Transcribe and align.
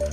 Hi, 0.00 0.06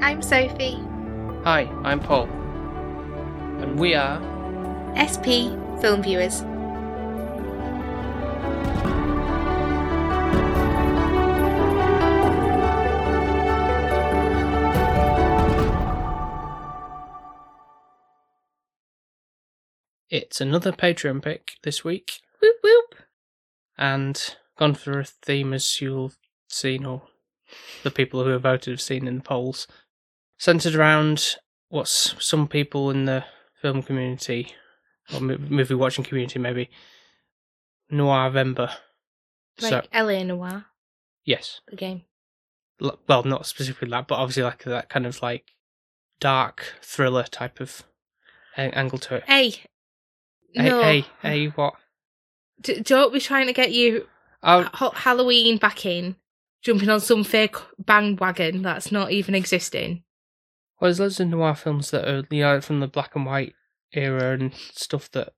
I'm 0.00 0.22
Sophie. 0.22 0.80
Hi, 1.44 1.68
I'm 1.84 2.00
Paul. 2.00 2.24
And 3.60 3.78
we 3.78 3.94
are. 3.94 4.18
SP 4.96 5.52
Film 5.82 6.02
Viewers. 6.02 6.42
It's 20.34 20.40
another 20.40 20.72
Patreon 20.72 21.22
pick 21.22 21.52
this 21.62 21.84
week, 21.84 22.20
Whoop 22.42 22.56
whoop. 22.60 22.96
and 23.78 24.34
gone 24.58 24.74
for 24.74 24.98
a 24.98 25.04
theme 25.04 25.54
as 25.54 25.80
you'll 25.80 26.10
seen, 26.48 26.84
or 26.84 27.02
the 27.84 27.92
people 27.92 28.24
who 28.24 28.30
have 28.30 28.42
voted 28.42 28.72
have 28.72 28.80
seen 28.80 29.06
in 29.06 29.18
the 29.18 29.22
polls, 29.22 29.68
centered 30.36 30.74
around 30.74 31.36
what 31.68 31.86
some 31.86 32.48
people 32.48 32.90
in 32.90 33.04
the 33.04 33.24
film 33.62 33.80
community, 33.80 34.52
or 35.14 35.20
movie 35.20 35.74
watching 35.76 36.02
community 36.02 36.40
maybe, 36.40 36.68
noir 37.88 38.28
vember. 38.28 38.72
Like 39.60 39.70
So, 39.70 39.82
LA 39.94 40.24
Noire, 40.24 40.66
yes. 41.24 41.60
the 41.68 41.76
game. 41.76 42.02
L- 42.82 42.98
Well, 43.08 43.22
not 43.22 43.46
specifically 43.46 43.88
that, 43.90 44.08
but 44.08 44.16
obviously 44.16 44.42
like 44.42 44.64
that 44.64 44.88
kind 44.88 45.06
of 45.06 45.22
like 45.22 45.52
dark 46.18 46.74
thriller 46.82 47.22
type 47.22 47.60
of 47.60 47.84
angle 48.56 48.98
to 48.98 49.14
it. 49.14 49.24
Hey. 49.28 49.60
Hey, 50.54 50.68
No. 50.68 50.82
hey, 50.82 51.04
hey, 51.22 51.46
what? 51.48 51.74
D- 52.60 52.80
don't 52.80 53.12
be 53.12 53.20
trying 53.20 53.46
to 53.46 53.52
get 53.52 53.72
you 53.72 54.06
Oh, 54.42 54.68
ha- 54.74 54.90
Halloween 54.90 55.56
back 55.56 55.86
in, 55.86 56.16
jumping 56.62 56.90
on 56.90 57.00
some 57.00 57.24
fake 57.24 57.56
bandwagon 57.78 58.62
that's 58.62 58.92
not 58.92 59.10
even 59.10 59.34
existing. 59.34 60.04
Well, 60.80 60.88
there's 60.88 61.00
loads 61.00 61.20
of 61.20 61.28
noir 61.28 61.54
films 61.54 61.90
that 61.92 62.06
are 62.06 62.24
you 62.30 62.42
know, 62.42 62.60
from 62.60 62.80
the 62.80 62.86
black 62.86 63.16
and 63.16 63.24
white 63.24 63.54
era 63.92 64.34
and 64.34 64.52
stuff 64.72 65.10
that. 65.12 65.32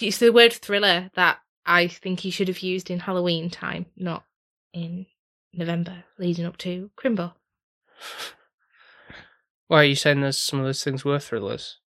It's 0.00 0.18
the 0.18 0.30
word 0.32 0.52
thriller 0.52 1.10
that 1.14 1.38
I 1.64 1.88
think 1.88 2.24
you 2.24 2.30
should 2.30 2.48
have 2.48 2.60
used 2.60 2.90
in 2.90 3.00
Halloween 3.00 3.48
time, 3.48 3.86
not 3.96 4.24
in 4.74 5.06
November 5.54 6.04
leading 6.18 6.44
up 6.44 6.58
to 6.58 6.90
Crimbo. 6.96 7.32
Why 9.68 9.80
are 9.80 9.84
you 9.84 9.94
saying 9.94 10.20
there's 10.20 10.38
some 10.38 10.58
of 10.60 10.66
those 10.66 10.84
things 10.84 11.04
were 11.04 11.18
thrillers 11.18 11.78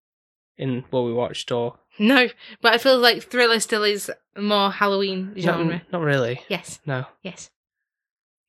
in 0.56 0.84
what 0.91 1.02
we 1.02 1.12
watched, 1.12 1.52
or 1.52 1.78
No, 1.98 2.28
but 2.60 2.72
I 2.74 2.78
feel 2.78 2.98
like 2.98 3.22
thriller 3.22 3.60
still 3.60 3.84
is 3.84 4.10
more 4.36 4.70
Halloween 4.70 5.32
genre. 5.38 5.76
Not, 5.76 5.92
not 5.92 6.02
really. 6.02 6.40
Yes, 6.48 6.80
No. 6.86 7.06
yes. 7.22 7.50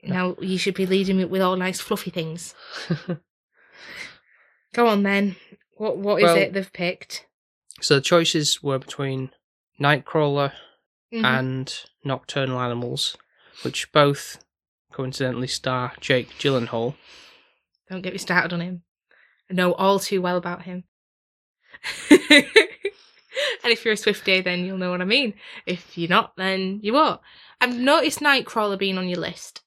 Now 0.03 0.35
you 0.39 0.57
should 0.57 0.75
be 0.75 0.85
leading 0.85 1.17
me 1.17 1.25
with 1.25 1.41
all 1.41 1.55
nice 1.55 1.79
fluffy 1.79 2.11
things. 2.11 2.53
Go 4.73 4.88
on 4.88 5.03
then. 5.03 5.35
What 5.77 5.97
what 5.97 6.17
is 6.21 6.23
Well- 6.25 6.38
it 6.38 6.53
they've 6.53 6.71
picked? 6.73 7.25
so 7.81 7.95
the 7.95 8.01
choices 8.01 8.63
were 8.63 8.79
between 8.79 9.31
Nightcrawler 9.81 10.53
Mhm. 11.13 11.23
and 11.25 11.79
Nocturnal 12.03 12.59
Animals, 12.59 13.17
which 13.63 13.91
both 13.91 14.43
coincidentally 14.93 15.47
star 15.47 15.93
Jake 15.99 16.29
Gyllenhaal. 16.39 16.95
Don't 17.89 18.01
get 18.01 18.13
me 18.13 18.17
started 18.19 18.53
on 18.53 18.61
him. 18.61 18.83
I 19.51 19.53
know 19.53 19.73
all 19.73 19.99
too 19.99 20.21
well 20.21 20.38
about 20.38 20.63
him. 20.63 20.85
and 23.64 23.72
if 23.72 23.83
you're 23.83 23.94
a 23.94 23.97
Swiftie, 23.97 24.44
then 24.44 24.66
you'll 24.66 24.78
know 24.78 24.91
what 24.91 25.02
I 25.02 25.05
mean. 25.05 25.33
If 25.66 25.97
you're 25.97 26.09
not, 26.09 26.35
then 26.38 26.79
you 26.81 26.94
won't. 26.94 27.22
I've 27.62 27.75
noticed 27.75 28.19
Nightcrawler 28.19 28.78
being 28.78 28.97
on 28.97 29.07
your 29.07 29.19
list. 29.19 29.62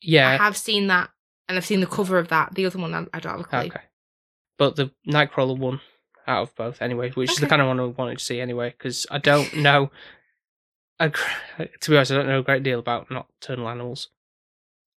Yeah. 0.00 0.28
I 0.28 0.36
have 0.36 0.56
seen 0.56 0.88
that, 0.88 1.10
and 1.48 1.56
I've 1.56 1.66
seen 1.66 1.80
the 1.80 1.86
cover 1.86 2.18
of 2.18 2.28
that. 2.28 2.54
The 2.54 2.66
other 2.66 2.78
one, 2.78 2.94
I, 2.94 3.06
I 3.12 3.20
don't 3.20 3.32
have 3.32 3.40
a 3.40 3.44
clue. 3.44 3.58
Okay. 3.60 3.80
But 4.58 4.76
the 4.76 4.90
Nightcrawler 5.06 5.58
one 5.58 5.80
out 6.26 6.42
of 6.42 6.54
both, 6.54 6.80
anyway, 6.82 7.10
which 7.10 7.32
is 7.32 7.38
the 7.38 7.46
kind 7.46 7.62
of 7.62 7.68
one 7.68 7.80
I 7.80 7.84
wanted 7.84 8.18
to 8.18 8.24
see 8.24 8.40
anyway, 8.40 8.70
because 8.70 9.06
I 9.10 9.18
don't 9.18 9.56
know. 9.56 9.90
gr- 10.98 11.08
to 11.80 11.90
be 11.90 11.96
honest, 11.96 12.12
I 12.12 12.16
don't 12.16 12.26
know 12.26 12.40
a 12.40 12.44
great 12.44 12.62
deal 12.62 12.78
about 12.78 13.10
Nocturnal 13.10 13.68
Animals. 13.68 14.08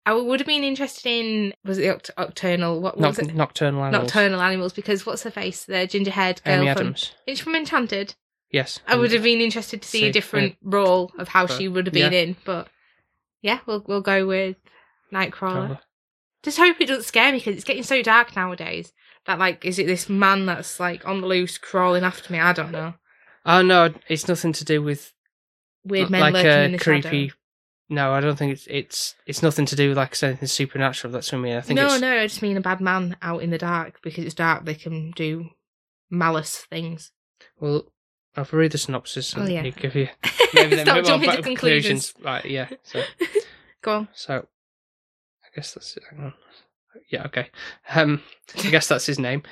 I 0.08 0.14
would 0.14 0.40
have 0.40 0.46
been 0.48 0.64
interested 0.64 1.10
in 1.10 1.54
was 1.64 1.78
it 1.80 1.86
Oct- 1.86 2.12
Octurnal? 2.18 2.80
What, 2.82 2.98
what 2.98 3.04
Noc- 3.06 3.18
was 3.18 3.28
it? 3.28 3.36
Nocturnal 3.36 3.84
Animals. 3.84 4.04
Nocturnal 4.04 4.42
animals 4.42 4.74
because 4.74 5.06
what's 5.06 5.24
her 5.24 5.32
face? 5.32 5.64
The 5.66 5.88
ginger 5.88 6.12
haired 6.12 6.44
girl 6.44 6.56
Amy 6.62 6.66
from 6.74 6.88
Adams. 6.88 7.14
it's 7.26 7.40
from 7.40 7.56
Enchanted. 7.56 8.14
Yes. 8.52 8.80
I 8.88 8.96
would 8.96 9.12
have 9.12 9.24
been 9.24 9.42
interested 9.42 9.82
to 9.82 9.88
see, 9.88 10.02
See, 10.02 10.08
a 10.08 10.12
different 10.14 10.56
role 10.62 11.12
of 11.18 11.28
how 11.30 11.48
But, 11.48 11.58
she 11.58 11.68
would 11.68 11.88
have 11.88 11.94
been 11.94 12.14
yeah. 12.14 12.20
in, 12.20 12.36
but 12.46 12.68
yeah, 13.42 13.60
we'll 13.66 13.84
we'll 13.88 14.02
go 14.02 14.26
with 14.28 14.58
Nightcrawler. 15.12 15.32
Nocturnal. 15.70 15.80
Just 16.44 16.58
hope 16.60 16.78
it 16.80 16.86
doesn't 16.88 17.04
scare 17.06 17.32
me 17.32 17.40
because 17.40 17.56
it's 17.56 17.64
getting 17.64 17.84
so 17.84 18.02
dark 18.04 18.36
nowadays. 18.36 18.94
That 19.26 19.40
like, 19.40 19.66
is 19.66 19.80
it 19.80 19.88
this 19.88 20.08
man 20.08 20.46
that's 20.46 20.80
like 20.80 21.08
on 21.08 21.22
the 21.22 21.28
loose 21.28 21.58
crawling 21.58 22.04
after 22.04 22.32
me? 22.32 22.40
I 22.40 22.54
don't 22.54 22.72
know. 22.72 22.94
Oh 23.46 23.64
no, 23.64 23.92
it's 24.08 24.28
nothing 24.28 24.54
to 24.54 24.64
do 24.64 24.82
with 24.84 25.12
Weird 25.84 26.08
uh, 26.08 26.12
men 26.12 26.22
like 26.22 26.34
lurking 26.36 26.50
a 26.52 26.64
in 26.66 26.72
the 26.74 26.78
creepy. 26.78 27.28
shadow. 27.30 27.40
No, 27.90 28.14
I 28.14 28.20
don't 28.20 28.36
think 28.36 28.52
it's 28.54 28.66
it's 28.68 29.16
it's 29.28 29.44
nothing 29.44 29.66
to 29.68 29.76
do 29.76 29.90
with 29.90 29.98
like 29.98 30.22
anything 30.24 30.48
supernatural. 30.48 31.14
That's 31.14 31.32
what 31.32 31.40
I 31.40 31.42
mean. 31.42 31.56
I 31.56 31.62
think 31.62 31.78
No, 31.80 31.86
it's, 31.94 32.02
no, 32.02 32.18
I 32.20 32.26
just 32.28 32.42
mean 32.42 32.58
a 32.58 32.62
bad 32.62 32.82
man 32.82 33.16
out 33.22 33.44
in 33.44 33.52
the 33.52 33.58
dark 33.60 34.00
because 34.02 34.26
it's 34.26 34.34
dark. 34.34 34.66
They 34.66 34.74
can 34.76 35.12
do 35.12 35.50
malice 36.10 36.66
things. 36.70 37.12
Well, 37.60 37.92
I'll 38.36 38.48
read 38.52 38.72
the 38.72 38.78
synopsis 38.80 39.34
and 39.34 39.44
Oh, 39.44 39.48
yeah. 39.52 39.64
you 39.64 39.72
give 39.72 39.96
you 39.96 40.08
maybe 40.54 40.76
then 40.78 40.86
Stop 40.86 40.96
maybe 40.96 41.08
jumping 41.08 41.30
to 41.30 41.36
back- 41.38 41.46
conclusions. 41.46 42.14
Right, 42.24 42.46
yeah. 42.46 42.70
So 42.84 43.04
Go 43.84 43.92
on. 43.94 44.08
so 44.14 44.48
I 45.44 45.48
guess 45.56 45.74
that's 45.76 45.96
it. 45.98 46.04
Hang 46.10 46.20
on. 46.26 46.34
Yeah, 47.12 47.24
okay. 47.28 47.50
Um, 47.94 48.22
I 48.58 48.70
guess 48.72 48.88
that's 48.88 49.06
his 49.06 49.20
name. 49.20 49.44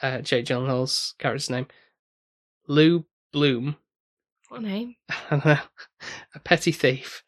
Uh, 0.00 0.20
Jake 0.22 0.46
Gyllenhaal's 0.46 1.14
character's 1.18 1.50
name. 1.50 1.66
Lou 2.66 3.04
Bloom, 3.32 3.76
What 4.48 4.62
name? 4.62 4.96
a 5.30 5.60
petty 6.42 6.72
thief, 6.72 7.22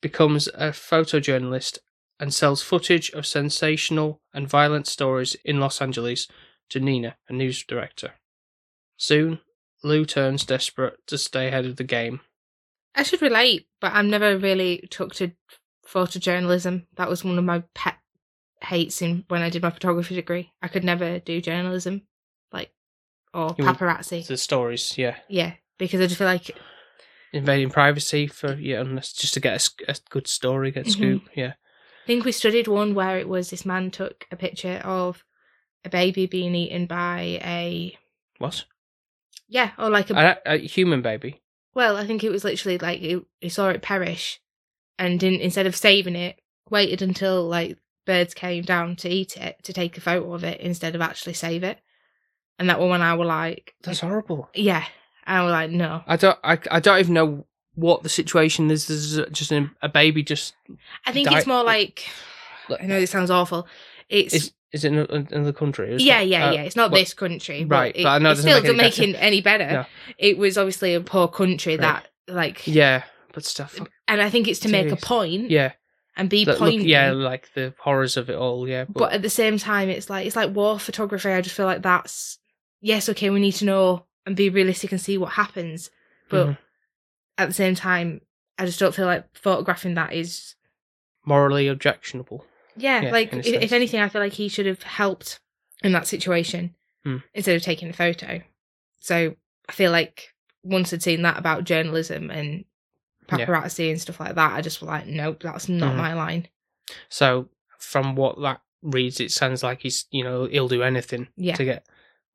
becomes 0.00 0.48
a 0.48 0.70
photojournalist 0.70 1.78
and 2.18 2.32
sells 2.34 2.62
footage 2.62 3.10
of 3.10 3.26
sensational 3.26 4.20
and 4.34 4.48
violent 4.48 4.86
stories 4.86 5.36
in 5.44 5.60
Los 5.60 5.80
Angeles 5.80 6.28
to 6.68 6.80
Nina, 6.80 7.16
a 7.28 7.32
news 7.32 7.64
director. 7.64 8.14
Soon, 8.96 9.40
Lou 9.82 10.04
turns 10.04 10.44
desperate 10.44 10.98
to 11.06 11.16
stay 11.16 11.48
ahead 11.48 11.64
of 11.64 11.76
the 11.76 11.84
game. 11.84 12.20
I 12.94 13.02
should 13.02 13.22
relate, 13.22 13.66
but 13.80 13.92
I've 13.92 14.04
never 14.04 14.36
really 14.36 14.86
took 14.90 15.14
to 15.16 15.32
photojournalism. 15.86 16.86
That 16.96 17.08
was 17.08 17.24
one 17.24 17.38
of 17.38 17.44
my 17.44 17.62
pet 17.74 17.96
hates 18.62 19.00
in 19.00 19.24
when 19.28 19.42
I 19.42 19.50
did 19.50 19.62
my 19.62 19.70
photography 19.70 20.14
degree. 20.14 20.52
I 20.60 20.68
could 20.68 20.84
never 20.84 21.18
do 21.18 21.40
journalism, 21.40 22.02
like 22.52 22.72
or 23.32 23.54
paparazzi. 23.54 24.26
The 24.26 24.36
stories, 24.36 24.98
yeah, 24.98 25.16
Yeah, 25.28 25.54
because 25.78 26.00
I 26.00 26.06
just 26.06 26.18
feel 26.18 26.26
like 26.26 26.56
invading 27.32 27.70
privacy 27.70 28.26
for 28.26 28.54
yeah, 28.54 28.80
unless 28.80 29.12
just 29.12 29.34
to 29.34 29.40
get 29.40 29.68
a 29.88 29.96
good 30.10 30.26
story, 30.26 30.70
get 30.70 30.86
a 30.86 30.90
Mhm. 30.90 30.92
scoop. 30.92 31.22
Yeah, 31.34 31.52
I 32.04 32.06
think 32.06 32.24
we 32.24 32.32
studied 32.32 32.68
one 32.68 32.94
where 32.94 33.18
it 33.18 33.28
was 33.28 33.50
this 33.50 33.64
man 33.66 33.90
took 33.90 34.26
a 34.30 34.36
picture 34.36 34.80
of 34.84 35.24
a 35.84 35.88
baby 35.88 36.26
being 36.26 36.54
eaten 36.54 36.86
by 36.86 37.40
a 37.44 37.96
what? 38.38 38.64
yeah, 39.48 39.72
or 39.78 39.90
like 39.90 40.10
a 40.10 40.38
A, 40.46 40.54
a 40.54 40.58
human 40.58 41.02
baby. 41.02 41.40
well, 41.74 41.96
I 41.96 42.06
think 42.06 42.22
it 42.24 42.30
was 42.30 42.44
literally 42.44 42.78
like 42.78 43.00
he, 43.00 43.20
he 43.40 43.48
saw 43.48 43.68
it 43.70 43.82
perish, 43.82 44.40
and 44.98 45.18
didn't 45.20 45.40
instead 45.40 45.66
of 45.66 45.76
saving 45.76 46.16
it, 46.16 46.40
waited 46.68 47.00
until 47.02 47.46
like 47.48 47.78
birds 48.06 48.34
came 48.34 48.64
down 48.64 48.96
to 48.96 49.08
eat 49.08 49.36
it 49.36 49.56
to 49.62 49.72
take 49.72 49.96
a 49.96 50.00
photo 50.00 50.32
of 50.34 50.42
it 50.44 50.60
instead 50.60 50.94
of 50.94 51.00
actually 51.00 51.34
save 51.34 51.62
it, 51.62 51.78
and 52.58 52.68
that 52.68 52.80
one 52.80 52.90
when 52.90 53.02
I 53.02 53.14
were 53.14 53.24
like, 53.24 53.74
That's 53.82 54.00
horrible. 54.00 54.50
yeah, 54.54 54.84
I 55.30 55.42
was 55.42 55.52
like, 55.52 55.70
no, 55.70 56.02
I 56.06 56.16
don't. 56.16 56.38
I, 56.42 56.58
I 56.70 56.80
don't 56.80 56.98
even 56.98 57.14
know 57.14 57.46
what 57.74 58.02
the 58.02 58.08
situation 58.08 58.70
is. 58.70 58.86
There's 58.86 59.16
just 59.30 59.52
a, 59.52 59.70
a 59.82 59.88
baby 59.88 60.22
just. 60.22 60.54
I 61.06 61.12
think 61.12 61.30
it's 61.30 61.46
more 61.46 61.62
like 61.64 62.04
I 62.80 62.86
know 62.86 63.00
this 63.00 63.10
sounds 63.10 63.30
awful. 63.30 63.66
It's 64.08 64.34
Is 64.34 64.52
is 64.72 64.84
it 64.84 64.92
in 64.92 64.98
another 65.32 65.52
country? 65.52 65.96
Yeah, 65.98 66.20
it? 66.20 66.28
yeah, 66.28 66.48
Uh, 66.48 66.52
yeah. 66.52 66.62
It's 66.62 66.76
not 66.76 66.90
what- 66.90 66.98
this 66.98 67.14
country, 67.14 67.64
right, 67.64 67.92
But, 67.92 68.00
it, 68.00 68.02
but 68.04 68.08
I 68.10 68.18
know 68.18 68.30
it 68.30 68.34
doesn't 68.36 68.50
still 68.50 68.54
make 68.54 68.58
any 68.58 68.62
doesn't 68.62 68.76
make 68.76 68.96
better. 68.96 69.10
it 69.10 69.26
any 69.26 69.40
better. 69.40 69.72
No. 69.72 69.84
It 70.18 70.38
was 70.38 70.56
obviously 70.58 70.94
a 70.94 71.00
poor 71.00 71.26
country 71.28 71.76
Right. 71.76 71.80
that 71.80 72.08
like, 72.34 72.66
Yeah, 72.66 73.02
but 73.32 73.44
stuff. 73.44 73.78
and 74.08 74.20
I 74.22 74.30
think 74.30 74.46
it's 74.46 74.60
to 74.60 74.68
make 74.68 74.90
a 74.92 74.96
point 74.96 75.50
Yeah, 75.50 75.72
and 76.16 76.28
be 76.30 76.44
look, 76.44 76.60
yeah, 76.60 77.10
like 77.12 77.52
the 77.54 77.74
horrors 77.80 78.16
of 78.16 78.30
it 78.30 78.36
all. 78.36 78.68
Yeah, 78.68 78.84
but, 78.84 78.94
but 78.94 79.12
at 79.12 79.22
the 79.22 79.30
same 79.30 79.58
time 79.58 79.88
it's 79.88 80.08
like 80.10 80.26
it's 80.26 80.36
like 80.36 80.54
war 80.54 80.78
photography 80.78 81.30
i 81.30 81.40
just 81.40 81.56
feel 81.56 81.66
like 81.66 81.82
that's 81.82 82.38
yes 82.80 83.08
okay 83.08 83.30
we 83.30 83.40
need 83.40 83.52
to 83.56 83.64
know 83.64 84.06
and 84.26 84.36
be 84.36 84.50
realistic 84.50 84.92
and 84.92 85.00
see 85.00 85.16
what 85.18 85.32
happens 85.32 85.90
but 86.28 86.46
Mhm. 86.48 86.58
at 87.38 87.48
the 87.48 87.54
same 87.54 87.74
time 87.74 88.20
i 88.58 88.66
just 88.66 88.78
don't 88.78 88.94
feel 88.94 89.06
like 89.06 89.24
photographing 89.36 89.94
that 89.94 90.12
is 90.12 90.54
morally 91.24 91.66
objectionable. 91.68 92.46
yeah, 92.76 93.02
Yeah, 93.02 93.10
like 93.12 93.32
if, 93.32 93.46
if 93.46 93.72
anything 93.72 94.00
i 94.00 94.08
feel 94.08 94.22
like 94.22 94.32
he 94.34 94.48
should 94.48 94.66
have 94.66 94.82
helped 94.82 95.40
in 95.82 95.92
that 95.92 96.06
situation 96.06 96.74
Hmm. 97.04 97.18
instead 97.34 97.56
of 97.56 97.62
taking 97.62 97.88
the 97.88 97.94
photo 97.96 98.42
So 99.02 99.34
I 99.68 99.72
feel 99.72 99.90
like 99.92 100.34
once 100.62 100.92
I'd 100.92 101.02
seen 101.02 101.22
that 101.22 101.38
about 101.38 101.64
journalism 101.64 102.30
and 102.30 102.64
Yeah. 103.32 103.46
paparazzi 103.46 103.90
and 103.90 103.98
stuff 104.00 104.20
like 104.20 104.34
that, 104.34 104.52
I 104.52 104.60
just 104.60 104.80
was 104.82 104.88
like, 104.88 105.06
nope, 105.06 105.42
that's 105.42 105.68
not 105.70 105.94
Mhm. 105.94 105.96
my 105.96 106.12
line. 106.12 106.48
So 107.08 107.48
from 107.78 108.14
what 108.16 108.38
that 108.42 108.60
reads, 108.82 109.20
it 109.20 109.30
sounds 109.30 109.62
like 109.62 109.80
he's 109.80 110.04
you 110.10 110.22
know 110.24 110.44
he'll 110.44 110.68
do 110.68 110.82
anything 110.82 111.28
Yeah. 111.36 111.54
to 111.54 111.64
get 111.64 111.86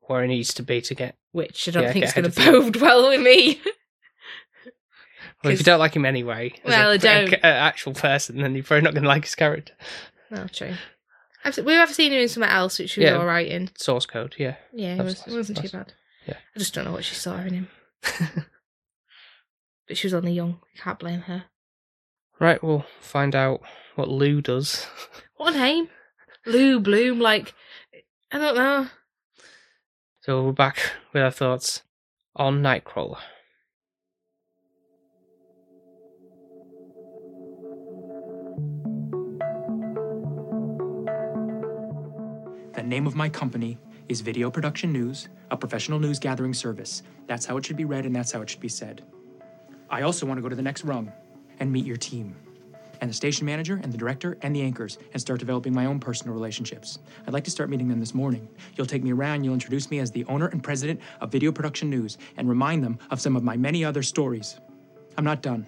where 0.08 0.22
he 0.22 0.28
needs 0.28 0.54
to 0.56 0.64
be 0.64 0.82
to 0.82 0.96
get. 0.96 1.16
Which 1.32 1.68
I 1.68 1.72
don't 1.72 1.84
Yeah, 1.84 1.92
think 1.94 2.06
is 2.06 2.14
going 2.14 2.32
to 2.32 2.52
bode 2.52 2.76
well 2.78 3.10
with 3.10 3.22
me. 3.22 3.62
Well, 5.44 5.54
if 5.54 5.60
you 5.60 5.66
don't 5.66 5.80
like 5.80 5.96
him 5.96 6.06
anyway, 6.06 6.54
as 6.64 6.70
Well, 6.70 6.90
a, 6.92 6.94
I 6.94 6.98
don't. 6.98 7.34
a- 7.34 7.46
a 7.46 7.48
actual 7.48 7.94
person, 7.94 8.38
then 8.42 8.56
you're 8.56 8.64
probably 8.64 8.82
not 8.84 8.94
going 8.94 9.04
to 9.04 9.10
like 9.10 9.26
his 9.26 9.36
character. 9.36 9.74
no, 10.32 10.48
true. 10.48 10.74
I've, 11.44 11.58
we 11.60 11.74
have 11.74 11.94
seen 11.94 12.12
him 12.12 12.20
in 12.22 12.30
something 12.30 12.50
else, 12.50 12.80
which 12.80 12.98
was 12.98 13.04
Yeah. 13.04 13.18
all 13.18 13.26
right 13.26 13.48
in. 13.48 13.70
Source 13.78 14.06
code, 14.08 14.34
yeah. 14.40 14.56
Yeah, 14.74 14.96
it, 14.96 15.04
was, 15.04 15.22
it 15.28 15.34
wasn't 15.34 15.60
too 15.62 15.70
bad. 15.70 15.94
yeah. 16.26 16.38
I 16.56 16.60
just 16.60 16.74
don't 16.74 16.86
know 16.86 16.92
what 16.94 17.04
she 17.06 17.14
saw 17.16 17.38
in 17.38 17.54
him. 17.54 17.68
But 19.88 19.98
she 19.98 20.08
was 20.08 20.16
only 20.16 20.32
young. 20.34 20.60
You 20.74 20.82
can't 20.82 20.98
blame 20.98 21.22
her. 21.22 21.44
Right, 22.40 22.64
we'll 22.64 22.86
find 23.00 23.36
out 23.36 23.62
what 23.96 24.10
Lou 24.10 24.42
does. 24.42 24.88
What 25.38 25.54
a 25.54 25.58
name. 25.60 25.90
Lou 26.46 26.80
Bloom, 26.80 27.20
like, 27.20 27.54
I 28.32 28.40
don't 28.40 28.56
know. 28.56 28.88
So 30.26 30.42
we're 30.42 30.54
back 30.54 30.80
with 31.14 31.22
our 31.22 31.30
thoughts 31.30 31.84
on 32.36 32.64
Nightcrawler. 32.64 33.20
The 42.74 42.82
name 42.82 43.06
of 43.06 43.16
my 43.16 43.30
company 43.30 43.78
is 44.10 44.22
Video 44.22 44.50
Production 44.50 44.92
News, 44.92 45.30
a 45.52 45.58
professional 45.58 46.00
news 46.00 46.18
gathering 46.18 46.56
service. 46.56 47.04
That's 47.28 47.46
how 47.46 47.58
it 47.58 47.66
should 47.68 47.78
be 47.78 47.86
read 47.86 48.08
and 48.08 48.16
that's 48.16 48.32
how 48.32 48.42
it 48.42 48.50
should 48.50 48.60
be 48.60 48.68
said. 48.68 49.04
I 49.92 50.02
also 50.02 50.26
want 50.26 50.40
to 50.40 50.42
go 50.42 50.50
to 50.50 50.56
the 50.56 50.64
next 50.64 50.86
rung 50.86 51.12
and 51.60 51.72
meet 51.72 51.86
your 51.86 51.98
team, 51.98 52.36
and 53.06 53.12
the 53.12 53.16
station 53.16 53.46
manager, 53.46 53.80
and 53.84 53.94
the 53.94 53.98
director, 54.00 54.36
and 54.42 54.56
the 54.56 54.64
anchors, 54.64 54.98
and 55.14 55.22
start 55.22 55.40
developing 55.40 55.72
my 55.72 55.86
own 55.86 56.00
personal 56.00 56.34
relationships. 56.34 56.98
I'd 57.28 57.34
like 57.34 57.44
to 57.44 57.52
start 57.52 57.70
meeting 57.70 57.88
them 57.88 58.00
this 58.00 58.16
morning. 58.16 58.48
You'll 58.76 58.88
take 58.88 59.04
me 59.04 59.14
around, 59.14 59.44
you'll 59.44 59.54
introduce 59.54 59.92
me 59.92 60.00
as 60.00 60.10
the 60.10 60.26
owner 60.26 60.48
and 60.48 60.64
president 60.64 61.00
of 61.22 61.32
Video 61.32 61.52
Production 61.52 61.88
News, 61.88 62.18
and 62.38 62.50
remind 62.50 62.84
them 62.84 62.98
of 63.12 63.22
some 63.22 63.36
of 63.36 63.44
my 63.44 63.56
many 63.56 63.86
other 63.86 64.02
stories. 64.02 64.60
I'm 65.20 65.24
not 65.24 65.44
done. 65.44 65.68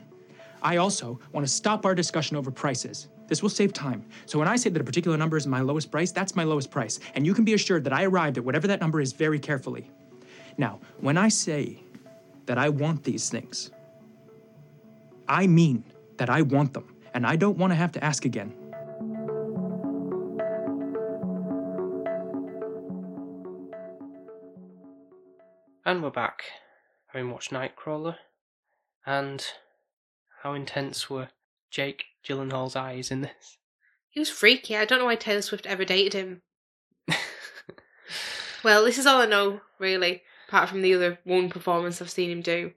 I 0.64 0.78
also 0.78 1.20
want 1.32 1.46
to 1.46 1.54
stop 1.54 1.86
our 1.86 1.94
discussion 1.94 2.38
over 2.38 2.50
prices. 2.50 3.08
This 3.28 3.44
will 3.44 3.52
save 3.52 3.72
time. 3.72 4.04
So 4.26 4.40
when 4.40 4.48
I 4.48 4.56
say 4.56 4.72
that 4.72 4.82
a 4.82 4.84
particular 4.84 5.16
number 5.16 5.38
is 5.38 5.46
my 5.46 5.62
lowest 5.62 5.92
price, 5.92 6.12
that's 6.12 6.36
my 6.36 6.44
lowest 6.44 6.72
price. 6.72 7.00
And 7.14 7.24
you 7.24 7.36
can 7.36 7.46
be 7.46 7.54
assured 7.54 7.84
that 7.84 7.94
I 7.94 8.06
arrived 8.06 8.40
at 8.40 8.44
whatever 8.44 8.66
that 8.66 8.82
number 8.82 9.00
is 9.00 9.14
very 9.14 9.38
carefully. 9.38 9.92
Now, 10.58 10.80
when 11.02 11.20
I 11.20 11.30
say 11.30 11.84
that 12.48 12.58
I 12.58 12.70
want 12.70 13.04
these 13.04 13.30
things, 13.30 13.70
I 15.28 15.46
mean 15.46 15.84
that 16.18 16.32
I 16.32 16.42
want 16.42 16.74
them. 16.74 16.96
And 17.18 17.26
I 17.26 17.36
don't 17.36 17.58
want 17.58 17.72
to 17.72 17.76
have 17.76 17.92
to 17.94 18.04
ask 18.04 18.26
again. 18.26 18.54
And 25.84 26.04
we're 26.04 26.12
back, 26.12 26.44
having 27.08 27.32
watched 27.32 27.50
Nightcrawler. 27.52 28.18
And 29.04 29.44
how 30.44 30.54
intense 30.54 31.10
were 31.10 31.30
Jake 31.72 32.06
Gyllenhaal's 32.24 32.76
eyes 32.76 33.10
in 33.10 33.22
this? 33.22 33.58
He 34.10 34.20
was 34.20 34.30
freaky. 34.30 34.78
I 34.78 34.86
don't 34.86 35.00
know 35.00 35.06
why 35.06 35.16
Taylor 35.16 35.42
Swift 35.42 35.66
ever 35.66 35.84
dated 35.86 36.14
him. 36.14 36.42
Well, 38.64 38.84
this 38.86 38.98
is 38.98 39.06
all 39.06 39.22
I 39.22 39.26
know, 39.28 39.62
really, 39.80 40.24
apart 40.48 40.68
from 40.68 40.82
the 40.82 40.94
other 40.94 41.20
one 41.24 41.50
performance 41.50 42.02
I've 42.02 42.10
seen 42.10 42.30
him 42.32 42.42
do. 42.42 42.74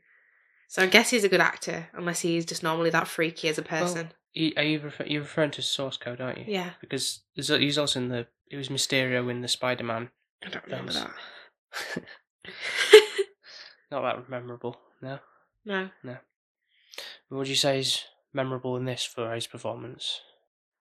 So 0.69 0.82
I 0.82 0.86
guess 0.86 1.10
he's 1.10 1.25
a 1.25 1.28
good 1.28 1.40
actor, 1.40 1.88
unless 1.94 2.20
he's 2.20 2.44
just 2.46 2.62
normally 2.62 2.90
that 2.90 3.08
freaky 3.08 3.48
as 3.48 3.58
a 3.58 3.62
person. 3.62 4.06
You- 4.08 4.19
Are 4.37 4.61
uh, 4.61 4.62
you 4.62 4.81
refer- 4.81 5.06
you're 5.06 5.23
referring 5.23 5.50
to 5.53 5.62
source 5.62 5.97
code, 5.97 6.21
aren't 6.21 6.38
you? 6.38 6.44
yeah, 6.47 6.71
Because 6.81 7.21
he's 7.35 7.79
also 7.79 8.00
in 8.00 8.09
the. 8.09 8.27
It 8.50 8.56
was 8.56 8.69
Mysterio 8.69 9.31
in 9.31 9.41
the 9.41 9.49
Spider 9.49 9.85
Man. 9.85 10.11
I 10.44 10.49
don't 10.50 10.65
remember 10.65 10.93
Films. 10.93 11.06
that. 11.94 12.05
Not 13.91 14.03
that 14.03 14.31
memorable, 14.31 14.77
no. 15.03 15.19
no. 15.65 15.88
What 17.29 17.38
would 17.38 17.49
you 17.49 17.56
say 17.56 17.81
is 17.81 18.05
memorable 18.32 18.77
in 18.77 18.85
this 18.85 19.05
for 19.05 19.35
his 19.35 19.47
performance? 19.47 20.21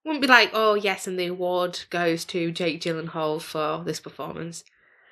Wouldn't 0.06 0.22
be 0.22 0.28
like, 0.28 0.52
oh 0.54 0.76
yes, 0.76 1.08
and 1.08 1.20
the 1.20 1.28
award 1.28 1.82
goes 1.90 2.24
to 2.26 2.52
Jake 2.52 2.82
Gyllenhaal 2.82 3.42
for 3.42 3.84
this 3.84 4.00
performance. 4.00 4.64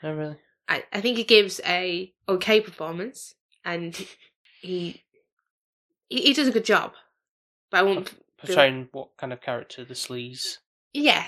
No, 0.01 0.13
really. 0.13 0.37
I, 0.69 0.83
I 0.93 1.01
think 1.01 1.17
he 1.17 1.23
gives 1.23 1.59
a 1.65 2.13
okay 2.29 2.61
performance, 2.61 3.35
and 3.65 3.95
he 4.61 5.03
he, 6.09 6.21
he 6.21 6.33
does 6.33 6.47
a 6.47 6.51
good 6.51 6.65
job. 6.65 6.93
But 7.69 7.77
I 7.79 7.83
won't. 7.83 8.13
Portraying 8.37 8.89
what 8.91 9.17
kind 9.17 9.33
of 9.33 9.41
character? 9.41 9.83
The 9.83 9.93
sleaze, 9.95 10.57
Yeah. 10.93 11.25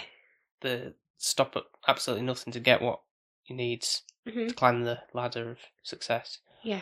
the 0.62 0.94
stop 1.18 1.56
at 1.56 1.64
absolutely 1.88 2.26
nothing 2.26 2.54
to 2.54 2.60
get 2.60 2.82
what 2.82 3.02
he 3.44 3.54
needs 3.54 4.04
hmm 4.28 4.48
to 4.48 4.54
climb 4.54 4.84
the 4.84 5.00
ladder 5.14 5.50
of 5.52 5.58
success. 5.84 6.40
Yeah. 6.64 6.82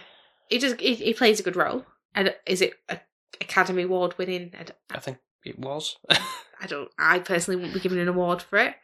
He 0.49 0.57
does. 0.59 0.75
He, 0.79 0.95
he 0.95 1.13
plays 1.13 1.39
a 1.39 1.43
good 1.43 1.55
role. 1.55 1.85
And 2.15 2.33
is 2.45 2.61
it 2.61 2.73
a 2.89 2.99
Academy 3.41 3.83
Award 3.83 4.17
winning? 4.17 4.51
I 4.59 4.65
I 4.95 4.99
think 4.99 5.17
it 5.45 5.59
was. 5.59 5.97
I 6.09 6.67
don't. 6.67 6.89
I 6.97 7.19
personally 7.19 7.55
wouldn't 7.57 7.73
be 7.73 7.79
giving 7.79 7.99
an 7.99 8.07
award 8.07 8.41
for 8.41 8.57
it. 8.57 8.75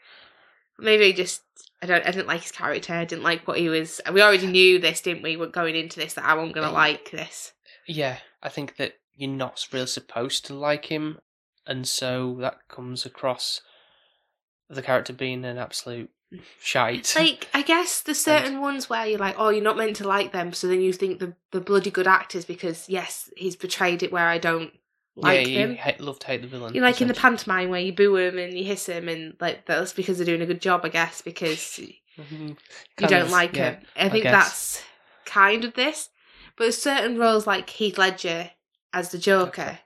Maybe 0.79 1.11
just. 1.13 1.41
I 1.81 1.85
don't. 1.85 2.05
I 2.05 2.11
didn't 2.11 2.27
like 2.27 2.41
his 2.41 2.51
character. 2.51 2.93
I 2.93 3.05
didn't 3.05 3.23
like 3.23 3.47
what 3.47 3.57
he 3.59 3.69
was. 3.69 3.99
We 4.11 4.21
already 4.21 4.47
knew 4.47 4.79
this, 4.79 5.01
didn't 5.01 5.23
we? 5.23 5.35
We're 5.37 5.47
going 5.47 5.75
into 5.75 5.99
this 5.99 6.13
that 6.13 6.25
I 6.25 6.33
wasn't 6.35 6.55
gonna 6.55 6.71
like 6.71 7.11
this. 7.11 7.53
yeah, 7.87 8.17
I 8.41 8.49
think 8.49 8.75
that 8.77 8.93
you're 9.15 9.29
not 9.29 9.67
really 9.71 9.87
supposed 9.87 10.45
to 10.47 10.53
like 10.53 10.85
him, 10.85 11.19
and 11.65 11.87
so 11.87 12.37
that 12.39 12.67
comes 12.67 13.05
across 13.05 13.61
the 14.69 14.81
character 14.81 15.13
being 15.13 15.45
an 15.45 15.57
absolute 15.57 16.09
shite. 16.59 17.13
Like, 17.15 17.47
I 17.53 17.61
guess 17.61 18.01
there's 18.01 18.19
certain 18.19 18.59
ones 18.59 18.89
where 18.89 19.05
you're 19.05 19.19
like, 19.19 19.35
oh, 19.37 19.49
you're 19.49 19.63
not 19.63 19.77
meant 19.77 19.97
to 19.97 20.07
like 20.07 20.31
them, 20.31 20.53
so 20.53 20.67
then 20.67 20.81
you 20.81 20.93
think 20.93 21.19
the 21.19 21.35
the 21.51 21.61
bloody 21.61 21.91
good 21.91 22.07
actors 22.07 22.45
because 22.45 22.89
yes, 22.89 23.29
he's 23.37 23.55
portrayed 23.55 24.03
it 24.03 24.11
where 24.11 24.27
I 24.27 24.37
don't 24.37 24.71
like 25.15 25.47
yeah, 25.47 25.59
him. 25.59 25.71
you 25.71 25.77
hate, 25.77 25.99
love 25.99 26.19
to 26.19 26.27
hate 26.27 26.41
the 26.41 26.47
villain. 26.47 26.73
You 26.73 26.81
like 26.81 27.01
in 27.01 27.07
the 27.07 27.13
pantomime 27.13 27.69
where 27.69 27.79
you 27.79 27.93
boo 27.93 28.15
him 28.15 28.37
and 28.37 28.57
you 28.57 28.63
hiss 28.63 28.87
him, 28.87 29.07
and 29.07 29.35
like 29.39 29.65
that's 29.65 29.93
because 29.93 30.17
they're 30.17 30.25
doing 30.25 30.41
a 30.41 30.47
good 30.47 30.61
job, 30.61 30.81
I 30.83 30.89
guess, 30.89 31.21
because 31.21 31.79
you 31.79 31.97
don't 32.97 33.23
of, 33.23 33.31
like 33.31 33.55
yeah. 33.55 33.71
him. 33.71 33.85
I 33.95 34.09
think 34.09 34.23
guess. 34.23 34.31
that's 34.33 34.83
kind 35.25 35.63
of 35.63 35.73
this. 35.73 36.09
But 36.55 36.65
there's 36.65 36.81
certain 36.81 37.17
roles 37.17 37.47
like 37.47 37.69
Heath 37.69 37.97
Ledger 37.97 38.51
as 38.91 39.09
the 39.09 39.17
Joker. 39.17 39.61
Okay. 39.61 39.79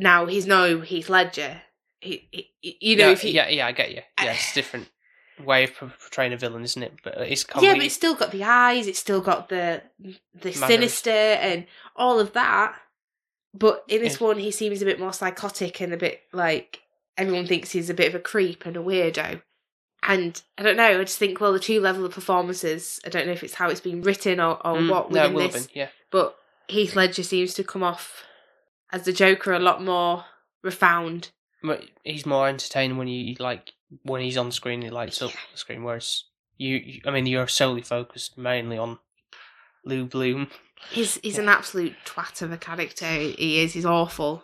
Now 0.00 0.26
he's 0.26 0.46
no 0.46 0.80
Heath 0.80 1.08
Ledger. 1.08 1.60
He, 2.00 2.28
he 2.62 2.76
you 2.80 2.96
know, 2.96 3.06
yeah, 3.08 3.12
if 3.12 3.24
you 3.24 3.30
yeah, 3.32 3.48
yeah, 3.48 3.66
I 3.66 3.72
get 3.72 3.90
you. 3.90 4.00
Yeah, 4.22 4.32
it's 4.32 4.52
a 4.52 4.54
different 4.54 4.88
way 5.44 5.64
of 5.64 5.74
portraying 5.74 6.32
a 6.32 6.36
villain, 6.36 6.62
isn't 6.64 6.82
it? 6.82 6.94
But 7.04 7.18
it's 7.18 7.44
yeah, 7.60 7.74
but 7.74 7.82
it's 7.84 7.94
still 7.94 8.14
got 8.14 8.30
the 8.32 8.42
eyes. 8.44 8.86
It's 8.86 8.98
still 8.98 9.20
got 9.20 9.48
the 9.50 9.82
the 10.00 10.14
Manners. 10.52 10.54
sinister 10.54 11.10
and 11.10 11.66
all 11.94 12.18
of 12.18 12.32
that. 12.32 12.76
But 13.52 13.84
in 13.88 14.00
this 14.00 14.20
Yeah. 14.20 14.26
one, 14.28 14.38
he 14.38 14.50
seems 14.50 14.80
a 14.80 14.84
bit 14.86 15.00
more 15.00 15.12
psychotic 15.12 15.80
and 15.80 15.92
a 15.92 15.96
bit 15.96 16.22
like 16.32 16.82
everyone 17.18 17.46
thinks 17.46 17.72
he's 17.72 17.90
a 17.90 17.94
bit 17.94 18.08
of 18.08 18.14
a 18.14 18.20
creep 18.20 18.64
and 18.64 18.76
a 18.76 18.80
weirdo. 18.80 19.42
And 20.02 20.40
I 20.56 20.62
don't 20.62 20.76
know. 20.76 20.98
I 21.00 21.04
just 21.04 21.18
think 21.18 21.40
well, 21.40 21.52
the 21.52 21.58
two 21.58 21.80
level 21.80 22.06
of 22.06 22.12
performances. 22.12 23.00
I 23.04 23.10
don't 23.10 23.26
know 23.26 23.32
if 23.32 23.42
it's 23.44 23.54
how 23.54 23.68
it's 23.68 23.80
been 23.82 24.00
written 24.00 24.40
or, 24.40 24.54
or 24.66 24.76
Mm, 24.76 24.88
what 24.88 25.10
no, 25.10 25.22
within 25.24 25.34
will 25.34 25.42
have 25.42 25.52
this. 25.52 25.66
been. 25.66 25.72
Yeah, 25.74 25.88
But 26.10 26.36
Heath 26.68 26.96
Ledger 26.96 27.22
seems 27.22 27.52
to 27.54 27.64
come 27.64 27.82
off 27.82 28.24
as 28.92 29.04
the 29.04 29.12
Joker 29.12 29.52
a 29.52 29.58
lot 29.58 29.82
more 29.82 30.24
refound. 30.62 31.30
but 31.62 31.84
he's 32.04 32.26
more 32.26 32.48
entertaining 32.48 32.96
when 32.96 33.08
you, 33.08 33.36
like 33.38 33.72
when 34.02 34.20
he's 34.22 34.36
on 34.36 34.50
screen. 34.52 34.82
He 34.82 34.90
lights 34.90 35.20
up 35.22 35.32
the 35.52 35.58
screen, 35.58 35.82
whereas 35.84 36.24
you, 36.56 36.76
you, 36.76 37.00
I 37.06 37.10
mean, 37.10 37.26
you're 37.26 37.46
solely 37.48 37.82
focused 37.82 38.36
mainly 38.38 38.78
on 38.78 38.98
Lou 39.84 40.04
Bloom. 40.04 40.48
He's 40.90 41.16
he's 41.22 41.36
Yeah. 41.36 41.42
an 41.42 41.48
absolute 41.48 41.94
twat 42.06 42.40
of 42.42 42.52
a 42.52 42.56
character. 42.56 43.06
He 43.06 43.60
is. 43.62 43.74
He's 43.74 43.84
awful. 43.86 44.42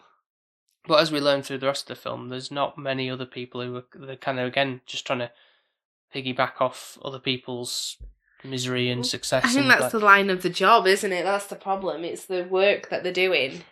But 0.86 1.00
as 1.00 1.10
we 1.10 1.18
learn 1.20 1.42
through 1.42 1.58
the 1.58 1.66
rest 1.66 1.90
of 1.90 1.96
the 1.96 2.02
film, 2.02 2.28
there's 2.28 2.50
not 2.50 2.78
many 2.78 3.10
other 3.10 3.26
people 3.26 3.62
who 3.62 3.76
are 3.76 3.84
they're 3.94 4.16
kind 4.16 4.38
of 4.38 4.46
again 4.46 4.82
just 4.86 5.06
trying 5.06 5.18
to 5.20 5.30
piggyback 6.14 6.60
off 6.60 6.96
other 7.04 7.18
people's 7.18 7.96
misery 8.44 8.90
and 8.90 9.04
success. 9.04 9.44
I 9.44 9.48
think 9.48 9.60
and, 9.62 9.70
that's 9.70 9.82
like- 9.82 9.92
the 9.92 9.98
line 9.98 10.30
of 10.30 10.42
the 10.42 10.50
job, 10.50 10.86
isn't 10.86 11.12
it? 11.12 11.24
That's 11.24 11.46
the 11.46 11.56
problem. 11.56 12.04
It's 12.04 12.26
the 12.26 12.44
work 12.44 12.90
that 12.90 13.02
they're 13.02 13.12
doing. 13.12 13.62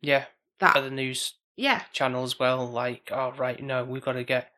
Yeah, 0.00 0.26
That 0.58 0.76
other 0.76 0.90
news 0.90 1.34
yeah, 1.56 1.82
channel 1.92 2.24
as 2.24 2.38
well. 2.38 2.66
Like, 2.68 3.10
oh 3.12 3.32
right, 3.36 3.62
no, 3.62 3.84
we've 3.84 4.04
got 4.04 4.12
to 4.12 4.24
get 4.24 4.50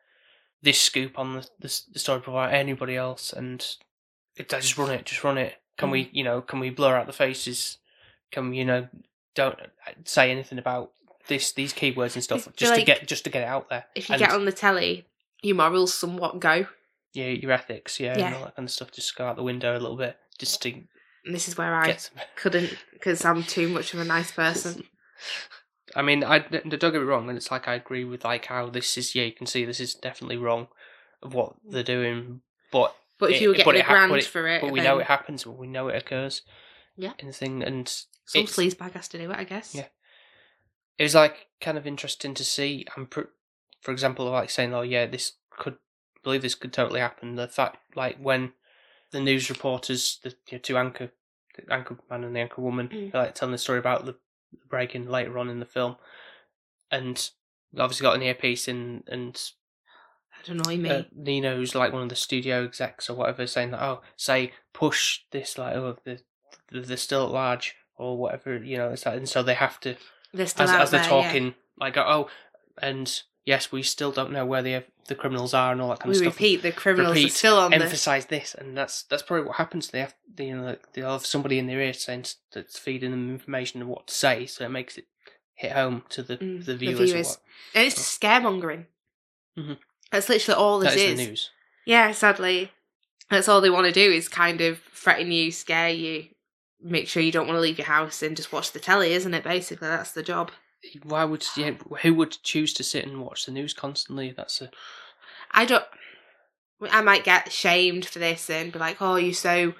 this 0.61 0.79
scoop 0.79 1.19
on 1.19 1.33
the 1.35 1.41
the, 1.59 1.81
the 1.93 1.99
story 1.99 2.19
before 2.19 2.47
anybody 2.47 2.95
else, 2.95 3.33
and 3.33 3.65
it, 4.35 4.49
just 4.49 4.77
run 4.77 4.91
it, 4.91 5.05
just 5.05 5.23
run 5.23 5.37
it. 5.37 5.55
Can 5.77 5.89
we, 5.89 6.05
mm. 6.05 6.09
you 6.13 6.23
know, 6.23 6.41
can 6.41 6.59
we 6.59 6.69
blur 6.69 6.95
out 6.95 7.07
the 7.07 7.13
faces? 7.13 7.77
Can 8.31 8.49
we, 8.49 8.57
you 8.57 8.65
know, 8.65 8.87
don't 9.35 9.59
uh, 9.59 9.91
say 10.05 10.31
anything 10.31 10.59
about 10.59 10.91
this 11.27 11.51
these 11.53 11.73
keywords 11.73 12.15
and 12.15 12.23
stuff 12.23 12.47
just 12.55 12.75
to 12.75 12.83
get 12.83 13.07
just 13.07 13.23
to 13.23 13.29
get 13.29 13.43
it 13.43 13.47
out 13.47 13.69
there. 13.69 13.85
if 13.95 14.09
you 14.09 14.13
And, 14.13 14.19
get 14.19 14.31
on 14.31 14.45
the 14.45 14.51
telly, 14.51 15.05
your 15.41 15.55
morals 15.55 15.93
somewhat 15.93 16.39
go. 16.39 16.67
yeah, 17.13 17.27
your 17.27 17.51
ethics, 17.51 17.99
yeah, 17.99 18.17
Yeah. 18.17 18.27
and 18.27 18.35
all 18.35 18.43
that 18.45 18.55
kind 18.55 18.67
of 18.67 18.71
stuff 18.71 18.91
just 18.91 19.15
go 19.15 19.27
out 19.27 19.35
the 19.35 19.43
window 19.43 19.73
a 19.73 19.79
little 19.79 19.97
bit, 19.97 20.17
just 20.37 20.61
to 20.63 20.69
And 21.25 21.33
this 21.35 21.47
is 21.47 21.57
where 21.57 21.73
I 21.73 21.97
couldn't 22.35 22.77
because 22.91 23.23
I'm 23.25 23.43
too 23.43 23.69
much 23.69 23.93
of 23.93 23.99
a 23.99 24.05
nice 24.05 24.31
person. 24.31 24.83
I 25.95 26.01
mean, 26.01 26.23
I 26.23 26.39
don't 26.39 26.69
get 26.69 26.93
me 26.93 26.99
wrong, 26.99 27.29
and 27.29 27.37
it's 27.37 27.51
like 27.51 27.67
I 27.67 27.75
agree 27.75 28.03
with 28.03 28.23
like 28.23 28.45
how 28.45 28.69
this 28.69 28.97
is. 28.97 29.13
Yeah, 29.15 29.23
you 29.23 29.31
can 29.33 29.45
see 29.47 29.63
this 29.65 29.79
is 29.79 29.93
definitely 29.93 30.37
wrong 30.37 30.67
of 31.21 31.33
what 31.33 31.55
they're 31.63 31.83
doing, 31.83 32.41
but 32.71 32.95
But 33.19 33.29
if 33.29 33.35
It- 33.37 33.41
you 33.43 33.49
were 33.49 33.53
getting 33.55 33.79
a 33.79 33.83
ha- 33.83 33.93
grand 33.93 34.09
but 34.11 34.19
it- 34.19 34.25
for 34.25 34.47
it, 34.47 34.61
but 34.61 34.71
we 34.71 34.79
then 34.79 34.89
know 34.89 34.99
it 34.99 35.05
happens. 35.05 35.45
We 35.45 35.67
know 35.67 35.87
it 35.87 35.95
occurs. 35.95 36.41
Yeah. 36.95 37.13
in 37.19 37.27
the 37.27 37.33
thing, 37.33 37.63
and 37.63 37.87
some 38.25 38.43
sleazebag 38.45 38.91
has 38.91 39.07
to 39.09 39.17
do 39.17 39.31
it, 39.31 39.35
I 39.37 39.43
guess. 39.45 39.73
Yeah. 39.73 39.87
it 40.99 41.03
was 41.03 41.15
like 41.15 41.47
kind 41.59 41.77
of 41.77 41.87
interesting 41.87 42.33
to 42.35 42.43
see. 42.43 42.85
And 42.95 43.09
pr- 43.09 43.31
for 43.81 43.91
example, 43.91 44.25
like 44.29 44.49
saying, 44.51 44.73
"Oh 44.75 44.81
yeah, 44.83 45.05
this 45.07 45.33
could 45.49 45.73
I 45.75 46.19
believe 46.23 46.41
this 46.43 46.55
could 46.55 46.71
totally 46.73 46.99
happen." 46.99 47.35
The 47.35 47.47
fact, 47.47 47.77
like 47.95 48.17
when 48.17 48.53
the 49.11 49.19
news 49.19 49.49
reporters, 49.49 50.19
the 50.23 50.29
you 50.49 50.53
know, 50.53 50.59
two 50.59 50.77
anchor, 50.77 51.11
the 51.55 51.71
anchor 51.73 51.97
man 52.09 52.23
and 52.23 52.35
the 52.35 52.39
anchor 52.41 52.61
woman, 52.61 52.89
Mm. 52.89 53.13
like 53.13 53.33
telling 53.35 53.53
the 53.53 53.57
story 53.57 53.79
about 53.79 54.05
the 54.05 54.15
break-in 54.69 55.09
later 55.09 55.37
on 55.37 55.49
in 55.49 55.59
the 55.59 55.65
film, 55.65 55.95
and 56.91 57.29
obviously 57.77 58.03
got 58.03 58.15
an 58.15 58.23
earpiece 58.23 58.67
in, 58.67 59.03
and 59.07 59.51
annoy 60.47 60.77
me. 60.77 60.89
uh, 60.89 61.03
Nino, 61.15 61.55
who's 61.55 61.75
like 61.75 61.93
one 61.93 62.03
of 62.03 62.09
the 62.09 62.15
studio 62.15 62.63
execs 62.63 63.09
or 63.09 63.15
whatever, 63.15 63.47
saying 63.47 63.71
that, 63.71 63.81
"Oh, 63.81 64.01
say 64.15 64.53
push 64.73 65.21
this, 65.31 65.57
like, 65.57 65.75
oh, 65.75 65.97
the 66.03 66.19
they're 66.71 66.97
still 66.97 67.25
at 67.25 67.31
large." 67.31 67.75
Or 67.95 68.17
whatever, 68.17 68.57
you 68.57 68.75
know, 68.75 68.89
it's 68.89 69.05
like, 69.05 69.17
and 69.17 69.29
so 69.29 69.43
they 69.43 69.53
have 69.53 69.79
to 69.81 69.95
they're 70.33 70.47
still 70.47 70.67
as, 70.67 70.71
as 70.71 70.91
they're 70.91 71.01
there, 71.01 71.09
talking, 71.09 71.53
like 71.79 71.95
oh, 71.95 72.27
and 72.81 73.21
yes, 73.45 73.71
we 73.71 73.83
still 73.83 74.11
don't 74.11 74.31
know 74.31 74.45
where 74.45 74.61
the 74.61 74.83
the 75.07 75.15
criminals 75.15 75.53
are 75.53 75.71
and 75.73 75.81
all 75.81 75.89
that 75.89 75.99
kind 75.99 76.09
We 76.11 76.17
of 76.17 76.23
stuff. 76.23 76.35
repeat, 76.35 76.61
the 76.61 76.71
criminals 76.71 77.15
Repeat, 77.15 77.31
are 77.31 77.35
still 77.35 77.57
on 77.59 77.71
the. 77.71 77.77
Emphasize 77.77 78.25
this, 78.27 78.55
and 78.55 78.77
that's 78.77 79.03
that's 79.03 79.23
probably 79.23 79.45
what 79.47 79.57
happens. 79.57 79.89
They 79.89 79.99
have 79.99 80.15
you 80.37 80.55
know 80.55 80.77
they'll 80.93 81.11
have 81.11 81.25
somebody 81.25 81.59
in 81.59 81.67
their 81.67 81.81
ear 81.81 81.93
saying 81.93 82.25
that's 82.53 82.79
feeding 82.79 83.11
them 83.11 83.29
information 83.29 83.81
of 83.81 83.87
what 83.89 84.07
to 84.07 84.13
say, 84.13 84.45
so 84.45 84.63
it 84.65 84.69
makes 84.69 84.97
it 84.97 85.07
hit 85.55 85.73
home 85.73 86.03
to 86.09 86.23
the 86.23 86.37
Mm, 86.37 86.59
the 86.65 86.71
the 86.73 86.77
viewers. 86.77 86.99
or 87.01 87.05
viewers. 87.05 87.37
And 87.75 87.85
it's 87.85 87.95
just 87.95 88.19
scaremongering. 88.21 88.85
Mhm. 89.57 89.77
That's 90.11 90.29
literally 90.29 90.57
all 90.59 90.79
this 90.79 90.93
That 90.93 90.99
is 90.99 91.11
is. 91.11 91.17
the 91.19 91.25
news. 91.27 91.49
Yeah, 91.85 92.11
sadly. 92.11 92.71
That's 93.29 93.47
all 93.49 93.61
they 93.61 93.69
want 93.69 93.85
to 93.87 93.91
do 93.91 94.11
is 94.11 94.27
kind 94.29 94.61
of 94.61 94.79
threaten 94.93 95.31
you, 95.31 95.51
scare 95.51 95.89
you, 95.89 96.27
make 96.81 97.07
sure 97.07 97.21
you 97.23 97.31
don't 97.31 97.47
want 97.47 97.57
to 97.57 97.61
leave 97.61 97.77
your 97.77 97.87
house 97.87 98.21
and 98.23 98.35
just 98.37 98.51
watch 98.51 98.71
the 98.71 98.79
telly, 98.79 99.13
isn't 99.13 99.33
it? 99.33 99.43
Basically, 99.43 99.87
that's 99.87 100.11
the 100.11 100.23
job. 100.23 100.51
Why 101.03 101.23
would 101.23 101.45
yeah, 101.55 101.71
who 102.01 102.13
would 102.13 102.37
choose 102.43 102.73
to 102.73 102.83
sit 102.83 103.05
and 103.05 103.21
watch 103.21 103.45
the 103.45 103.51
news 103.51 103.73
constantly? 103.73 104.33
That's 104.35 104.61
a 104.61 104.69
I 105.51 105.65
don't. 105.65 105.85
I 106.81 107.01
might 107.01 107.23
get 107.23 107.51
shamed 107.51 108.05
for 108.05 108.19
this 108.19 108.49
and 108.49 108.71
be 108.71 108.79
like, 108.79 109.01
oh, 109.01 109.15
you're 109.15 109.33
so 109.33 109.73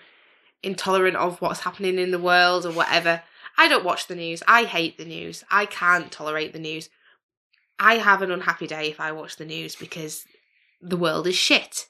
intolerant 0.61 1.17
of 1.17 1.41
what's 1.41 1.61
happening 1.61 1.99
in 1.99 2.11
the 2.11 2.19
world 2.19 2.65
or 2.65 2.71
whatever. 2.71 3.21
I 3.57 3.67
don't 3.67 3.83
watch 3.83 4.07
the 4.07 4.15
news. 4.15 4.41
I 4.47 4.63
hate 4.63 4.97
the 4.97 5.05
news. 5.05 5.43
I 5.51 5.65
can't 5.65 6.11
tolerate 6.11 6.53
the 6.53 6.59
news. 6.59 6.89
I 7.77 7.95
have 7.95 8.21
an 8.21 8.31
unhappy 8.31 8.67
day 8.67 8.89
if 8.89 8.99
I 8.99 9.11
watch 9.11 9.35
the 9.35 9.45
news 9.45 9.75
because 9.75 10.25
the 10.81 10.97
world 10.97 11.27
is 11.27 11.35
shit. 11.35 11.87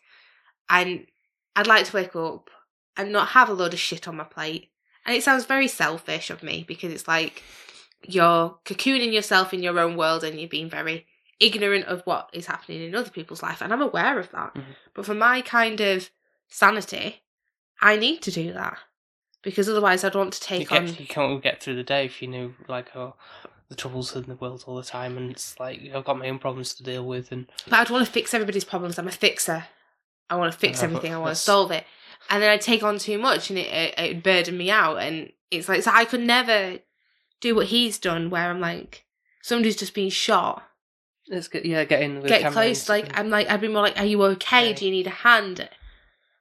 And 0.69 1.05
I'd 1.55 1.67
like 1.67 1.85
to 1.85 1.95
wake 1.95 2.15
up 2.15 2.49
and 2.97 3.11
not 3.11 3.29
have 3.29 3.49
a 3.49 3.53
load 3.53 3.73
of 3.73 3.79
shit 3.79 4.07
on 4.07 4.17
my 4.17 4.23
plate. 4.23 4.69
And 5.05 5.15
it 5.15 5.23
sounds 5.23 5.45
very 5.45 5.67
selfish 5.67 6.29
of 6.29 6.41
me 6.41 6.65
because 6.67 6.91
it's 6.91 7.07
like 7.07 7.43
you're 8.05 8.57
cocooning 8.65 9.13
yourself 9.13 9.53
in 9.53 9.63
your 9.63 9.79
own 9.79 9.95
world 9.95 10.23
and 10.23 10.39
you're 10.39 10.49
being 10.49 10.69
very 10.69 11.05
ignorant 11.39 11.85
of 11.85 12.01
what 12.03 12.29
is 12.33 12.45
happening 12.45 12.81
in 12.81 12.95
other 12.95 13.09
people's 13.09 13.43
life. 13.43 13.61
And 13.61 13.73
I'm 13.73 13.81
aware 13.81 14.19
of 14.19 14.31
that. 14.31 14.53
Mhm. 14.53 14.75
But 14.93 15.05
for 15.05 15.13
my 15.13 15.41
kind 15.41 15.79
of 15.81 16.09
sanity, 16.47 17.23
I 17.81 17.97
need 17.97 18.21
to 18.23 18.31
do 18.31 18.53
that. 18.53 18.77
Because 19.41 19.67
otherwise 19.67 20.03
I'd 20.03 20.15
want 20.15 20.33
to 20.33 20.53
you, 20.53 20.59
take 20.59 20.69
get, 20.69 20.81
on 20.81 20.87
you 20.95 21.07
can't 21.07 21.43
get 21.43 21.61
through 21.61 21.75
the 21.75 21.83
day 21.83 22.05
if 22.05 22.21
you 22.21 22.29
knew 22.29 22.55
like 22.67 22.95
oh 22.95 23.15
the 23.69 23.75
troubles 23.75 24.15
in 24.15 24.23
the 24.23 24.35
world 24.35 24.63
all 24.67 24.75
the 24.75 24.83
time, 24.83 25.17
and 25.17 25.31
it's 25.31 25.59
like 25.59 25.81
I've 25.93 26.05
got 26.05 26.17
my 26.17 26.29
own 26.29 26.39
problems 26.39 26.73
to 26.75 26.83
deal 26.83 27.05
with, 27.05 27.31
and 27.31 27.47
But 27.67 27.79
I'd 27.79 27.89
want 27.89 28.05
to 28.05 28.11
fix 28.11 28.33
everybody's 28.33 28.63
problems. 28.63 28.97
I'm 28.97 29.07
a 29.07 29.11
fixer. 29.11 29.65
I 30.29 30.35
want 30.35 30.53
to 30.53 30.57
fix 30.57 30.79
Yeah, 30.79 30.85
everything. 30.85 31.13
I 31.13 31.17
want 31.17 31.31
to 31.35 31.41
solve 31.41 31.71
it. 31.71 31.83
And 32.29 32.41
then 32.41 32.49
I 32.49 32.57
take 32.57 32.83
on 32.83 32.99
too 32.99 33.17
much, 33.17 33.49
and 33.49 33.59
it, 33.59 33.67
it 33.67 33.93
it 33.99 34.23
burden 34.23 34.57
me 34.57 34.71
out. 34.71 34.97
And 34.97 35.31
it's 35.51 35.67
like 35.67 35.83
so 35.83 35.91
I 35.93 36.05
could 36.05 36.21
never 36.21 36.79
do 37.43 37.53
what 37.55 37.67
he's 37.67 37.99
done, 37.99 38.29
where 38.29 38.49
I'm 38.49 38.59
like 38.61 39.05
somebody's 39.41 39.75
just 39.75 39.93
been 39.93 40.09
shot. 40.09 40.63
let's 41.29 41.47
get 41.49 41.65
yeah 41.65 41.83
get 41.83 42.01
in 42.01 42.15
with 42.19 42.27
Get 42.27 42.51
close. 42.51 42.89
Like 42.89 43.17
I'm 43.19 43.29
like 43.29 43.49
I'd 43.49 43.61
be 43.61 43.67
more 43.67 43.81
like, 43.83 43.99
are 43.99 44.05
you 44.05 44.23
okay? 44.23 44.69
Okay. 44.69 44.73
Do 44.73 44.85
you 44.85 44.91
need 44.91 45.07
a 45.07 45.11
hand? 45.11 45.69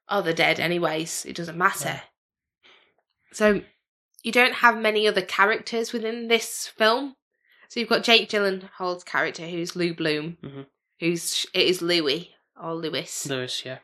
Oh, 0.09 0.23
they're 0.23 0.33
dead 0.33 0.61
anyways. 0.61 1.25
It 1.27 1.37
doesn't 1.37 1.59
matter. 1.59 2.03
So 3.33 3.63
you 4.23 4.33
don't 4.33 4.55
have 4.55 4.77
many 4.79 5.09
other 5.09 5.23
characters 5.23 5.93
within 5.93 6.29
this 6.29 6.67
film. 6.69 7.17
So 7.69 7.81
you've 7.81 7.89
got 7.89 8.05
Jake 8.05 8.29
Gyllenhaal's 8.29 9.05
character, 9.05 9.47
who's 9.47 9.75
Lou 9.75 9.95
Bloom, 9.95 10.37
Mhm. 10.45 10.67
who's 11.01 11.47
it 11.55 11.67
is 11.67 11.81
Louis 11.83 12.31
or 12.61 12.75
Lewis. 12.75 13.27
Lewis, 13.27 13.65
yeah. 13.65 13.79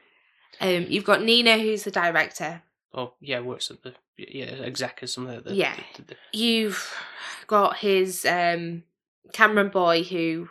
Um, 0.61 0.87
you've 0.89 1.05
got 1.05 1.23
Nina, 1.23 1.57
who's 1.59 1.85
the 1.85 1.91
director. 1.91 2.63
Or 2.99 3.13
yeah, 3.21 3.41
works 3.41 3.71
at 3.71 3.83
the 3.83 3.95
yeah 4.17 4.47
exec 4.65 5.03
or 5.03 5.07
something. 5.07 5.41
The, 5.45 5.55
Yeah. 5.55 5.77
the- 5.97 6.03
the- 6.03 6.17
You've 6.33 6.93
got 7.47 7.77
his 7.79 8.25
um, 8.25 8.83
Cameron 9.33 9.69
Boy, 9.69 10.03
who 10.03 10.49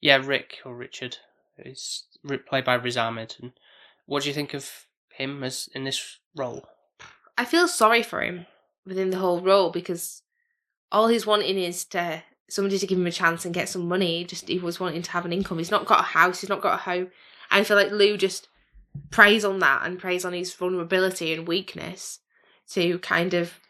yeah, 0.00 0.20
Rick 0.24 0.58
or 0.64 0.74
Richard 0.74 1.18
is 1.58 2.04
played 2.48 2.64
by 2.64 2.74
Riz 2.74 2.96
Ahmed. 2.96 3.36
And 3.40 3.52
what 4.06 4.22
do 4.22 4.28
you 4.28 4.34
think 4.34 4.54
of 4.54 4.86
him 5.10 5.42
as 5.44 5.68
in 5.74 5.84
this 5.84 6.18
role? 6.34 6.66
I 7.38 7.44
feel 7.44 7.68
sorry 7.68 8.02
for 8.02 8.20
him 8.22 8.46
within 8.84 9.10
the 9.10 9.18
whole 9.18 9.40
role 9.40 9.70
because 9.70 10.22
all 10.90 11.08
he's 11.08 11.26
wanting 11.26 11.58
is 11.58 11.84
to 11.86 12.22
somebody 12.48 12.78
to 12.78 12.86
give 12.86 12.98
him 12.98 13.06
a 13.06 13.12
chance 13.12 13.44
and 13.44 13.54
get 13.54 13.68
some 13.68 13.86
money. 13.88 14.24
Just 14.24 14.48
he 14.48 14.58
was 14.58 14.80
wanting 14.80 15.02
to 15.02 15.10
have 15.12 15.24
an 15.24 15.32
income. 15.32 15.58
He's 15.58 15.70
not 15.70 15.86
got 15.86 16.00
a 16.00 16.02
house. 16.02 16.40
He's 16.40 16.50
not 16.50 16.60
got 16.60 16.74
a 16.74 16.82
home. 16.82 17.10
And 17.50 17.60
I 17.60 17.64
feel 17.64 17.76
like 17.76 17.90
Lou 17.92 18.16
just 18.16 18.48
preys 19.10 19.44
on 19.44 19.58
that 19.60 19.82
and 19.84 19.98
preys 19.98 20.24
on 20.24 20.32
his 20.32 20.54
vulnerability 20.54 21.32
and 21.32 21.48
weakness 21.48 22.20
to 22.70 22.98
kind 22.98 23.34
of 23.34 23.60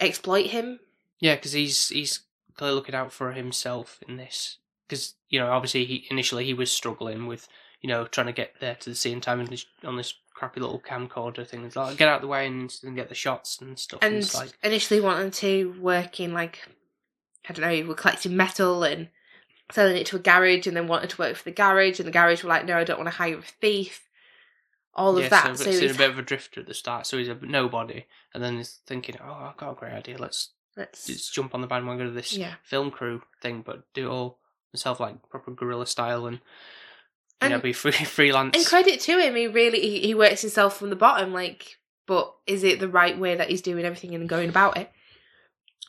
exploit 0.00 0.46
him. 0.46 0.80
Yeah, 1.20 1.36
because 1.36 1.52
he's 1.52 1.88
he's 1.88 2.20
clearly 2.54 2.74
looking 2.74 2.94
out 2.94 3.12
for 3.12 3.32
himself 3.32 4.02
in 4.08 4.16
this. 4.16 4.58
Because 4.88 5.14
you 5.28 5.38
know, 5.38 5.50
obviously, 5.50 5.84
he 5.84 6.06
initially 6.10 6.44
he 6.44 6.54
was 6.54 6.70
struggling 6.70 7.26
with 7.26 7.48
you 7.80 7.88
know 7.88 8.06
trying 8.06 8.26
to 8.26 8.32
get 8.32 8.54
there 8.60 8.74
to 8.76 8.90
the 8.90 8.96
same 8.96 9.20
time 9.20 9.40
on 9.40 9.46
this, 9.46 9.66
on 9.84 9.96
this 9.96 10.14
crappy 10.34 10.60
little 10.60 10.80
camcorder 10.80 11.46
thing. 11.46 11.64
It's 11.64 11.76
like 11.76 11.96
get 11.96 12.08
out 12.08 12.16
of 12.16 12.22
the 12.22 12.28
way 12.28 12.46
and, 12.46 12.74
and 12.82 12.96
get 12.96 13.08
the 13.08 13.14
shots 13.14 13.60
and 13.60 13.78
stuff. 13.78 14.00
And, 14.02 14.16
and 14.16 14.34
like 14.34 14.52
initially 14.62 15.00
wanting 15.00 15.30
to 15.32 15.74
work 15.80 16.20
in 16.20 16.32
like 16.32 16.58
I 17.48 17.52
don't 17.52 17.62
know, 17.62 17.70
we 17.70 17.82
were 17.84 17.94
collecting 17.94 18.36
metal 18.36 18.84
and 18.84 19.08
selling 19.72 19.96
it 19.96 20.06
to 20.06 20.16
a 20.16 20.20
garage, 20.20 20.66
and 20.66 20.76
then 20.76 20.88
wanted 20.88 21.10
to 21.10 21.18
work 21.18 21.36
for 21.36 21.44
the 21.44 21.50
garage, 21.50 21.98
and 21.98 22.06
the 22.06 22.12
garage 22.12 22.42
were 22.42 22.48
like, 22.48 22.64
no, 22.64 22.76
I 22.76 22.84
don't 22.84 22.98
want 22.98 23.10
to 23.10 23.16
hire 23.16 23.38
a 23.38 23.42
thief. 23.42 24.06
All 24.94 25.16
of 25.16 25.30
that. 25.30 25.56
So, 25.56 25.64
So, 25.64 25.70
he's- 25.70 25.94
a 25.94 25.98
bit 25.98 26.10
of 26.10 26.18
a 26.18 26.22
drifter 26.22 26.60
at 26.60 26.66
the 26.66 26.74
start. 26.74 27.06
So 27.06 27.16
he's 27.18 27.28
a 27.28 27.34
nobody, 27.34 28.06
and 28.34 28.42
then 28.42 28.56
he's 28.56 28.80
thinking, 28.86 29.16
"Oh, 29.22 29.48
I've 29.50 29.56
got 29.56 29.72
a 29.72 29.74
great 29.74 29.92
idea. 29.92 30.18
Let's 30.18 30.50
let's 30.76 31.06
just 31.06 31.32
jump 31.32 31.54
on 31.54 31.60
the 31.60 31.66
bandwagon 31.66 32.06
of 32.06 32.14
this 32.14 32.32
yeah. 32.32 32.54
film 32.62 32.90
crew 32.90 33.22
thing, 33.40 33.62
but 33.62 33.92
do 33.94 34.06
it 34.08 34.10
all 34.10 34.38
myself, 34.72 35.00
like 35.00 35.28
proper 35.28 35.52
guerrilla 35.52 35.86
style, 35.86 36.26
and 36.26 36.40
you 37.42 37.48
know, 37.48 37.60
be 37.60 37.72
free 37.72 37.92
freelance." 37.92 38.56
And 38.56 38.66
credit 38.66 39.00
to 39.00 39.18
him, 39.18 39.36
he 39.36 39.46
really 39.46 39.80
he, 39.80 40.00
he 40.00 40.14
works 40.14 40.40
himself 40.40 40.76
from 40.76 40.90
the 40.90 40.96
bottom. 40.96 41.32
Like, 41.32 41.78
but 42.06 42.34
is 42.46 42.64
it 42.64 42.80
the 42.80 42.88
right 42.88 43.16
way 43.18 43.36
that 43.36 43.48
he's 43.48 43.62
doing 43.62 43.84
everything 43.84 44.14
and 44.14 44.28
going 44.28 44.48
about 44.48 44.76
it? 44.76 44.90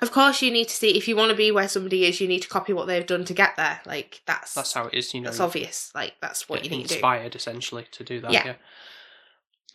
Of 0.01 0.11
course, 0.11 0.41
you 0.41 0.51
need 0.51 0.67
to 0.67 0.75
see 0.75 0.97
if 0.97 1.07
you 1.07 1.15
want 1.15 1.29
to 1.31 1.35
be 1.37 1.51
where 1.51 1.67
somebody 1.67 2.05
is, 2.05 2.19
you 2.19 2.27
need 2.27 2.41
to 2.41 2.47
copy 2.47 2.73
what 2.73 2.87
they've 2.87 3.05
done 3.05 3.25
to 3.25 3.33
get 3.33 3.55
there. 3.55 3.81
Like 3.85 4.21
that's 4.25 4.53
That's 4.53 4.73
how 4.73 4.85
it 4.87 4.93
is. 4.95 5.13
You 5.13 5.21
know, 5.21 5.25
that's 5.25 5.39
obvious. 5.39 5.91
Like 5.93 6.13
that's 6.21 6.47
what 6.49 6.63
you 6.63 6.69
need 6.71 6.83
to 6.83 6.89
do. 6.89 6.93
inspired 6.95 7.35
essentially 7.35 7.85
to 7.91 8.03
do 8.03 8.19
that. 8.21 8.31
Yeah. 8.31 8.45
yeah. 8.45 8.53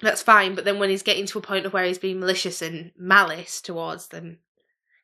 That's 0.00 0.22
fine, 0.22 0.54
but 0.54 0.64
then 0.64 0.78
when 0.78 0.90
he's 0.90 1.02
getting 1.02 1.26
to 1.26 1.38
a 1.38 1.42
point 1.42 1.64
of 1.64 1.72
where 1.72 1.84
he's 1.84 1.98
being 1.98 2.20
malicious 2.20 2.60
and 2.60 2.92
malice 2.98 3.62
towards 3.62 4.08
them, 4.08 4.40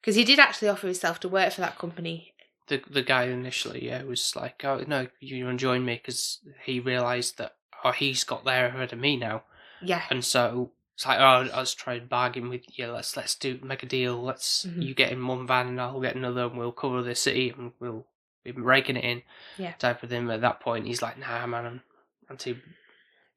because 0.01 0.17
he 0.17 0.25
did 0.25 0.39
actually 0.39 0.69
offer 0.69 0.87
himself 0.87 1.19
to 1.21 1.29
work 1.29 1.53
for 1.53 1.63
that 1.63 1.79
company. 1.79 2.35
the 2.69 2.83
the 2.91 3.03
guy 3.03 3.25
initially 3.25 3.85
yeah 3.87 4.03
was 4.03 4.35
like 4.37 4.63
oh 4.65 4.85
no 4.87 5.07
you 5.19 5.45
want 5.47 5.59
to 5.59 5.63
join 5.63 5.85
me 5.85 5.95
because 5.95 6.41
he 6.65 6.79
realized 6.79 7.39
that 7.39 7.55
oh 7.85 7.93
he's 7.93 8.23
got 8.25 8.45
there 8.45 8.67
ahead 8.67 8.93
of 8.93 8.99
me 8.99 9.17
now 9.17 9.43
Yeah, 9.81 10.03
and 10.11 10.23
so 10.25 10.73
it's 10.95 11.07
like 11.07 11.19
oh 11.21 11.49
let's 11.57 11.75
try 11.75 11.95
and 11.95 12.09
bargain 12.09 12.49
with 12.49 12.63
you 12.79 12.87
let's 12.89 13.17
let's 13.17 13.35
do 13.35 13.59
make 13.63 13.83
a 13.83 13.87
deal 13.87 14.23
let's 14.23 14.67
Mhm. 14.67 14.83
you 14.83 14.95
get 14.95 15.11
in 15.13 15.27
one 15.27 15.47
van 15.47 15.69
and 15.69 15.81
I'll 15.81 16.01
get 16.01 16.17
another 16.17 16.45
and 16.47 16.57
we'll 16.59 16.73
cover 16.73 17.03
the 17.03 17.15
city 17.15 17.51
and 17.51 17.73
we'll 17.81 18.07
be 18.45 18.53
raking 18.53 18.97
it 18.97 19.05
in 19.05 19.23
Yeah. 19.59 19.73
type 19.73 20.03
of 20.03 20.11
thing 20.11 20.31
at 20.31 20.41
that 20.43 20.61
point 20.61 20.87
he's 20.87 21.01
like 21.03 21.19
nah 21.19 21.47
man 21.47 21.65
I'm, 21.67 21.83
I'm 22.29 22.37
too 22.37 22.57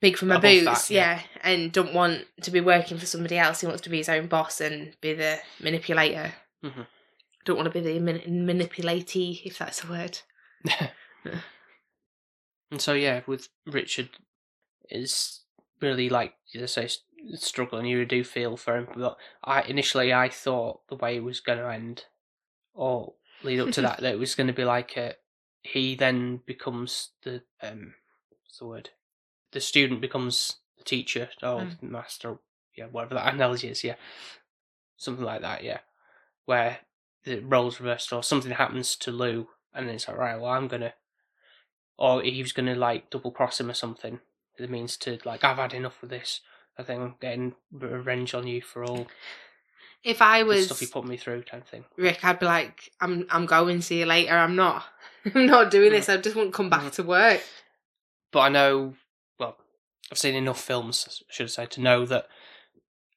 big 0.01 0.17
for 0.17 0.25
my 0.25 0.37
boots. 0.37 0.65
that, 0.65 0.89
yeah. 0.93 1.21
yeah. 1.35 1.41
and 1.43 1.71
don't 1.71 1.93
want 1.93 2.25
to 2.41 2.51
be 2.51 2.59
working 2.61 2.97
for 2.97 3.05
somebody 3.05 3.37
else. 3.37 3.61
He 3.61 3.67
wants 3.67 3.81
to 3.83 3.89
be 3.89 3.97
his 3.97 4.09
own 4.09 4.27
boss 4.27 4.59
and 4.61 4.93
be 5.01 5.13
the 5.13 5.39
manipulator. 5.59 6.33
Mhm. 6.63 6.85
Don't 7.45 7.55
want 7.55 7.71
to 7.71 7.79
be 7.81 7.85
the 7.93 7.99
man- 7.99 8.21
manipulatee, 8.45 9.41
if 9.45 9.57
that's 9.57 9.83
a 9.83 9.87
word. 9.87 10.19
and 12.71 12.81
so 12.81 12.93
yeah 12.93 13.21
with 13.27 13.47
Richard 13.65 14.09
is 14.89 15.41
really 15.81 16.09
like 16.09 16.33
you 16.51 16.65
say 16.67 16.87
struggling. 17.33 17.85
You 17.85 18.05
do 18.05 18.23
feel 18.23 18.57
for 18.57 18.77
him, 18.77 18.87
but 18.95 19.17
I 19.43 19.61
initially 19.63 20.13
I 20.13 20.29
thought 20.29 20.87
the 20.87 20.95
way 20.95 21.17
it 21.17 21.23
was 21.23 21.39
going 21.39 21.59
to 21.59 21.69
end, 21.69 22.05
or 22.73 23.13
lead 23.43 23.59
up 23.59 23.71
to 23.71 23.81
that, 23.83 24.01
that 24.01 24.13
it 24.13 24.19
was 24.19 24.35
going 24.35 24.47
to 24.47 24.53
be 24.53 24.65
like 24.65 24.95
a, 24.97 25.15
he 25.61 25.95
then 25.95 26.41
becomes 26.45 27.09
the 27.23 27.41
um, 27.61 27.95
what's 28.43 28.59
the 28.59 28.65
word? 28.65 28.89
The 29.51 29.61
student 29.61 30.01
becomes 30.01 30.57
the 30.77 30.83
teacher 30.83 31.29
or 31.41 31.61
Mm. 31.61 31.79
the 31.79 31.85
master, 31.85 32.37
yeah, 32.75 32.85
whatever 32.85 33.15
that 33.15 33.33
analogy 33.33 33.69
is, 33.69 33.83
yeah, 33.83 33.95
something 34.97 35.23
like 35.25 35.41
that, 35.41 35.63
yeah, 35.63 35.79
where 36.45 36.79
the 37.23 37.39
roles 37.39 37.79
reversed 37.79 38.13
or 38.13 38.21
something 38.21 38.51
happens 38.51 38.95
to 38.97 39.11
Lou, 39.11 39.47
and 39.73 39.87
then 39.87 39.95
it's 39.95 40.07
like, 40.07 40.17
right, 40.17 40.39
well, 40.39 40.51
I'm 40.51 40.67
gonna, 40.67 40.93
or 41.97 42.21
he 42.21 42.41
was 42.41 42.51
gonna 42.51 42.75
like 42.75 43.09
double 43.09 43.31
cross 43.31 43.59
him 43.59 43.69
or 43.69 43.73
something. 43.73 44.19
It 44.57 44.69
means 44.69 44.95
to 44.97 45.17
like, 45.25 45.43
I've 45.43 45.57
had 45.57 45.73
enough 45.73 46.01
of 46.03 46.09
this. 46.09 46.41
I 46.77 46.83
think 46.83 47.01
I'm 47.01 47.15
getting 47.21 47.53
revenge 47.71 48.33
on 48.33 48.47
you 48.47 48.61
for 48.61 48.83
all 48.83 49.07
If 50.03 50.21
I 50.21 50.39
the 50.41 50.45
was 50.49 50.65
stuff 50.65 50.81
you 50.81 50.87
put 50.87 51.05
me 51.05 51.17
through, 51.17 51.43
kind 51.43 51.63
of 51.63 51.69
thing. 51.69 51.85
Rick, 51.97 52.23
I'd 52.23 52.39
be 52.39 52.45
like, 52.45 52.91
I'm 53.01 53.25
I'm 53.29 53.45
going. 53.45 53.81
See 53.81 53.99
you 53.99 54.05
later. 54.05 54.35
I'm 54.35 54.55
not. 54.55 54.83
I'm 55.35 55.45
not 55.47 55.71
doing 55.71 55.91
this. 55.91 56.09
I 56.09 56.17
just 56.17 56.35
won't 56.35 56.53
come 56.53 56.69
back 56.69 56.83
Mhm. 56.83 56.91
to 56.93 57.03
work. 57.03 57.41
But 58.31 58.39
I 58.41 58.49
know, 58.49 58.95
well, 59.39 59.57
I've 60.11 60.17
seen 60.17 60.35
enough 60.35 60.59
films, 60.61 61.23
I 61.29 61.33
should 61.33 61.49
say, 61.49 61.65
to 61.67 61.81
know 61.81 62.05
that, 62.05 62.27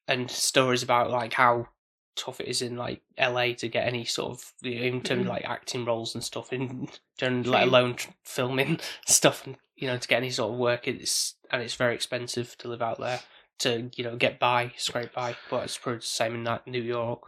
and 0.07 0.31
stories 0.31 0.81
about 0.83 1.11
like 1.11 1.33
how 1.33 1.67
tough 2.15 2.39
it 2.41 2.47
is 2.47 2.61
in 2.61 2.75
like 2.75 3.01
LA 3.17 3.53
to 3.53 3.67
get 3.69 3.87
any 3.87 4.03
sort 4.05 4.31
of 4.31 4.53
in 4.63 5.01
terms 5.01 5.21
of 5.21 5.27
Mhm. 5.27 5.29
like 5.29 5.45
acting 5.49 5.85
roles 5.85 6.15
and 6.15 6.23
stuff 6.23 6.51
in 6.51 6.89
general, 7.17 7.43
let 7.51 7.67
alone 7.67 7.95
tr- 7.95 8.09
filming 8.23 8.79
stuff 9.05 9.45
and 9.45 9.57
you 9.75 9.87
know 9.87 9.97
to 9.97 10.07
get 10.07 10.17
any 10.17 10.29
sort 10.31 10.51
of 10.53 10.57
work. 10.57 10.87
It's 10.87 11.35
and 11.51 11.61
it's 11.61 11.75
very 11.75 11.93
expensive 11.95 12.57
to 12.59 12.67
live 12.67 12.81
out 12.81 12.99
there 12.99 13.21
to 13.59 13.89
you 13.95 14.03
know 14.03 14.15
get 14.15 14.39
by, 14.39 14.71
scrape 14.77 15.13
by. 15.13 15.35
But 15.49 15.65
it's 15.65 15.77
probably 15.77 15.99
the 15.99 16.05
same 16.05 16.35
in 16.35 16.43
like 16.43 16.65
New 16.67 16.81
York, 16.81 17.21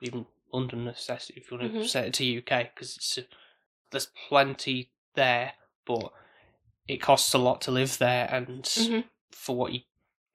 even 0.00 0.26
London, 0.52 0.84
necessity 0.84 1.40
if 1.40 1.50
you 1.50 1.58
want 1.58 1.72
to 1.72 1.78
Mhm. 1.80 1.86
set 1.88 2.06
it 2.06 2.14
to 2.14 2.24
UK 2.24 2.74
because 2.74 2.96
it's 2.96 3.18
there's 3.90 4.10
plenty 4.28 4.90
there, 5.14 5.54
but 5.86 6.12
it 6.86 6.98
costs 6.98 7.32
a 7.34 7.38
lot 7.38 7.60
to 7.62 7.70
live 7.70 7.98
there, 7.98 8.28
and 8.30 8.64
Mhm. 8.64 9.04
for 9.30 9.56
what 9.56 9.72
you 9.72 9.80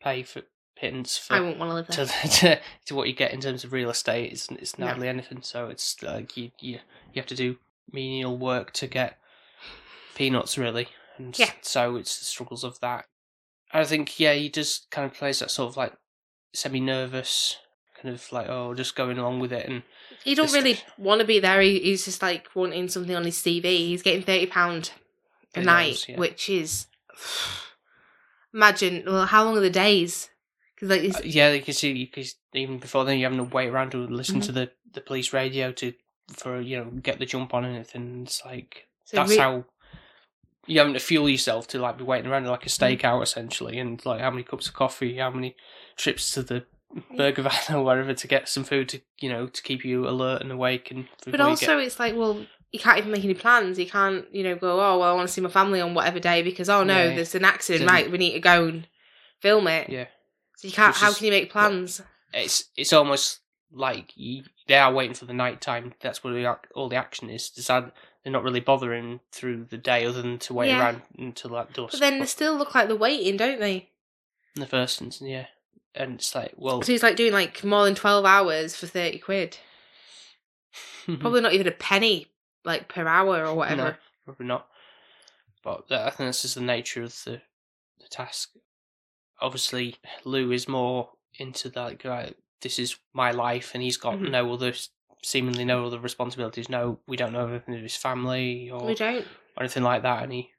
pay 0.02 0.24
for 0.24 0.44
pittance 0.76 1.18
I 1.30 1.38
for 1.38 1.42
wouldn't 1.44 1.60
want 1.60 1.70
to 1.70 1.76
live 1.76 1.88
there. 1.88 2.06
to, 2.06 2.28
to 2.58 2.62
to 2.86 2.96
what 2.96 3.08
you 3.08 3.14
get 3.14 3.32
in 3.34 3.42
terms 3.42 3.64
of 3.64 3.74
real 3.74 3.90
estate, 3.90 4.32
it's 4.32 4.50
it's 4.50 4.78
No. 4.78 4.88
hardly 4.88 5.08
anything. 5.08 5.42
So 5.42 5.70
it's 5.70 6.02
like 6.02 6.36
you 6.38 6.52
you 6.60 6.80
you 7.14 7.22
have 7.22 7.28
to 7.28 7.36
do 7.36 7.60
menial 7.92 8.38
work 8.38 8.72
to 8.74 8.88
get 8.88 9.20
peanuts, 10.16 10.58
really, 10.58 10.88
and 11.18 11.38
Yeah. 11.38 11.52
so 11.62 11.96
it's 11.96 12.18
the 12.20 12.26
struggles 12.26 12.64
of 12.64 12.80
that. 12.82 13.06
I 13.74 13.84
think 13.86 14.20
yeah, 14.20 14.34
he 14.34 14.50
just 14.50 14.90
kind 14.92 15.06
of 15.10 15.18
plays 15.18 15.40
that 15.40 15.52
sort 15.52 15.70
of 15.72 15.78
like 15.78 15.94
semi 16.54 16.80
nervous. 16.80 17.58
Kind 18.02 18.14
of 18.16 18.32
like 18.32 18.48
oh, 18.50 18.74
just 18.74 18.96
going 18.96 19.18
along 19.18 19.40
with 19.40 19.54
it, 19.54 19.68
and 19.68 19.82
He 20.24 20.36
don't 20.36 20.52
really 20.52 20.80
want 20.98 21.22
to 21.22 21.26
be 21.28 21.40
there. 21.40 21.62
He, 21.62 21.80
he's 21.80 22.06
just 22.06 22.22
like 22.22 22.48
wanting 22.54 22.88
something 22.90 23.16
on 23.16 23.24
his 23.24 23.38
CV. 23.38 23.64
He's 23.64 24.02
getting 24.02 24.22
thirty 24.24 24.46
pound 24.46 24.92
a 25.56 25.60
He 25.62 25.66
night, 25.66 26.10
yeah. 26.10 26.18
which 26.18 26.50
is 26.50 26.88
imagine. 28.54 29.04
Well, 29.06 29.26
how 29.26 29.44
long 29.44 29.58
are 29.58 29.62
the 29.62 29.70
days? 29.70 30.30
Because 30.76 30.90
like, 30.90 31.16
Uh, 31.16 31.22
yeah, 31.24 31.52
you 31.54 31.62
can 31.62 31.74
see 31.74 31.94
because 32.06 32.36
even 32.54 32.80
before 32.80 33.06
then, 33.06 33.18
you're 33.20 33.30
having 33.30 33.46
to 33.48 33.56
wait 33.56 33.70
around 33.70 33.92
to 33.92 33.98
listen 33.98 34.42
Mhm. 34.42 34.46
to 34.46 34.52
the, 34.52 34.72
the 34.94 35.02
police 35.02 35.34
radio 35.34 35.72
to 35.74 35.94
for 36.36 36.62
you 36.62 36.78
know 36.78 36.86
get 37.02 37.20
the 37.20 37.26
jump 37.26 37.54
on 37.54 37.66
anything. 37.66 38.24
It's 38.24 38.44
like 38.46 38.88
so 39.06 39.18
that's 39.18 39.32
re- 39.32 39.38
how 39.38 39.66
you're 40.66 40.82
having 40.84 40.94
to 40.94 41.00
fuel 41.00 41.30
yourself 41.30 41.68
to 41.68 41.80
like 41.80 41.98
be 41.98 42.04
waiting 42.04 42.30
around 42.30 42.46
like 42.46 42.66
a 42.66 42.70
stakeout 42.70 43.22
essentially, 43.24 43.80
and 43.80 44.04
like 44.06 44.22
how 44.22 44.32
many 44.32 44.44
cups 44.44 44.68
of 44.68 44.74
coffee, 44.74 45.18
how 45.18 45.30
many 45.32 45.56
trips 45.98 46.32
to 46.32 46.44
the 46.44 46.66
burger 47.18 47.42
van 47.42 47.76
or 47.76 47.84
wherever 47.84 48.14
to 48.14 48.28
get 48.28 48.48
some 48.48 48.64
food 48.64 48.88
to 48.90 49.02
you 49.20 49.28
know 49.30 49.48
to 49.48 49.62
keep 49.64 49.84
you 49.84 50.08
alert 50.08 50.42
and 50.42 50.52
awake 50.52 50.92
and. 50.92 51.08
But 51.26 51.40
you 51.40 51.46
also, 51.46 51.78
it's 51.80 52.00
like, 52.00 52.16
well, 52.16 52.46
you 52.72 52.80
can't 52.80 52.98
even 52.98 53.12
make 53.12 53.24
any 53.24 53.34
plans. 53.34 53.78
You 53.78 53.88
can't, 53.88 54.26
you 54.34 54.44
know, 54.44 54.56
go, 54.56 54.80
oh, 54.80 55.00
well, 55.00 55.12
I 55.12 55.14
want 55.14 55.28
to 55.28 55.34
see 55.34 55.42
my 55.42 55.50
family 55.50 55.80
on 55.82 55.94
whatever 55.94 56.20
day 56.20 56.42
because, 56.42 56.70
oh 56.70 56.84
no, 56.84 56.96
Yeah. 57.04 57.16
there's 57.16 57.36
an 57.36 57.46
accident. 57.46 57.90
Right, 57.90 58.10
we 58.12 58.18
need 58.18 58.34
to 58.34 58.40
go 58.40 58.66
and 58.68 58.88
film 59.42 59.68
it. 59.68 59.90
yeah, 59.90 60.06
So 60.58 60.68
you 60.68 60.74
can't. 60.74 60.94
Which 60.94 61.02
How 61.02 61.10
is 61.10 61.18
can 61.18 61.26
you 61.26 61.32
make 61.32 61.52
plans? 61.52 62.02
it's 62.34 62.66
it's 62.76 62.94
almost 62.94 63.42
like 63.72 64.12
you, 64.16 64.44
they 64.68 64.78
are 64.78 64.94
waiting 64.94 65.14
for 65.14 65.26
the 65.26 65.34
night 65.34 65.62
time. 65.62 65.94
That's 66.02 66.24
where 66.24 66.58
all 66.76 66.90
the 66.90 66.96
action 66.96 67.30
is. 67.30 67.52
Sad 67.54 67.92
they're 68.24 68.34
not 68.34 68.44
really 68.44 68.60
bothering 68.60 69.20
through 69.32 69.66
the 69.66 69.78
day 69.78 70.06
other 70.06 70.22
than 70.22 70.40
to 70.40 70.54
wait 70.54 70.70
Yeah. 70.70 70.80
around 70.80 71.02
until 71.18 71.52
that 71.52 71.74
dusk. 71.74 71.92
But 71.94 72.00
then 72.00 72.20
they 72.20 72.26
still 72.26 72.56
look 72.56 72.74
like 72.76 72.88
they're 72.88 72.96
waiting, 72.98 73.38
don't 73.38 73.60
they? 73.60 73.90
in 74.56 74.60
the 74.62 74.68
first 74.68 75.02
instance, 75.02 75.28
yeah, 75.30 75.48
and 75.96 76.16
it's 76.16 76.34
like 76.36 76.54
well, 76.58 76.82
So 76.84 76.92
he's 76.92 77.02
like 77.04 77.16
doing 77.16 77.34
like 77.34 77.64
more 77.64 77.86
than 77.86 77.96
twelve 77.96 78.24
hours 78.26 78.76
for 78.76 78.86
thirty 78.88 79.18
quid. 79.20 79.58
Probably 81.06 81.42
not 81.42 81.54
even 81.54 81.68
a 81.68 81.72
penny, 81.72 82.28
like 82.64 82.88
per 82.88 83.06
hour 83.08 83.46
or 83.46 83.56
whatever. 83.56 83.84
No, 83.84 83.94
probably 84.26 84.46
not. 84.46 84.68
But 85.64 85.88
that, 85.90 86.02
I 86.02 86.10
think 86.12 86.28
that's 86.28 86.42
just 86.44 86.56
the 86.56 86.62
nature 86.62 87.04
of 87.04 87.12
the 87.26 87.42
the 88.00 88.08
task. 88.10 88.52
Obviously, 89.42 89.96
Lou 90.24 90.52
is 90.52 90.68
more 90.68 91.10
into 91.40 91.70
that. 91.70 92.04
Like, 92.06 92.38
this 92.62 92.80
is 92.80 92.96
my 93.14 93.32
life, 93.32 93.72
and 93.74 93.84
he's 93.84 93.98
got 93.98 94.16
Mhm. 94.16 94.32
no 94.32 94.54
other, 94.54 94.74
seemingly 95.24 95.66
no 95.66 95.86
other 95.86 96.00
responsibilities. 96.00 96.70
No, 96.70 97.00
we 97.08 97.18
don't 97.18 97.34
know 97.34 97.48
anything 97.48 97.76
of 97.76 97.82
his 97.82 97.96
family 97.96 98.70
or, 98.70 98.86
We 98.86 98.96
don't. 98.96 99.26
or 99.58 99.64
anything 99.64 99.84
like 99.84 100.04
that. 100.04 100.24
Any 100.24 100.52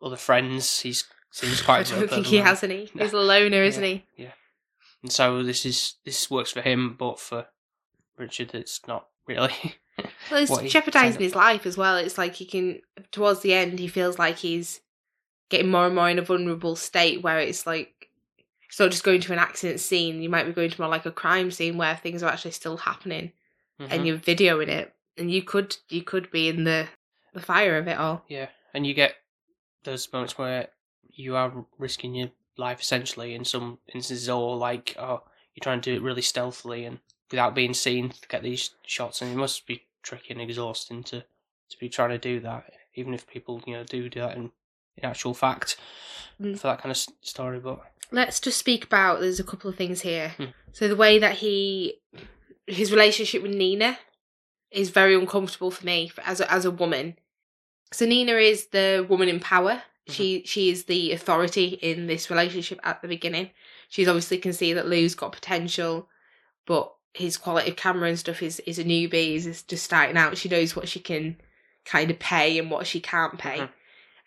other 0.00 0.16
friends? 0.16 0.80
He's 0.80 1.04
seems 1.30 1.60
quite. 1.62 1.92
I 1.92 1.98
don't 1.98 2.10
think 2.10 2.26
he 2.26 2.36
has 2.38 2.62
any. 2.62 2.90
No. 2.94 3.04
He's 3.04 3.12
a 3.12 3.18
loner, 3.18 3.62
isn't 3.62 3.82
he? 3.82 4.04
Yeah. 4.16 4.32
And 5.02 5.12
so 5.12 5.42
this 5.42 5.66
is 5.66 5.96
this 6.04 6.30
works 6.30 6.52
for 6.52 6.62
him, 6.62 6.96
but 6.98 7.20
for 7.20 7.46
Richard, 8.16 8.54
it's 8.54 8.80
not 8.86 9.08
really. 9.26 9.52
Well, 10.28 10.42
it's 10.42 10.72
jeopardizing 10.72 11.20
his 11.20 11.36
life 11.36 11.66
as 11.66 11.76
well. 11.76 11.96
It's 11.96 12.18
like 12.18 12.34
he 12.34 12.44
can, 12.44 12.80
towards 13.12 13.42
the 13.42 13.54
end, 13.54 13.78
he 13.78 13.86
feels 13.86 14.18
like 14.18 14.38
he's 14.38 14.80
getting 15.50 15.70
more 15.70 15.86
and 15.86 15.94
more 15.94 16.10
in 16.10 16.18
a 16.18 16.22
vulnerable 16.22 16.74
state 16.74 17.22
where 17.22 17.38
it's 17.38 17.64
like, 17.64 18.08
it's 18.68 18.80
not 18.80 18.90
just 18.90 19.04
going 19.04 19.20
to 19.20 19.32
an 19.32 19.38
accident 19.38 19.78
scene. 19.78 20.20
You 20.20 20.28
might 20.28 20.46
be 20.46 20.52
going 20.52 20.70
to 20.70 20.80
more 20.80 20.90
like 20.90 21.06
a 21.06 21.12
crime 21.12 21.52
scene 21.52 21.76
where 21.76 21.94
things 21.94 22.24
are 22.24 22.28
actually 22.28 22.50
still 22.50 22.78
happening 22.78 23.30
Mhm. 23.80 23.88
and 23.90 24.06
you're 24.06 24.18
videoing 24.18 24.68
it. 24.68 24.94
And 25.16 25.30
you 25.30 25.42
could, 25.42 25.76
you 25.88 26.02
could 26.02 26.30
be 26.30 26.48
in 26.48 26.64
the, 26.64 26.88
the 27.32 27.40
fire 27.40 27.76
of 27.78 27.86
it 27.88 27.98
all. 27.98 28.24
Yeah, 28.28 28.48
and 28.72 28.86
you 28.86 28.94
get 28.94 29.14
those 29.84 30.12
moments 30.12 30.36
where 30.38 30.68
you 31.08 31.36
are 31.36 31.66
risking 31.78 32.14
your 32.14 32.30
life 32.56 32.80
essentially 32.80 33.34
in 33.34 33.44
some 33.44 33.78
instances, 33.92 34.28
or 34.28 34.56
like, 34.56 34.94
oh, 34.98 35.22
you're 35.54 35.62
trying 35.62 35.80
to 35.80 35.90
do 35.90 35.96
it 35.96 36.02
really 36.02 36.22
stealthily 36.22 36.84
and 36.84 36.98
without 37.30 37.54
being 37.54 37.74
seen 37.74 38.10
to 38.10 38.28
get 38.28 38.42
these 38.42 38.70
shots, 38.86 39.22
and 39.22 39.32
it 39.32 39.36
must 39.36 39.66
be 39.66 39.84
tricky 40.02 40.32
and 40.32 40.40
exhausting 40.42 41.02
to 41.04 41.24
to 41.70 41.78
be 41.78 41.88
trying 41.88 42.10
to 42.10 42.18
do 42.18 42.38
that, 42.40 42.70
even 42.94 43.14
if 43.14 43.26
people 43.26 43.62
you 43.66 43.72
know 43.74 43.84
do 43.84 44.08
do 44.08 44.20
that 44.20 44.36
in, 44.36 44.50
in 44.96 45.04
actual 45.04 45.34
fact 45.34 45.76
Mm. 46.40 46.58
for 46.58 46.66
that 46.68 46.80
kind 46.80 46.90
of 46.90 46.96
story. 47.22 47.60
But 47.60 47.80
Let's 48.10 48.38
just 48.40 48.58
speak 48.58 48.84
about, 48.84 49.20
there's 49.20 49.40
a 49.40 49.44
couple 49.44 49.70
of 49.70 49.76
things 49.76 50.00
here. 50.02 50.30
Hmm. 50.36 50.44
So 50.72 50.88
the 50.88 50.96
way 50.96 51.18
that 51.20 51.36
he, 51.38 52.00
his 52.66 52.90
relationship 52.90 53.42
with 53.42 53.54
Nina 53.54 53.98
is 54.70 54.90
very 54.90 55.14
uncomfortable 55.14 55.70
for 55.70 55.84
me 55.84 56.10
as 56.24 56.40
a, 56.40 56.50
as 56.50 56.64
a 56.64 56.70
woman. 56.70 57.16
So 57.92 58.06
Nina 58.06 58.32
is 58.32 58.68
the 58.68 59.06
woman 59.08 59.28
in 59.28 59.40
power. 59.40 59.82
She 60.06 60.42
she 60.44 60.68
is 60.68 60.84
the 60.84 61.12
authority 61.12 61.78
in 61.80 62.08
this 62.08 62.28
relationship 62.28 62.78
at 62.82 63.00
the 63.00 63.08
beginning. 63.08 63.50
She's 63.88 64.08
obviously 64.08 64.36
can 64.36 64.52
see 64.52 64.74
that 64.74 64.86
Lou's 64.86 65.14
got 65.14 65.32
potential, 65.32 66.08
but 66.66 66.92
his 67.14 67.38
quality 67.38 67.70
of 67.70 67.76
camera 67.76 68.08
and 68.08 68.18
stuff 68.18 68.42
is 68.42 68.60
is 68.60 68.78
a 68.78 68.84
newbie. 68.84 69.34
Is 69.34 69.62
just 69.62 69.84
starting 69.84 70.18
out. 70.18 70.36
She 70.36 70.50
knows 70.50 70.76
what 70.76 70.88
she 70.88 71.00
can 71.00 71.40
kind 71.86 72.10
of 72.10 72.18
pay 72.18 72.58
and 72.58 72.70
what 72.70 72.86
she 72.86 73.00
can't 73.00 73.38
pay. 73.38 73.60
Mhm. 73.60 73.70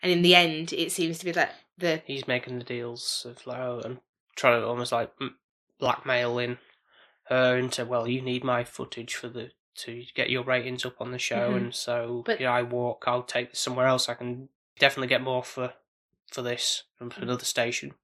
And 0.02 0.12
in 0.12 0.22
the 0.22 0.34
end, 0.34 0.72
it 0.72 0.90
seems 0.90 1.18
to 1.20 1.24
be 1.24 1.32
that 1.32 1.54
the 1.76 2.02
he's 2.06 2.26
making 2.26 2.58
the 2.58 2.64
deals 2.64 3.24
of 3.28 3.46
like, 3.46 3.58
oh, 3.58 3.80
and 3.84 3.98
trying 4.34 4.60
to 4.60 4.66
almost 4.66 4.90
like 4.90 5.12
blackmail 5.78 6.38
in 6.38 6.58
her 7.28 7.56
into, 7.56 7.84
well, 7.84 8.06
you 8.08 8.20
need 8.22 8.44
my 8.44 8.64
footage 8.64 9.14
for 9.14 9.28
the 9.28 9.50
to 9.76 10.04
get 10.14 10.28
your 10.28 10.42
ratings 10.42 10.84
up 10.84 11.00
on 11.00 11.12
the 11.12 11.18
show, 11.20 11.50
Mhm. 11.52 11.56
and 11.56 11.74
so 11.74 12.22
But- 12.26 12.40
yeah, 12.40 12.52
I 12.52 12.62
walk, 12.62 13.04
I'll 13.06 13.22
take 13.22 13.50
this 13.50 13.60
somewhere 13.60 13.86
else. 13.86 14.08
I 14.08 14.14
can 14.14 14.48
definitely 14.80 15.06
get 15.08 15.20
more 15.22 15.44
for 15.44 15.74
for 16.32 16.42
this 16.42 16.82
from 16.98 17.10
Mm. 17.10 17.22
another 17.22 17.44
station. 17.44 17.94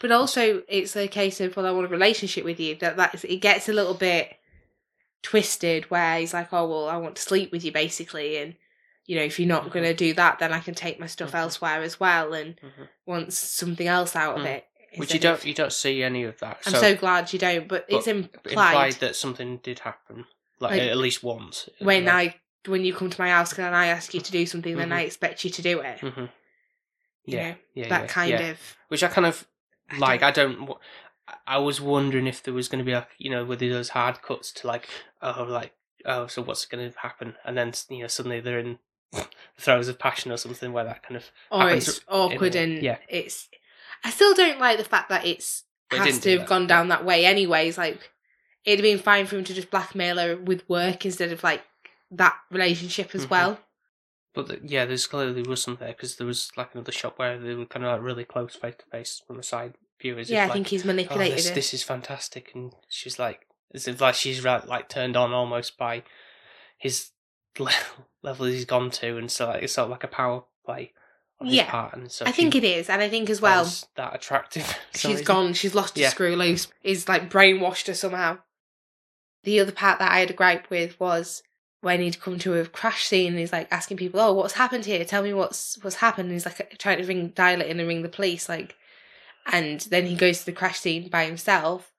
But 0.00 0.10
also, 0.10 0.62
it's 0.66 0.96
a 0.96 1.06
case 1.06 1.40
of 1.40 1.56
well, 1.56 1.66
I 1.66 1.70
want 1.72 1.86
a 1.86 1.90
relationship 1.90 2.44
with 2.44 2.58
you. 2.58 2.74
That 2.76 2.96
that's 2.96 3.22
it 3.24 3.36
gets 3.36 3.68
a 3.68 3.72
little 3.74 3.94
bit 3.94 4.36
twisted 5.22 5.90
where 5.90 6.18
he's 6.18 6.34
like, 6.34 6.52
oh 6.52 6.66
well, 6.68 6.88
I 6.88 6.96
want 6.96 7.16
to 7.16 7.22
sleep 7.22 7.52
with 7.52 7.64
you 7.64 7.72
basically, 7.72 8.36
and 8.38 8.54
you 9.06 9.16
know, 9.16 9.22
if 9.22 9.38
you're 9.38 9.46
not 9.48 9.64
Mhm. 9.66 9.72
going 9.72 9.84
to 9.84 9.94
do 9.94 10.14
that, 10.14 10.38
then 10.38 10.52
I 10.52 10.60
can 10.60 10.74
take 10.74 10.98
my 10.98 11.06
stuff 11.06 11.32
Mhm. 11.32 11.38
elsewhere 11.40 11.82
as 11.82 12.00
well, 12.00 12.32
and 12.32 12.56
Mhm. 12.56 12.88
wants 13.04 13.36
something 13.38 13.86
else 13.86 14.16
out 14.16 14.38
of 14.38 14.44
Mm. 14.46 14.56
it. 14.56 14.66
Which 15.00 15.14
you 15.14 15.20
don't 15.20 15.34
of- 15.34 15.44
you 15.46 15.54
don't 15.54 15.72
see 15.72 16.02
any 16.02 16.24
of 16.24 16.38
that. 16.40 16.60
I'm 16.66 16.72
so, 16.72 16.94
glad 16.94 17.32
you 17.32 17.38
don't, 17.38 17.68
but, 17.68 17.84
it's 17.88 18.06
implied, 18.06 18.46
implied 18.52 18.92
that 18.94 19.16
something 19.16 19.58
did 19.58 19.80
happen, 19.80 20.26
like, 20.60 20.72
Like, 20.72 20.80
at 20.82 20.96
least 20.96 21.22
once. 21.22 21.68
when 21.80 22.08
I 22.08 22.36
when 22.66 22.84
you 22.84 22.94
come 22.94 23.10
to 23.10 23.20
my 23.20 23.28
house 23.30 23.52
and 23.58 23.76
I 23.76 23.86
ask 23.88 24.14
you 24.14 24.20
to 24.20 24.32
do 24.32 24.46
something, 24.46 24.76
then 24.76 24.88
Mhm. 24.88 24.94
I 24.94 25.00
expect 25.02 25.44
you 25.44 25.50
to 25.50 25.60
do 25.62 25.80
it. 25.80 26.00
hmm 26.00 26.06
You 27.26 27.36
Yeah, 27.38 27.50
know, 27.50 27.56
yeah, 27.74 27.88
that 27.88 28.00
yeah, 28.02 28.06
kind 28.06 28.30
yeah. 28.30 28.40
of 28.50 28.76
which 28.88 29.02
I 29.02 29.08
kind 29.08 29.26
of 29.26 29.46
I 29.90 29.98
like. 29.98 30.20
don't- 30.20 30.28
I 30.28 30.30
don't. 30.66 30.78
I 31.46 31.58
was 31.58 31.80
wondering 31.80 32.26
if 32.26 32.42
there 32.42 32.52
was 32.54 32.68
going 32.68 32.78
to 32.80 32.84
be 32.84 32.94
like 32.94 33.08
you 33.18 33.30
know 33.30 33.44
with 33.44 33.60
those 33.60 33.90
hard 33.90 34.20
cuts 34.22 34.52
to 34.52 34.66
like 34.66 34.88
oh 35.22 35.44
like 35.48 35.72
oh 36.04 36.26
so 36.26 36.42
what's 36.42 36.66
going 36.66 36.90
to 36.92 36.98
happen 36.98 37.34
and 37.44 37.56
then 37.56 37.72
you 37.88 38.00
know 38.02 38.08
suddenly 38.08 38.40
they're 38.40 38.58
in 38.58 38.78
the 39.12 39.26
throes 39.58 39.88
of 39.88 39.98
passion 39.98 40.30
or 40.32 40.36
something 40.36 40.72
where 40.72 40.84
that 40.84 41.02
kind 41.02 41.16
of 41.16 41.30
or 41.50 41.70
it's 41.70 42.00
awkward 42.08 42.54
a- 42.54 42.60
and 42.60 42.82
yeah. 42.82 42.98
it's. 43.08 43.48
I 44.04 44.10
still 44.10 44.34
don't 44.34 44.60
like 44.60 44.78
the 44.78 44.84
fact 44.84 45.08
that 45.08 45.24
it's 45.26 45.64
They 45.90 45.96
has 45.98 46.18
to 46.20 46.30
have 46.32 46.40
that. 46.40 46.48
gone 46.48 46.66
down 46.66 46.88
that 46.88 47.04
way. 47.04 47.24
Anyways, 47.24 47.78
like 47.78 48.10
it'd 48.64 48.84
have 48.84 48.90
been 48.94 49.02
fine 49.02 49.26
for 49.26 49.36
him 49.36 49.44
to 49.44 49.54
just 49.54 49.70
blackmail 49.70 50.18
her 50.18 50.36
with 50.36 50.68
work 50.68 51.04
instead 51.04 51.32
of 51.32 51.42
like 51.42 51.62
that 52.10 52.36
relationship 52.50 53.14
as 53.14 53.26
Mhm. 53.26 53.30
well. 53.30 53.60
But 54.34 54.48
the, 54.48 54.60
yeah, 54.64 54.84
there's 54.84 55.06
clearly 55.06 55.42
was 55.42 55.62
some 55.62 55.76
there 55.76 55.88
because 55.92 56.16
there 56.16 56.26
was 56.26 56.50
like 56.56 56.74
another 56.74 56.92
shot 56.92 57.18
where 57.18 57.38
they 57.38 57.54
were 57.54 57.66
kind 57.66 57.84
of 57.84 57.92
like 57.92 58.02
really 58.02 58.24
close 58.24 58.54
face 58.56 58.74
to 58.78 58.84
face 58.90 59.22
from 59.26 59.38
a 59.38 59.42
side 59.42 59.74
view. 60.00 60.18
As 60.18 60.28
yeah, 60.28 60.42
I 60.42 60.44
like, 60.46 60.52
think 60.54 60.66
he's 60.68 60.84
oh, 60.84 60.88
manipulated 60.88 61.38
this, 61.38 61.48
her. 61.48 61.54
this 61.54 61.72
is 61.74 61.82
fantastic, 61.82 62.50
and 62.54 62.72
she's 62.88 63.18
like, 63.18 63.46
as 63.72 63.86
if 63.86 64.00
like 64.00 64.16
she's 64.16 64.42
right, 64.44 64.66
like 64.66 64.88
turned 64.88 65.16
on 65.16 65.32
almost 65.32 65.78
by 65.78 66.02
his 66.76 67.10
level, 67.58 68.08
level 68.22 68.46
he's 68.46 68.64
gone 68.64 68.90
to, 68.90 69.16
and 69.16 69.30
so 69.30 69.46
like 69.46 69.62
it's 69.62 69.74
sort 69.74 69.84
of 69.84 69.90
like 69.92 70.04
a 70.04 70.08
power 70.08 70.44
play 70.66 70.92
Yeah. 71.52 71.70
part, 71.70 71.94
and 71.94 72.04
I 72.24 72.32
think 72.32 72.54
it 72.54 72.64
is, 72.64 72.88
and 72.88 73.02
I 73.02 73.08
think 73.08 73.28
as 73.30 73.40
well 73.40 73.68
that 73.96 74.14
attractive. 74.14 74.78
she's 74.94 75.22
gone. 75.22 75.52
She's 75.54 75.74
lost 75.74 75.96
Yeah. 75.96 76.06
her 76.06 76.10
screw 76.10 76.36
loose. 76.36 76.68
He's 76.82 77.08
like 77.08 77.30
brainwashed 77.30 77.86
her 77.88 77.94
somehow. 77.94 78.38
The 79.44 79.60
other 79.60 79.72
part 79.72 79.98
that 79.98 80.10
I 80.10 80.20
had 80.20 80.30
a 80.30 80.34
gripe 80.34 80.70
with 80.70 80.98
was 80.98 81.42
when 81.80 82.00
he'd 82.00 82.20
come 82.20 82.38
to 82.38 82.54
a 82.58 82.64
crash 82.66 83.04
scene 83.04 83.32
and 83.32 83.38
he's 83.38 83.52
like 83.52 83.68
asking 83.70 83.98
people, 83.98 84.20
"Oh, 84.20 84.32
what's 84.32 84.54
happened 84.54 84.86
here? 84.86 85.04
Tell 85.04 85.22
me 85.22 85.34
what's 85.34 85.78
what's 85.82 85.96
happened." 85.96 86.26
And 86.26 86.32
he's 86.34 86.46
like 86.46 86.78
trying 86.78 86.98
to 86.98 87.06
ring, 87.06 87.28
dial 87.28 87.60
it 87.60 87.66
in 87.66 87.78
and 87.78 87.88
ring 87.88 88.02
the 88.02 88.08
police, 88.08 88.48
like. 88.48 88.76
And 89.46 89.80
then 89.82 90.06
he 90.06 90.14
goes 90.14 90.38
to 90.40 90.46
the 90.46 90.52
crash 90.52 90.80
scene 90.80 91.08
by 91.10 91.26
himself, 91.26 91.92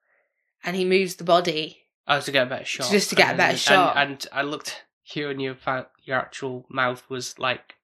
and 0.64 0.76
he 0.76 0.84
moves 0.84 1.16
the 1.18 1.24
body. 1.24 1.84
Oh, 2.08 2.20
to 2.20 2.32
get 2.32 2.48
a 2.48 2.50
better 2.50 2.66
shot. 2.66 2.90
Just 2.90 3.10
to 3.12 3.16
get 3.16 3.36
a 3.36 3.38
better 3.38 3.52
and- 3.52 3.60
shot. 3.60 3.98
And, 3.98 4.26
I 4.32 4.42
looked 4.42 4.84
here, 5.04 5.30
and 5.30 5.40
your 5.40 5.56
your 6.04 6.18
actual 6.18 6.66
mouth 6.70 7.04
was 7.08 7.38
like 7.38 7.76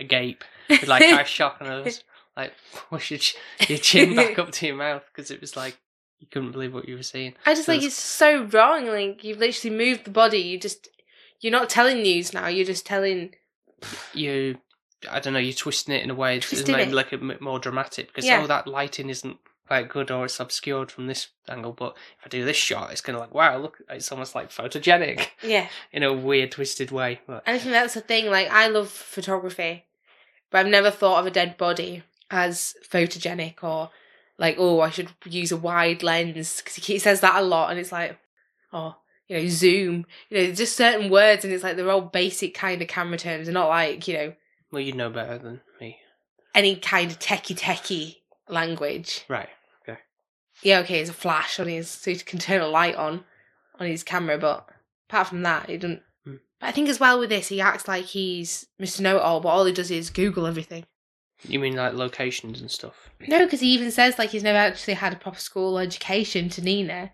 agape, 0.00 0.44
with 0.68 0.86
like 0.88 1.02
eye 1.02 1.24
shock, 1.24 1.56
and 1.60 1.68
I 1.68 1.80
was 1.80 2.02
like, 2.36 2.52
push 2.90 3.10
your, 3.10 3.18
ch- 3.18 3.36
your 3.68 3.78
chin 3.78 4.14
back 4.16 4.38
up 4.38 4.50
to 4.52 4.66
your 4.66 4.76
mouth 4.76 5.02
because 5.14 5.30
it 5.30 5.40
was 5.40 5.56
like 5.56 5.76
you 6.20 6.26
couldn't 6.30 6.52
believe 6.52 6.72
what 6.74 6.88
you 6.88 6.96
were 6.96 7.02
seeing. 7.02 7.34
I 7.46 7.54
just 7.54 7.66
So 7.66 7.72
like 7.72 7.80
it's- 7.80 7.94
so 7.94 8.44
wrong. 8.44 8.86
Like 8.86 9.22
you've 9.24 9.38
literally 9.38 9.76
moved 9.76 10.04
the 10.04 10.10
body. 10.10 10.38
You 10.38 10.58
just 10.58 10.88
you're 11.40 11.52
not 11.52 11.68
telling 11.68 12.02
news 12.02 12.32
now. 12.32 12.46
You're 12.48 12.66
just 12.66 12.86
telling. 12.86 13.34
You, 14.14 14.58
I 15.10 15.18
don't 15.18 15.32
know, 15.32 15.40
you're 15.40 15.52
twisting 15.52 15.94
it 15.94 16.04
in 16.04 16.10
a 16.10 16.14
way 16.14 16.38
to 16.38 16.46
Twisting 16.48 16.76
make 16.76 16.88
it. 16.88 16.94
look 16.94 17.12
a 17.12 17.18
bit 17.18 17.40
more 17.40 17.58
dramatic 17.58 18.06
because 18.06 18.24
Yeah. 18.24 18.40
oh, 18.42 18.46
that 18.46 18.68
lighting 18.68 19.08
isn't 19.10 19.38
quite 19.72 19.88
good 19.88 20.10
or 20.10 20.26
it's 20.26 20.38
obscured 20.38 20.90
from 20.90 21.06
this 21.06 21.28
angle. 21.48 21.72
But 21.72 21.96
if 22.18 22.26
I 22.26 22.28
do 22.28 22.44
this 22.44 22.58
shot, 22.58 22.92
it's 22.92 23.00
kind 23.00 23.16
of 23.16 23.22
like 23.22 23.32
wow, 23.32 23.56
look, 23.56 23.78
it's 23.88 24.12
almost 24.12 24.34
like 24.34 24.50
photogenic 24.50 25.28
Yeah, 25.42 25.68
in 25.92 26.02
a 26.02 26.12
weird, 26.12 26.52
twisted 26.52 26.90
way. 26.90 27.20
But 27.26 27.42
and 27.46 27.56
I 27.56 27.58
think 27.58 27.72
that's 27.72 27.94
the 27.94 28.02
thing. 28.02 28.26
Like 28.26 28.50
I 28.50 28.68
love 28.68 28.90
photography, 28.90 29.86
but 30.50 30.58
I've 30.58 30.66
never 30.66 30.90
thought 30.90 31.20
of 31.20 31.26
a 31.26 31.30
dead 31.30 31.56
body 31.56 32.02
as 32.30 32.74
photogenic 32.86 33.62
or 33.62 33.90
like 34.36 34.56
oh 34.58 34.80
I 34.80 34.90
should 34.90 35.08
use 35.24 35.52
a 35.52 35.56
wide 35.56 36.02
lens 36.02 36.60
because 36.60 36.84
he 36.84 36.98
says 36.98 37.22
that 37.22 37.40
a 37.40 37.42
lot, 37.42 37.70
and 37.70 37.80
it's 37.80 37.92
like 37.92 38.18
oh 38.74 38.96
you 39.26 39.38
know 39.38 39.48
zoom. 39.48 40.04
You 40.28 40.36
know 40.48 40.52
just 40.52 40.76
certain 40.76 41.10
words, 41.10 41.46
and 41.46 41.54
it's 41.54 41.64
like 41.64 41.76
they're 41.76 41.90
all 41.90 42.02
basic 42.02 42.52
kind 42.52 42.82
of 42.82 42.88
camera 42.88 43.16
terms. 43.16 43.46
They're 43.46 43.54
not 43.54 43.70
like 43.70 44.06
you 44.06 44.18
know 44.18 44.34
well, 44.70 44.82
you 44.82 44.92
know 44.92 45.08
better 45.08 45.38
than 45.38 45.62
me, 45.80 45.96
any 46.54 46.76
kind 46.76 47.10
of 47.10 47.18
techie 47.18 47.58
techie 47.58 48.16
language. 48.50 49.24
right? 49.28 49.48
Yeah, 50.62 50.80
okay, 50.80 51.00
it's 51.00 51.10
a 51.10 51.14
flash 51.14 51.58
on 51.60 51.68
his, 51.68 51.88
so 51.88 52.10
he 52.10 52.16
can 52.18 52.38
turn 52.38 52.60
a 52.60 52.68
light 52.68 52.94
on 52.94 53.24
on 53.80 53.86
his 53.86 54.02
camera, 54.04 54.38
but 54.38 54.68
apart 55.08 55.28
from 55.28 55.42
that, 55.42 55.68
he 55.68 55.76
doesn't. 55.76 56.02
Hmm. 56.24 56.36
But 56.60 56.66
I 56.68 56.72
think 56.72 56.88
as 56.88 57.00
well 57.00 57.18
with 57.18 57.30
this, 57.30 57.48
he 57.48 57.60
acts 57.60 57.88
like 57.88 58.04
he's 58.04 58.66
Mr. 58.80 59.00
Know 59.00 59.16
It 59.16 59.22
All, 59.22 59.40
but 59.40 59.48
all 59.48 59.64
he 59.64 59.72
does 59.72 59.90
is 59.90 60.10
Google 60.10 60.46
everything. 60.46 60.84
You 61.44 61.58
mean 61.58 61.74
like 61.74 61.94
locations 61.94 62.60
and 62.60 62.70
stuff? 62.70 63.10
No, 63.26 63.44
because 63.44 63.60
he 63.60 63.74
even 63.74 63.90
says 63.90 64.18
like 64.18 64.30
he's 64.30 64.44
never 64.44 64.58
actually 64.58 64.94
had 64.94 65.12
a 65.12 65.16
proper 65.16 65.40
school 65.40 65.78
education 65.78 66.48
to 66.50 66.62
Nina, 66.62 67.10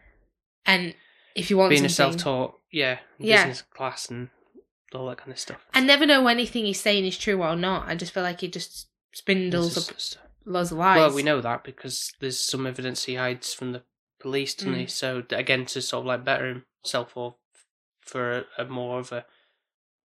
and 0.67 0.95
if 1.35 1.49
you 1.51 1.57
want 1.57 1.71
Being 1.71 1.85
a 1.85 1.89
self-taught, 1.89 2.55
yeah, 2.71 2.99
Yeah. 3.19 3.45
business 3.47 3.63
class 3.63 4.11
and 4.11 4.29
all 4.95 5.07
that 5.09 5.19
kind 5.19 5.31
of 5.31 5.39
stuff. 5.39 5.65
I 5.73 5.81
never 5.81 6.05
know 6.05 6.27
anything 6.27 6.65
he's 6.67 6.81
saying 6.81 7.07
is 7.07 7.17
true 7.17 7.43
or 7.43 7.55
not. 7.57 7.89
I 7.89 7.95
just 7.95 8.13
feel 8.13 8.23
like 8.23 8.41
he 8.41 8.49
just 8.49 8.89
spindles 9.13 9.77
It's 9.77 9.89
up 9.89 9.95
just- 9.95 10.19
loads 10.49 10.73
of 10.73 10.79
lies. 10.79 10.97
well, 10.99 11.15
we 11.15 11.23
know 11.23 11.41
that 11.41 11.65
because 11.65 12.13
there's 12.21 12.39
some 12.39 12.67
evidence 12.67 13.05
he 13.05 13.15
hides 13.17 13.53
from 13.55 13.73
the 13.73 13.83
police, 14.21 14.55
doesn't 14.55 14.75
he? 14.75 14.85
Mm. 14.87 14.91
So 14.91 15.23
again, 15.31 15.67
to 15.67 15.83
sort 15.83 16.01
of 16.03 16.07
like 16.07 16.25
better 16.25 16.63
himself 16.83 17.17
or 17.17 17.37
for 18.01 18.39
a, 18.39 18.45
a 18.59 18.65
more 18.65 18.99
of 19.01 19.13
a 19.13 19.25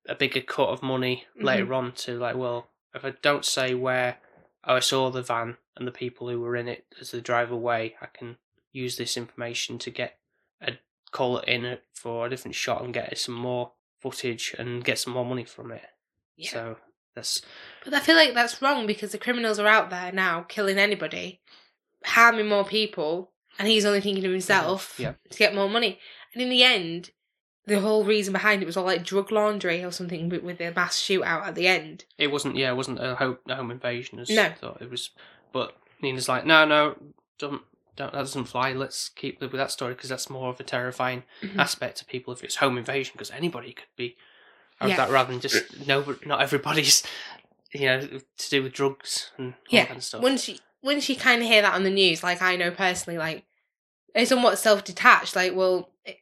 a 0.07 0.15
bigger 0.15 0.41
cut 0.41 0.69
of 0.69 0.83
money 0.83 1.25
Mm-hmm. 1.37 1.45
later 1.45 1.73
on 1.73 1.91
to 1.93 2.17
like, 2.19 2.35
well, 2.35 2.69
if 2.93 3.05
I 3.05 3.13
don't 3.21 3.45
say 3.45 3.73
where 3.73 4.17
I 4.63 4.79
saw 4.79 5.09
the 5.09 5.21
van 5.21 5.57
and 5.77 5.87
the 5.87 5.91
people 5.91 6.29
who 6.29 6.39
were 6.41 6.55
in 6.57 6.67
it 6.67 6.85
as 6.99 7.11
they 7.11 7.21
drive 7.21 7.51
away, 7.51 7.95
I 8.01 8.07
can 8.07 8.37
use 8.71 8.97
this 8.97 9.15
information 9.17 9.77
to 9.79 9.89
get 9.89 10.17
a 10.61 10.73
call 11.11 11.37
it 11.37 11.47
in 11.47 11.77
for 11.93 12.25
a 12.25 12.29
different 12.29 12.55
shot 12.55 12.83
and 12.83 12.93
get 12.93 13.17
some 13.17 13.35
more 13.35 13.71
footage 14.01 14.53
and 14.59 14.83
get 14.83 14.99
some 14.99 15.13
more 15.13 15.25
money 15.25 15.45
from 15.45 15.71
it. 15.71 15.83
Yeah. 16.35 16.51
So 16.51 16.77
that's 17.15 17.41
But 17.83 17.93
I 17.93 17.99
feel 17.99 18.15
like 18.15 18.33
that's 18.33 18.61
wrong 18.61 18.85
because 18.87 19.11
the 19.11 19.17
criminals 19.17 19.59
are 19.59 19.67
out 19.67 19.89
there 19.89 20.11
now 20.11 20.41
killing 20.47 20.77
anybody, 20.77 21.41
harming 22.05 22.47
more 22.47 22.65
people, 22.65 23.31
and 23.59 23.67
he's 23.67 23.85
only 23.85 24.01
thinking 24.01 24.25
of 24.25 24.31
himself 24.31 24.95
Yeah. 24.97 25.13
to 25.29 25.37
get 25.37 25.55
more 25.55 25.69
money. 25.69 25.99
And 26.33 26.41
in 26.41 26.49
the 26.49 26.63
end, 26.63 27.11
the 27.65 27.79
whole 27.79 28.03
reason 28.03 28.33
behind 28.33 28.61
it 28.61 28.65
was 28.65 28.75
all 28.75 28.83
like 28.85 29.05
drug 29.05 29.31
laundry 29.31 29.83
or 29.83 29.91
something 29.91 30.27
with, 30.29 30.43
with 30.43 30.57
the 30.57 30.71
mass 30.75 30.99
shootout 31.01 31.45
at 31.45 31.55
the 31.55 31.67
end. 31.67 32.05
It 32.17 32.27
wasn't. 32.27 32.55
Yeah, 32.57 32.71
it 32.71 32.75
wasn't 32.75 32.99
a 32.99 33.15
home, 33.15 33.37
a 33.47 33.55
home 33.55 33.71
invasion 33.71 34.19
as 34.19 34.29
No. 34.29 34.43
I 34.43 34.53
thought 34.53 34.81
it 34.81 34.89
was. 34.89 35.11
But 35.53 35.77
Nina's 36.01 36.27
like, 36.27 36.45
no, 36.45 36.65
no, 36.65 36.95
don't, 37.37 37.61
don't. 37.95 38.11
That 38.11 38.19
doesn't 38.19 38.45
fly. 38.45 38.73
Let's 38.73 39.07
keep 39.07 39.39
with 39.39 39.51
that 39.53 39.71
story 39.71 39.93
because 39.93 40.09
that's 40.09 40.29
more 40.29 40.49
of 40.49 40.59
a 40.59 40.63
terrifying 40.63 41.23
Mhm. 41.41 41.57
aspect 41.59 41.99
to 41.99 42.05
people 42.05 42.33
if 42.33 42.43
it's 42.43 42.55
home 42.55 42.77
invasion 42.77 43.13
because 43.13 43.31
anybody 43.31 43.71
could 43.71 43.85
be. 43.95 44.17
Yeah. 44.81 44.97
that 44.97 45.09
rather 45.09 45.31
than 45.31 45.39
just 45.41 45.87
no, 45.87 46.15
not 46.25 46.41
everybody's. 46.41 47.03
You 47.75 47.85
know, 47.87 48.01
to 48.37 48.49
do 48.51 48.61
with 48.61 48.73
drugs 48.73 49.31
and 49.37 49.53
all 49.53 49.59
Yeah, 49.69 49.81
that 49.81 49.87
kind 49.87 49.97
of 49.97 50.03
stuff. 50.03 50.21
Once 50.21 50.47
you 50.47 50.57
once 50.83 51.09
you 51.09 51.15
kind 51.15 51.41
of 51.41 51.47
hear 51.47 51.63
that 51.63 51.73
on 51.73 51.83
the 51.83 51.89
news, 51.89 52.21
like 52.21 52.39
I 52.39 52.55
know 52.55 52.69
personally, 52.69 53.17
like 53.17 53.45
it's 54.13 54.29
somewhat 54.29 54.59
self 54.59 54.83
detached. 54.83 55.35
Like, 55.35 55.55
well, 55.55 55.89
eh, 56.05 56.13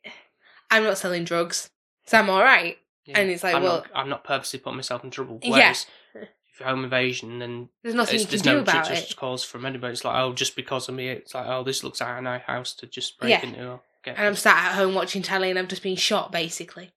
I'm 0.69 0.83
not 0.83 0.97
selling 0.97 1.25
drugs, 1.25 1.69
so 2.05 2.17
I'm 2.17 2.29
all 2.29 2.41
right. 2.41 2.77
Yeah. 3.05 3.19
and 3.19 3.29
it's 3.29 3.43
like, 3.43 3.55
I'm 3.55 3.63
well- 3.63 3.77
not, 3.79 3.87
I'm 3.93 4.07
not 4.09 4.23
purposely 4.23 4.59
putting 4.59 4.77
myself 4.77 5.03
in 5.03 5.09
trouble. 5.09 5.39
Yeah. 5.43 5.51
Whereas 5.51 5.85
if 6.15 6.59
you're 6.59 6.69
home 6.69 6.85
invasion, 6.85 7.39
then 7.39 7.67
There's 7.83 7.95
nothing 7.95 8.19
you 8.19 8.25
can 8.25 8.29
there's 8.29 8.41
do 8.43 8.53
no 8.53 8.59
about 8.59 8.89
it. 8.89 9.13
cause 9.17 9.43
from 9.43 9.65
anybody. 9.65 9.91
It's 9.91 10.05
like, 10.05 10.15
oh, 10.15 10.31
just 10.31 10.55
because 10.55 10.87
of 10.87 10.95
me, 10.95 11.09
it's 11.09 11.33
like, 11.33 11.47
oh, 11.47 11.63
this 11.65 11.83
looks 11.83 11.99
like 11.99 12.17
a 12.17 12.21
nice 12.21 12.43
house 12.43 12.73
to 12.75 12.87
just 12.87 13.19
break 13.19 13.31
Yeah. 13.31 13.43
into. 13.45 13.67
Or 13.71 13.81
get 14.05 14.17
And 14.17 14.27
I'm 14.27 14.35
sat 14.37 14.55
at 14.69 14.75
home 14.75 14.93
watching 14.95 15.21
telly, 15.21 15.49
and 15.49 15.59
I've 15.59 15.67
just 15.67 15.83
been 15.83 15.97
shot 15.97 16.31
basically 16.31 16.91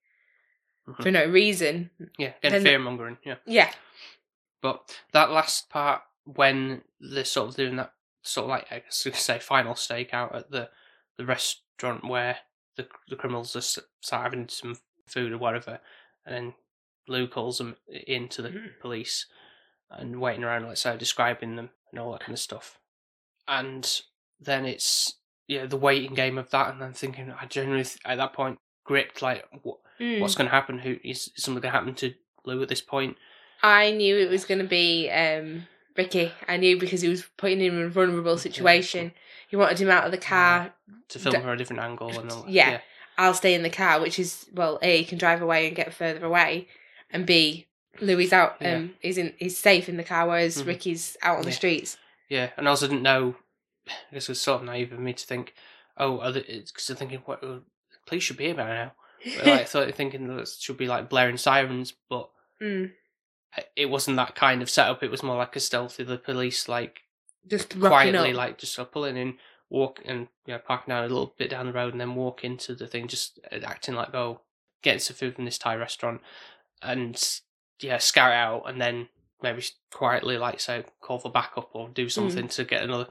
Mhm. 0.88 1.02
for 1.02 1.10
no 1.10 1.24
reason. 1.26 1.90
yeah, 2.18 2.34
then- 2.42 2.62
fear 2.62 2.78
mongering. 2.78 3.18
Yeah. 3.24 3.36
Yeah, 3.46 3.72
But 4.60 4.98
that 5.12 5.30
last 5.30 5.68
part, 5.70 6.02
when 6.24 6.82
they're 7.00 7.24
sort 7.24 7.48
of 7.50 7.56
doing 7.56 7.76
that, 7.76 7.92
sort 8.22 8.44
of 8.44 8.50
like 8.50 8.72
I 8.72 8.78
guess 8.80 9.04
you 9.04 9.12
could 9.12 9.20
say 9.20 9.38
final 9.38 9.74
stakeout 9.74 10.34
at 10.34 10.50
the 10.50 10.70
the 11.16 11.24
restaurant 11.26 12.04
where 12.04 12.38
the 12.76 12.88
the 13.08 13.16
criminals 13.16 13.54
are 13.56 13.60
start 13.60 14.22
having 14.24 14.48
some 14.48 14.76
food 15.06 15.32
or 15.32 15.38
whatever, 15.38 15.80
and 16.24 16.34
then 16.34 16.54
Lou 17.06 17.28
calls 17.28 17.58
them 17.58 17.76
in 17.86 18.28
to 18.30 18.40
the 18.42 18.48
Mhm. 18.48 18.80
police 18.80 19.26
and 19.90 20.20
waiting 20.20 20.42
around, 20.42 20.66
let's 20.66 20.80
say, 20.80 20.96
describing 20.96 21.56
them 21.56 21.70
and 21.90 22.00
all 22.00 22.12
that 22.12 22.22
kind 22.22 22.32
of 22.32 22.38
stuff. 22.40 22.78
And 23.46 24.00
then 24.40 24.64
it's 24.64 25.18
yeah 25.46 25.66
the 25.66 25.76
waiting 25.76 26.14
game 26.14 26.38
of 26.38 26.48
that, 26.50 26.70
and 26.72 26.80
then 26.80 26.94
thinking 26.94 27.30
I 27.30 27.44
generally 27.46 27.84
th- 27.84 28.00
at 28.06 28.16
that 28.16 28.32
point 28.32 28.58
gripped 28.84 29.20
like 29.22 29.46
what 29.62 29.80
Mm. 30.04 30.20
what's 30.20 30.34
going 30.34 30.46
to 30.48 30.54
happen? 30.54 30.78
Who 30.80 30.96
is 31.02 31.30
something 31.36 31.60
going 31.62 31.72
to 31.72 31.78
happen 31.78 31.94
to 31.94 32.14
Lou 32.44 32.62
at 32.62 32.68
this 32.68 32.80
point? 32.80 33.16
I 33.62 33.92
knew 33.92 34.16
it 34.16 34.28
was 34.30 34.44
going 34.44 34.58
to 34.60 34.66
be 34.66 35.08
um, 35.10 35.66
Ricky. 35.96 36.32
I 36.48 36.56
knew 36.56 36.78
because 36.78 37.00
he 37.00 37.08
was 37.08 37.24
putting 37.36 37.60
him 37.60 37.78
in 37.80 37.86
a 37.86 37.88
vulnerable 37.88 38.36
situation. 38.38 39.12
He 39.48 39.56
wanted 39.56 39.78
him 39.80 39.90
out 39.90 40.04
of 40.04 40.10
the 40.10 40.18
car. 40.18 40.72
To 41.08 41.18
film 41.18 41.34
D- 41.36 41.40
her 41.40 41.52
a 41.52 41.56
different 41.56 41.80
angle 41.82 42.08
and 42.18 42.30
all 42.30 42.42
that. 42.42 42.50
Yeah. 42.50 42.80
I'll 43.16 43.34
stay 43.34 43.54
in 43.54 43.62
the 43.62 43.70
car, 43.70 44.00
which 44.00 44.18
is 44.18 44.46
well, 44.52 44.78
a 44.82 44.98
he 44.98 45.04
can 45.04 45.18
drive 45.18 45.40
away 45.40 45.66
and 45.68 45.76
get 45.76 45.94
further 45.94 46.24
away, 46.26 46.66
and 47.10 47.24
b 47.24 47.66
Louis 48.00 48.32
out. 48.32 48.56
Yeah. 48.60 48.74
Um, 48.76 48.94
he's 49.00 49.18
in 49.18 49.34
he's 49.38 49.56
safe 49.56 49.88
in 49.88 49.96
the 49.96 50.02
car, 50.02 50.26
whereas 50.26 50.60
Mhm. 50.60 50.66
Ricky's 50.66 51.16
out 51.22 51.38
on 51.38 51.44
the 51.44 51.52
streets. 51.52 51.96
Yeah, 52.28 52.50
and 52.56 52.66
I 52.66 52.70
also 52.70 52.88
didn't 52.88 53.02
know. 53.02 53.36
I 53.86 54.14
guess 54.14 54.24
it 54.24 54.30
was 54.30 54.40
sort 54.40 54.60
of 54.62 54.66
naive 54.66 54.92
of 54.92 54.98
me 54.98 55.12
to 55.12 55.24
think, 55.26 55.54
oh, 55.96 56.16
because 56.32 56.90
I'm 56.90 56.96
thinking, 56.96 57.20
what? 57.26 57.44
uh, 57.44 57.58
Police 58.06 58.24
should 58.24 58.36
be 58.38 58.46
here 58.46 58.54
by 58.54 58.64
now. 58.66 58.92
Like, 59.24 59.46
I 59.46 59.64
thought 59.64 59.94
thinking 59.94 60.26
that 60.28 60.38
it 60.38 60.48
should 60.58 60.76
be 60.76 60.86
like 60.86 61.08
blaring 61.08 61.36
sirens, 61.36 61.92
but 62.08 62.30
Mm, 62.60 62.92
it 63.76 63.86
wasn't 63.90 64.16
that 64.16 64.34
kind 64.34 64.62
of 64.62 64.70
setup. 64.70 65.02
It 65.02 65.10
was 65.10 65.22
more 65.22 65.36
like 65.36 65.56
a 65.56 65.60
stealthy, 65.60 66.04
the 66.04 66.18
police 66.18 66.68
like 66.68 67.02
just 67.46 67.78
quietly, 67.88 68.32
like 68.32 68.58
just 68.58 68.78
of 68.78 68.92
pulling 68.92 69.16
in, 69.16 69.38
walk 69.70 70.00
and 70.04 70.28
you 70.46 70.54
know 70.54 70.58
parking 70.58 70.92
down 70.92 71.04
a 71.04 71.08
little 71.08 71.34
bit 71.36 71.50
down 71.50 71.66
the 71.66 71.72
road 71.72 71.92
and 71.92 72.00
then 72.00 72.14
walk 72.14 72.44
into 72.44 72.74
the 72.74 72.86
thing, 72.86 73.08
just 73.08 73.38
uh, 73.50 73.58
acting 73.64 73.94
like 73.94 74.14
oh, 74.14 74.40
getting 74.82 75.00
some 75.00 75.16
food 75.16 75.34
from 75.34 75.44
this 75.44 75.58
Thai 75.58 75.76
restaurant, 75.76 76.20
and 76.82 77.22
yeah, 77.80 77.98
scout 77.98 78.32
out 78.32 78.62
and 78.66 78.80
then 78.80 79.08
maybe 79.42 79.62
quietly 79.92 80.38
like 80.38 80.58
say 80.60 80.84
call 81.00 81.18
for 81.18 81.30
backup 81.30 81.70
or 81.74 81.88
do 81.88 82.08
something 82.08 82.48
to 82.48 82.64
get 82.64 82.82
another 82.82 83.08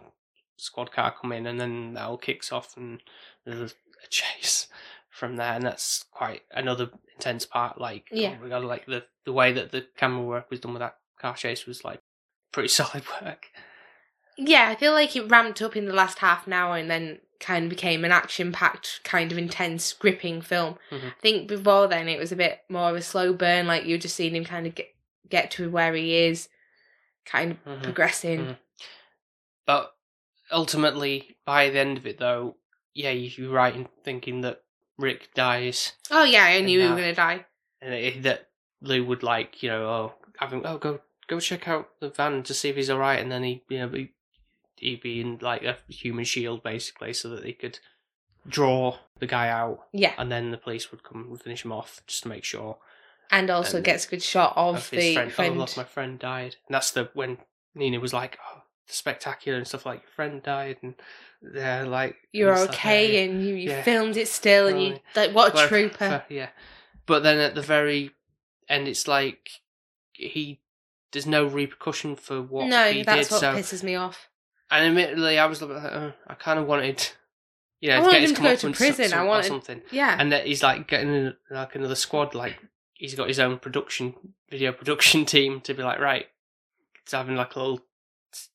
squad 0.57 0.91
car 0.91 1.13
come 1.19 1.31
in 1.31 1.45
and 1.45 1.59
then 1.59 1.93
that 1.93 2.03
all 2.05 2.17
kicks 2.17 2.51
off 2.51 2.75
and 2.77 3.01
there's 3.45 3.71
a 4.03 4.07
chase 4.09 4.67
from 5.13 5.35
there 5.35 5.53
and 5.53 5.63
that's 5.63 6.03
quite 6.11 6.41
another 6.51 6.89
intense 7.15 7.45
part 7.45 7.79
like 7.79 8.07
Yeah. 8.11 8.35
we 8.41 8.49
got 8.49 8.63
like 8.63 8.85
the 8.87 9.05
the 9.25 9.33
way 9.33 9.53
that 9.53 9.71
the 9.71 9.85
camera 9.95 10.23
work 10.25 10.49
was 10.49 10.59
done 10.59 10.73
with 10.73 10.79
that 10.81 10.97
car 11.19 11.35
chase 11.35 11.65
was 11.65 11.83
like 11.83 11.99
pretty 12.51 12.67
solid 12.79 13.03
work 13.21 13.47
Yeah, 14.37 14.67
I 14.69 14.75
feel 14.75 14.93
like 14.93 15.15
it 15.15 15.29
ramped 15.29 15.61
up 15.61 15.75
in 15.75 15.85
the 15.85 15.93
last 15.93 16.17
half 16.19 16.47
an 16.47 16.53
hour 16.53 16.75
and 16.77 16.89
then 16.89 17.19
kind 17.39 17.65
of 17.65 17.69
became 17.69 18.03
an 18.05 18.11
action 18.11 18.51
packed, 18.51 19.01
kind 19.03 19.31
of 19.31 19.37
intense, 19.37 19.91
gripping 19.93 20.41
film. 20.41 20.77
Mhm. 20.91 21.07
I 21.09 21.21
think 21.21 21.47
before 21.47 21.87
then 21.87 22.07
it 22.09 22.17
was 22.17 22.31
a 22.31 22.35
bit 22.37 22.61
more 22.69 22.89
of 22.89 22.95
a 22.95 23.01
slow 23.01 23.33
burn, 23.33 23.67
like 23.67 23.85
you 23.85 23.97
just 23.99 24.15
seen 24.15 24.33
him 24.35 24.45
kind 24.45 24.65
of 24.65 24.73
get 24.75 24.87
get 25.29 25.51
to 25.51 25.69
where 25.69 25.93
he 25.93 26.15
is, 26.15 26.49
kind 27.25 27.51
of 27.51 27.63
Mhm. 27.65 27.83
progressing. 27.83 28.39
Mhm. 28.45 28.57
but 29.65 29.93
ultimately 30.51 31.37
by 31.45 31.69
the 31.69 31.79
end 31.79 31.97
of 31.97 32.05
it 32.05 32.17
though 32.17 32.57
yeah 32.93 33.11
you're 33.11 33.49
right 33.51 33.75
in 33.75 33.87
thinking 34.03 34.41
that 34.41 34.61
rick 34.97 35.29
dies 35.33 35.93
Oh 36.11 36.23
yeah, 36.23 36.43
I 36.43 36.61
knew 36.61 36.79
he 36.79 36.85
was 36.87 36.95
that- 36.95 37.01
gonna 37.01 37.15
die. 37.15 37.45
and 37.81 37.93
it, 37.93 38.23
that 38.23 38.49
Lou 38.81 39.03
would 39.05 39.23
like, 39.23 39.63
you 39.63 39.69
know, 39.69 39.85
oh, 39.87 40.13
have 40.39 40.51
him, 40.51 40.61
oh, 40.65 40.77
go, 40.77 40.99
go 41.27 41.39
check 41.39 41.67
out 41.67 41.89
the 42.01 42.09
van 42.09 42.43
to 42.43 42.53
see 42.53 42.69
if 42.69 42.75
he's 42.75 42.89
all 42.89 42.99
right, 42.99 43.19
and 43.19 43.31
then 43.31 43.43
he, 43.43 43.63
you 43.69 43.79
know, 43.79 43.87
be, 43.87 44.11
he'd 44.75 45.01
be 45.01 45.21
in 45.21 45.37
like 45.41 45.63
a 45.63 45.77
human 45.87 46.25
shield 46.25 46.63
basically, 46.63 47.13
so 47.13 47.29
that 47.29 47.45
he 47.45 47.53
could 47.53 47.79
draw 48.47 48.97
the 49.19 49.25
guy 49.27 49.47
out, 49.49 49.85
Yeah, 49.93 50.13
and 50.17 50.31
then 50.31 50.51
the 50.51 50.57
police 50.57 50.91
would 50.91 51.03
come 51.03 51.27
and 51.29 51.41
finish 51.41 51.63
him 51.63 51.71
off 51.71 52.01
just 52.07 52.23
to 52.23 52.29
make 52.29 52.43
sure 52.43 52.77
and 53.31 53.49
also 53.49 53.77
and- 53.77 53.85
gets 53.85 54.05
a 54.05 54.09
good 54.09 54.21
shot 54.21 54.53
of, 54.57 54.75
of 54.75 54.89
the 54.89 54.97
his 54.97 55.13
friend. 55.15 55.31
friend. 55.31 55.55
Oh, 55.55 55.59
look, 55.59 55.77
my 55.77 55.83
friend 55.85 56.19
died, 56.19 56.57
and 56.67 56.75
that's 56.75 56.91
the 56.91 57.09
when 57.13 57.37
Nina 57.73 57.99
was 58.01 58.11
like, 58.13 58.37
oh, 58.53 58.57
the 58.57 58.61
spectacular 58.93 59.57
and 59.57 59.67
stuff 59.67 59.85
like 59.85 60.01
your 60.01 60.11
friend 60.15 60.41
died, 60.43 60.77
and 60.81 60.95
they're 61.41 61.85
like, 61.85 62.15
You're 62.31 62.53
and 62.53 62.69
okay, 62.69 63.25
and 63.25 63.41
you, 63.45 63.55
you 63.55 63.69
yeah. 63.71 63.83
filmed 63.83 64.17
it 64.17 64.27
still, 64.27 64.67
and 64.67 64.81
you 64.81 64.99
like 65.15 65.31
what 65.33 65.51
a 65.53 65.55
Well, 65.55 65.67
trooper. 65.67 66.23
yeah. 66.29 66.49
But 67.05 67.23
then 67.23 67.37
at 67.39 67.55
the 67.55 67.61
very 67.61 68.11
end, 68.69 68.87
it's 68.87 69.07
like 69.07 69.49
he 70.13 70.61
there's 71.11 71.25
no 71.27 71.45
repercussion 71.45 72.15
for 72.15 72.41
what 72.41 72.67
no, 72.67 72.91
he 72.91 73.03
that's 73.03 73.27
did. 73.27 73.33
what 73.33 73.39
So, 73.41 73.53
pisses 73.53 73.83
me 73.83 73.95
off. 73.95 74.29
and 74.71 74.85
admittedly, 74.87 75.37
I 75.37 75.45
was 75.45 75.61
like, 75.61 75.83
uh, 75.83 76.11
I 76.27 76.33
kind 76.35 76.57
of 76.59 76.65
wanted, 76.65 77.07
you 77.81 77.89
know, 77.89 77.97
I 77.97 77.99
to 77.99 78.05
wanted 78.05 78.23
him 78.29 78.35
to 78.35 78.41
go 78.41 78.55
to 78.55 78.71
prison. 78.71 79.05
I 79.05 79.07
some- 79.09 79.19
or 79.19 79.27
wanted- 79.27 79.47
something, 79.47 79.81
Yeah, 79.91 80.15
and 80.19 80.31
that 80.31 80.47
he's 80.47 80.63
like 80.63 80.87
getting 80.87 81.33
like 81.51 81.75
another 81.75 81.95
squad. 81.95 82.33
Like 82.33 82.55
he's 82.93 83.15
got 83.15 83.27
his 83.27 83.39
own 83.39 83.59
production, 83.59 84.15
video 84.49 84.71
production 84.71 85.25
team 85.33 85.59
to 85.61 85.73
be 85.73 85.83
like, 85.83 85.99
right, 85.99 86.27
it's 87.03 87.11
having 87.11 87.35
like 87.35 87.55
a 87.55 87.59
little 87.59 87.81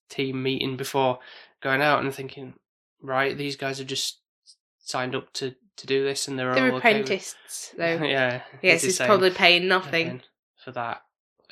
team 0.09 0.43
meeting 0.43 0.77
before 0.77 1.19
going 1.61 1.83
out 1.83 2.03
and 2.03 2.15
thinking, 2.15 2.55
right, 3.03 3.37
these 3.37 3.57
guys 3.57 3.79
have 3.79 3.87
just 3.87 4.19
signed 4.79 5.15
up 5.15 5.33
to 5.35 5.55
to 5.77 5.87
do 5.87 6.05
this, 6.05 6.29
and 6.29 6.39
they're 6.39 6.55
they're 6.55 6.73
all 6.73 6.79
okay 6.79 7.01
with- 7.03 7.37
though. 7.77 7.85
yeah. 8.05 8.43
yes, 8.63 8.83
he's 8.83 8.83
he's 8.83 8.97
saying 8.97 9.09
probably 9.09 9.31
paying 9.31 9.69
nothing. 9.69 10.23
for 10.65 10.73
that. 10.73 11.03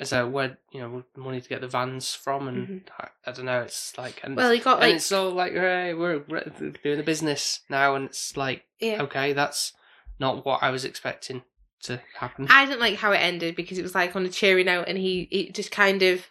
So 0.03 0.27
where 0.27 0.59
you 0.71 0.79
know 0.79 1.03
money 1.15 1.41
to 1.41 1.49
get 1.49 1.61
the 1.61 1.67
vans 1.67 2.13
from, 2.13 2.47
and 2.47 2.91
I, 2.99 3.07
I 3.25 3.31
don't 3.31 3.45
know. 3.45 3.61
It's 3.61 3.97
like 3.97 4.21
and, 4.23 4.31
Mm-hmm. 4.33 4.37
Well, 4.37 4.51
he 4.51 4.59
got 4.59 4.73
and 4.83 4.91
like 4.91 4.95
it's 4.97 5.11
all 5.11 5.31
like 5.31 5.53
hey, 5.53 5.93
we're, 5.95 6.23
we're 6.27 6.43
doing 6.83 6.97
the 6.97 7.03
business 7.03 7.61
now, 7.69 7.95
and 7.95 8.05
it's 8.05 8.37
like 8.37 8.65
yeah. 8.79 9.01
okay, 9.03 9.33
that's 9.33 9.73
not 10.19 10.45
what 10.45 10.61
I 10.61 10.69
was 10.69 10.85
expecting 10.85 11.41
to 11.83 11.99
happen. 12.15 12.47
I 12.49 12.65
didn't 12.65 12.79
like 12.79 12.97
how 12.97 13.11
it 13.11 13.17
ended 13.17 13.55
because 13.55 13.79
it 13.79 13.83
was 13.83 13.95
like 13.95 14.15
on 14.15 14.25
a 14.25 14.29
cheery 14.29 14.63
note, 14.63 14.85
and 14.87 14.99
he 14.99 15.21
it 15.31 15.55
just 15.55 15.71
kind 15.71 16.03
of 16.03 16.27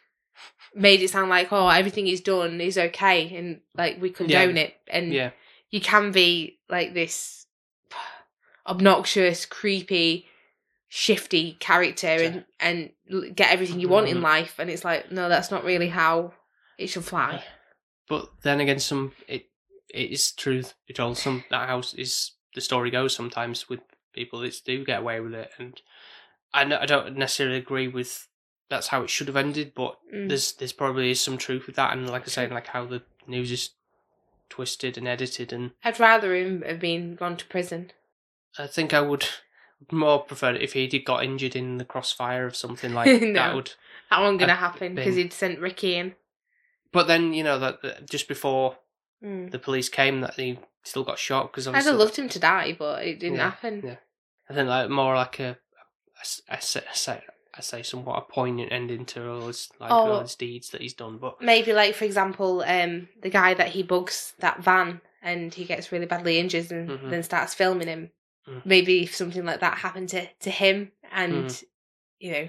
made 0.76 1.00
it 1.02 1.10
sound 1.10 1.30
like 1.30 1.52
oh 1.52 1.68
everything 1.68 2.06
he's 2.06 2.20
done 2.20 2.60
is 2.60 2.78
okay, 2.78 3.34
and 3.36 3.60
like 3.74 4.00
we 4.00 4.10
condone 4.10 4.56
it, 4.56 4.74
and 4.88 5.12
yeah, 5.12 5.30
you 5.70 5.80
can 5.80 6.12
be 6.12 6.58
like 6.68 6.94
this 6.94 7.46
obnoxious, 8.66 9.46
creepy, 9.46 10.26
shifty 10.88 11.52
character 11.54 12.06
and 12.08 12.44
and 12.60 13.34
get 13.36 13.52
everything 13.52 13.80
you 13.80 13.88
want 13.88 14.08
in 14.08 14.18
Mhm. 14.18 14.22
life, 14.22 14.58
and 14.58 14.70
it's 14.70 14.84
like 14.84 15.10
no, 15.10 15.28
that's 15.28 15.50
not 15.50 15.64
really 15.64 15.88
how 15.88 16.34
it 16.78 16.88
should 16.88 17.04
fly. 17.04 17.42
but 18.08 18.30
then 18.42 18.60
again, 18.60 18.78
some 18.78 19.12
it 19.26 19.50
it 19.92 20.10
is 20.10 20.32
truth. 20.32 20.74
It 20.88 21.00
all 21.00 21.14
some 21.14 21.44
that 21.50 21.68
house 21.68 21.94
is 21.94 22.32
the 22.54 22.60
story 22.60 22.90
goes 22.90 23.14
sometimes 23.14 23.68
with 23.68 23.80
people 24.12 24.40
that 24.40 24.60
do 24.64 24.84
get 24.84 25.00
away 25.00 25.20
with 25.20 25.34
it, 25.34 25.50
and 25.58 25.80
I 26.52 26.62
I 26.62 26.86
don't 26.86 27.16
necessarily 27.16 27.56
agree 27.58 27.88
with 27.88 28.28
that's 28.68 28.88
how 28.88 29.02
it 29.02 29.10
should 29.10 29.28
have 29.28 29.36
ended, 29.36 29.72
but 29.74 29.96
Mm. 30.12 30.28
there's 30.28 30.52
there's 30.54 30.72
probably 30.72 31.10
is 31.10 31.20
some 31.20 31.38
truth 31.38 31.66
with 31.66 31.76
that, 31.76 31.92
and 31.96 32.08
like 32.10 32.22
I 32.22 32.26
say, 32.26 32.48
like 32.48 32.68
how 32.68 32.84
the 32.86 33.02
news 33.26 33.50
is 33.52 33.70
twisted 34.48 34.96
and 34.96 35.08
edited, 35.08 35.52
and 35.52 35.72
I'd 35.84 35.98
rather 36.00 36.34
him 36.34 36.62
have 36.62 36.80
been 36.80 37.14
gone 37.16 37.36
to 37.36 37.46
prison. 37.46 37.92
I 38.58 38.66
think 38.66 38.94
I 38.94 39.00
would 39.00 39.26
more 39.92 40.20
prefer 40.22 40.54
it 40.54 40.62
if 40.62 40.72
he 40.72 40.86
did 40.86 41.04
got 41.04 41.24
injured 41.24 41.54
in 41.56 41.78
the 41.78 41.84
crossfire 41.84 42.46
of 42.46 42.56
something 42.56 42.94
like 42.94 43.20
No. 43.22 43.32
that 43.34 43.54
would. 43.54 43.72
That 44.10 44.20
wasn't 44.20 44.40
gonna 44.40 44.54
happen 44.54 44.94
because 44.94 45.16
he'd 45.16 45.32
sent 45.32 45.58
Ricky 45.58 45.96
in. 45.96 46.14
But 46.92 47.06
then 47.08 47.32
you 47.34 47.42
know 47.44 47.58
that, 47.58 47.82
that 47.82 48.08
just 48.10 48.28
before 48.28 48.78
Mm. 49.24 49.50
the 49.50 49.58
police 49.58 49.88
came, 49.88 50.20
that 50.20 50.34
he 50.34 50.58
still 50.82 51.02
got 51.02 51.18
shot 51.18 51.50
because 51.50 51.66
I'd 51.66 51.74
have 51.82 51.96
loved 51.96 52.16
him 52.16 52.28
to 52.28 52.38
die, 52.38 52.76
but 52.78 53.02
it 53.02 53.18
didn't 53.18 53.36
Yeah, 53.38 53.50
happen. 53.50 53.82
yeah. 53.82 53.96
I 54.48 54.52
think 54.54 54.68
like 54.68 54.90
more 54.90 55.14
like 55.14 55.40
a, 55.40 55.56
a 56.50 56.54
a 56.54 56.56
a 56.58 56.94
I 57.58 57.62
say 57.62 57.82
somewhat 57.82 58.18
a 58.18 58.32
poignant 58.32 58.70
ending 58.72 59.06
to 59.06 59.30
all 59.30 59.46
his 59.46 59.70
like 59.80 59.90
Oh. 59.90 60.12
all 60.12 60.20
his 60.20 60.34
deeds 60.34 60.70
that 60.70 60.80
he's 60.82 60.94
done. 60.94 61.18
But 61.18 61.40
Maybe 61.40 61.72
like 61.72 61.94
for 61.94 62.04
example, 62.04 62.62
um, 62.66 63.08
the 63.22 63.30
guy 63.30 63.54
that 63.54 63.68
he 63.68 63.82
bugs 63.82 64.34
that 64.40 64.60
van 64.60 65.00
and 65.22 65.52
he 65.54 65.64
gets 65.64 65.90
really 65.90 66.06
badly 66.06 66.38
injured 66.38 66.70
and 66.70 66.88
Mhm. 66.90 67.10
then 67.10 67.22
starts 67.22 67.54
filming 67.54 67.88
him. 67.88 68.10
Mm. 68.46 68.62
Maybe 68.66 69.02
if 69.02 69.14
something 69.14 69.44
like 69.44 69.60
that 69.60 69.78
happened 69.78 70.08
to 70.10 70.26
to 70.40 70.50
him, 70.50 70.92
and 71.10 71.46
Mm. 71.46 71.64
you 72.18 72.32
know, 72.32 72.48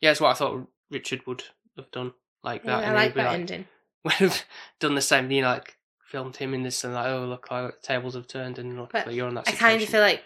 yeah, 0.00 0.10
it's 0.10 0.20
what 0.20 0.30
I 0.30 0.34
thought 0.34 0.66
Richard 0.90 1.26
would 1.26 1.44
have 1.76 1.90
done 1.90 2.14
like 2.42 2.64
yeah, 2.64 2.70
that. 2.76 2.84
I 2.84 2.86
and 2.86 2.94
like 2.94 3.04
he'd 3.08 3.14
be 3.14 3.20
that 3.22 3.34
ending. 3.34 3.66
would 4.04 4.12
have 4.14 4.42
done 4.80 4.94
the 4.96 5.00
same. 5.00 5.30
You 5.30 5.42
know, 5.42 5.48
like 5.48 5.76
filmed 6.06 6.36
him 6.36 6.54
in 6.54 6.62
this 6.62 6.82
and 6.84 6.92
like, 6.94 7.06
oh 7.06 7.24
look, 7.26 7.50
like 7.50 7.80
tables 7.82 8.14
have 8.14 8.26
turned 8.26 8.58
and 8.58 8.76
look, 8.78 8.92
But 8.92 9.06
like, 9.06 9.14
you're 9.16 9.28
on 9.28 9.34
that. 9.34 9.48
I 9.48 9.52
kind 9.52 9.80
of 9.80 9.88
feel 9.88 10.00
like 10.00 10.22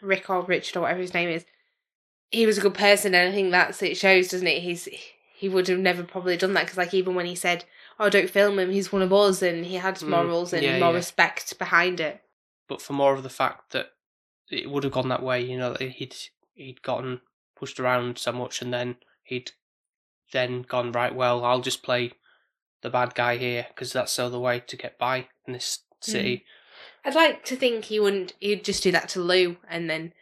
Rick 0.00 0.30
or 0.30 0.42
Richard 0.42 0.76
or 0.76 0.82
whatever 0.82 1.00
his 1.00 1.14
name 1.14 1.28
is, 1.28 1.44
he 2.32 2.46
was 2.46 2.58
a 2.58 2.62
good 2.62 2.74
person, 2.74 3.14
and 3.14 3.28
I 3.28 3.32
think 3.32 3.50
that's 3.52 3.82
it 3.82 3.96
shows, 3.96 4.28
doesn't 4.28 4.46
it? 4.46 4.62
He's 4.62 4.88
he 5.34 5.48
would 5.48 5.68
have 5.68 5.78
never 5.78 6.02
probably 6.02 6.36
done 6.36 6.54
that 6.54 6.64
because 6.64 6.78
like 6.78 6.94
even 6.94 7.14
when 7.14 7.26
he 7.26 7.34
said, 7.34 7.64
"Oh, 8.00 8.08
don't 8.10 8.30
film 8.30 8.58
him," 8.58 8.70
he's 8.72 8.92
one 8.92 9.02
of 9.02 9.12
us, 9.12 9.42
and 9.42 9.66
he 9.66 9.76
had 9.76 9.96
Mm, 9.96 10.08
morals 10.08 10.52
and 10.52 10.64
yeah, 10.64 10.78
more 10.78 10.90
yeah. 10.90 10.96
respect 10.96 11.58
behind 11.58 12.00
it. 12.00 12.20
but 12.68 12.80
for 12.82 12.94
more 12.94 13.14
of 13.14 13.22
the 13.22 13.28
fact 13.28 13.72
that 13.72 13.90
it 14.50 14.70
would 14.70 14.84
have 14.84 14.92
gone 14.92 15.08
that 15.08 15.22
way. 15.22 15.40
You 15.42 15.58
know, 15.58 15.74
he'd 15.78 16.16
he'd 16.54 16.82
gotten 16.82 17.20
pushed 17.56 17.78
around 17.78 18.18
so 18.18 18.32
much, 18.32 18.60
and 18.62 18.72
then 18.72 18.96
he'd 19.22 19.52
then 20.32 20.62
gone 20.62 20.92
right. 20.92 21.14
Well, 21.14 21.44
I'll 21.44 21.60
just 21.60 21.82
play 21.82 22.12
the 22.82 22.90
bad 22.90 23.14
guy 23.14 23.36
here 23.36 23.66
because 23.68 23.92
that's 23.92 24.16
the 24.16 24.24
other 24.24 24.38
way 24.38 24.60
to 24.60 24.76
get 24.76 24.98
by 24.98 25.28
in 25.46 25.52
this 25.52 25.80
city. 26.00 26.44
I'd 27.04 27.14
like 27.14 27.44
to 27.46 27.56
think 27.56 27.84
he 27.86 28.00
wouldn't. 28.00 28.32
He'd 28.40 28.64
just 28.64 28.82
do 28.82 28.92
that 28.92 29.08
to 29.10 29.20
Lou, 29.20 29.56
and 29.68 29.90
then 29.90 30.12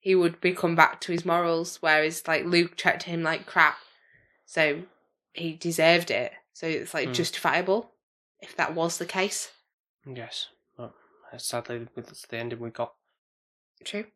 he 0.00 0.14
would 0.14 0.40
become 0.40 0.74
back 0.74 1.00
to 1.02 1.12
his 1.12 1.24
morals. 1.24 1.78
Whereas, 1.80 2.26
like 2.26 2.44
Luke 2.44 2.76
treated 2.76 3.04
him 3.04 3.22
like 3.22 3.46
crap, 3.46 3.78
so 4.46 4.82
he 5.32 5.54
deserved 5.54 6.10
it. 6.10 6.32
So 6.52 6.66
it's 6.66 6.94
like 6.94 7.08
Hmm. 7.08 7.12
justifiable 7.12 7.92
if 8.40 8.56
that 8.56 8.74
was 8.74 8.98
the 8.98 9.06
case. 9.06 9.52
Yes, 10.06 10.48
but 10.76 10.92
sadly, 11.36 11.86
that's 11.94 12.26
the 12.26 12.36
ending 12.38 12.60
we 12.60 12.70
got. 12.70 12.94
True. 13.84 14.06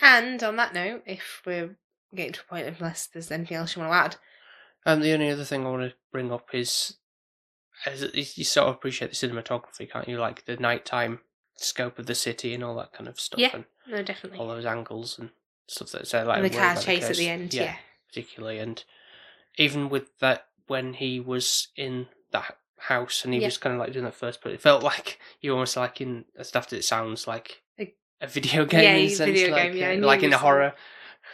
And 0.00 0.42
on 0.42 0.56
that 0.56 0.74
note, 0.74 1.02
if 1.06 1.42
we're 1.46 1.76
getting 2.14 2.32
to 2.32 2.40
a 2.40 2.44
point, 2.44 2.66
unless 2.66 3.06
there's 3.06 3.30
anything 3.30 3.56
else 3.56 3.76
you 3.76 3.82
want 3.82 3.92
to 3.92 3.96
add, 3.96 4.16
And 4.86 5.02
the 5.02 5.12
only 5.12 5.30
other 5.30 5.44
thing 5.44 5.66
I 5.66 5.70
want 5.70 5.90
to 5.90 5.96
bring 6.12 6.30
up 6.32 6.54
is, 6.54 6.98
is 7.86 8.02
you 8.02 8.24
you 8.34 8.44
sort 8.44 8.68
of 8.68 8.74
appreciate 8.74 9.10
the 9.12 9.16
cinematography, 9.16 9.90
can't 9.90 10.08
you? 10.08 10.18
Like 10.18 10.44
the 10.44 10.56
nighttime 10.56 11.20
scope 11.56 11.98
of 11.98 12.06
the 12.06 12.14
city 12.14 12.52
and 12.54 12.62
all 12.62 12.74
that 12.76 12.92
kind 12.92 13.08
of 13.08 13.18
stuff, 13.20 13.40
Yeah. 13.40 13.50
and 13.54 13.64
no, 13.88 14.02
definitely. 14.02 14.38
all 14.38 14.48
those 14.48 14.64
angles 14.64 15.18
and 15.18 15.30
stuff 15.66 15.90
that 15.92 16.06
say 16.06 16.22
like 16.22 16.36
and 16.36 16.44
the 16.46 16.50
car 16.56 16.76
chase 16.76 17.04
at 17.04 17.16
the 17.16 17.28
end, 17.28 17.54
yeah. 17.54 17.76
particularly, 18.08 18.58
and 18.58 18.84
even 19.56 19.88
with 19.88 20.18
that 20.18 20.46
when 20.66 20.94
he 20.94 21.20
was 21.20 21.68
in 21.76 22.06
that 22.32 22.56
house 22.78 23.24
and 23.24 23.32
he 23.32 23.40
Yeah. 23.40 23.46
was 23.46 23.58
kind 23.58 23.74
of 23.74 23.80
like 23.80 23.92
doing 23.92 24.04
that 24.04 24.14
first, 24.14 24.40
but 24.42 24.52
it 24.52 24.60
felt 24.60 24.82
like 24.92 25.18
you 25.40 25.52
almost 25.52 25.76
like 25.76 26.00
in 26.00 26.24
as 26.38 26.52
it 26.72 26.84
sounds 26.84 27.26
like 27.26 27.62
A- 27.78 27.94
video 28.26 28.64
game 28.66 28.82
Yeah, 28.82 28.96
in 28.96 29.06
a 29.06 29.10
sense, 29.10 29.30
video 29.40 29.50
like, 29.54 29.72
game, 29.72 29.76
yeah, 29.76 30.04
uh, 30.04 30.06
like 30.06 30.22
in 30.22 30.32
a 30.32 30.38
horror, 30.38 30.74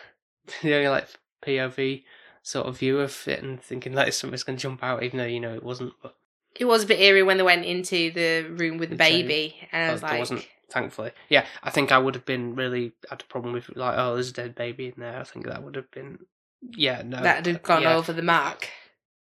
you 0.63 0.71
know, 0.71 0.91
like 0.91 1.09
POV 1.43 2.05
sort 2.43 2.67
of 2.67 2.79
view 2.79 3.01
of 3.01 3.27
it, 3.29 3.43
and 3.43 3.63
thinking 3.63 3.93
like 3.93 4.13
something's 4.13 4.43
going 4.43 4.57
to 4.57 4.63
jump 4.63 4.83
out, 4.83 5.03
even 5.03 5.19
though 5.19 5.25
you 5.25 5.41
know 5.41 5.55
it 5.55 5.63
wasn't. 5.63 5.93
But 6.03 6.17
It 6.57 6.65
was 6.65 6.85
a 6.85 6.87
bit 6.87 7.01
eerie 7.01 7.23
when 7.23 7.37
they 7.37 7.43
went 7.43 7.65
into 7.65 8.11
the 8.11 8.49
room 8.51 8.79
with 8.79 8.91
the 8.91 8.97
The 8.97 8.99
baby, 8.99 9.57
and 9.73 9.91
I 9.91 9.93
was 9.93 10.01
there 10.01 10.11
like, 10.11 10.19
wasn't, 10.19 10.47
thankfully. 10.71 11.13
Yeah, 11.29 11.47
I 11.63 11.71
think 11.71 11.93
I 11.93 11.99
would 11.99 12.15
have 12.15 12.25
been 12.25 12.55
really 12.55 12.93
had 13.09 13.23
a 13.23 13.25
problem 13.25 13.53
with 13.53 13.75
like, 13.77 13.97
oh, 13.99 14.15
there's 14.15 14.31
a 14.31 14.35
dead 14.35 14.55
baby 14.55 14.87
in 14.89 14.95
there. 14.97 15.19
I 15.19 15.25
think 15.25 15.47
that 15.47 15.63
would 15.63 15.77
have 15.77 15.91
been, 15.91 16.21
yeah, 16.63 17.03
no, 17.05 17.21
that'd 17.23 17.47
have 17.47 17.63
gone 17.63 17.83
yeah, 17.83 17.97
over 17.97 18.13
the 18.13 18.23
mark. 18.23 18.69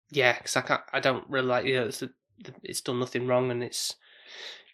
Yeah, 0.10 0.38
because 0.38 0.56
I 0.56 0.62
can't, 0.62 0.82
I 0.92 1.00
don't 1.00 1.30
really 1.30 1.48
like, 1.48 1.66
you 1.66 1.76
know, 1.76 1.88
it's, 1.88 2.04
it's 2.64 2.82
done 2.82 3.00
nothing 3.00 3.28
wrong 3.28 3.52
and 3.52 3.64
it's 3.64 3.96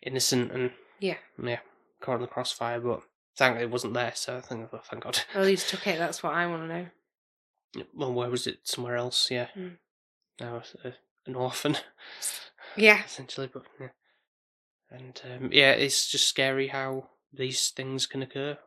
innocent 0.02 0.52
and 0.52 0.72
Yeah. 1.00 1.18
yeah, 1.42 1.60
caught 2.02 2.16
in 2.16 2.22
the 2.22 2.28
crossfire. 2.28 2.80
But 2.80 3.02
thankfully 3.36 3.66
it 3.66 3.72
wasn't 3.72 3.94
there, 3.94 4.14
so 4.16 4.38
I 4.38 4.42
think, 4.42 4.70
oh, 4.72 4.82
thank 4.84 5.04
God. 5.04 5.20
Well, 5.34 5.46
least 5.46 5.70
took 5.70 5.88
it? 5.88 5.98
That's 5.98 6.22
what 6.24 6.34
I 6.34 6.48
want 6.48 6.64
to 6.64 6.68
know. 6.68 7.86
Well, 7.94 8.14
where 8.14 8.30
was 8.30 8.48
it? 8.48 8.60
Somewhere 8.64 8.96
else, 8.96 9.30
yeah. 9.30 9.48
Mm. 9.58 9.78
Now 10.40 10.64
uh, 10.84 10.92
an 11.26 11.36
orphan. 11.36 11.78
Yeah. 12.76 13.04
essentially. 13.06 13.50
But 13.52 13.64
yeah, 13.80 13.88
and 14.92 15.22
um, 15.26 15.50
yeah, 15.52 15.72
it's 15.72 16.10
just 16.10 16.28
scary 16.28 16.68
how 16.68 17.10
these 17.34 17.70
things 17.70 18.06
can 18.06 18.22
occur. 18.22 18.58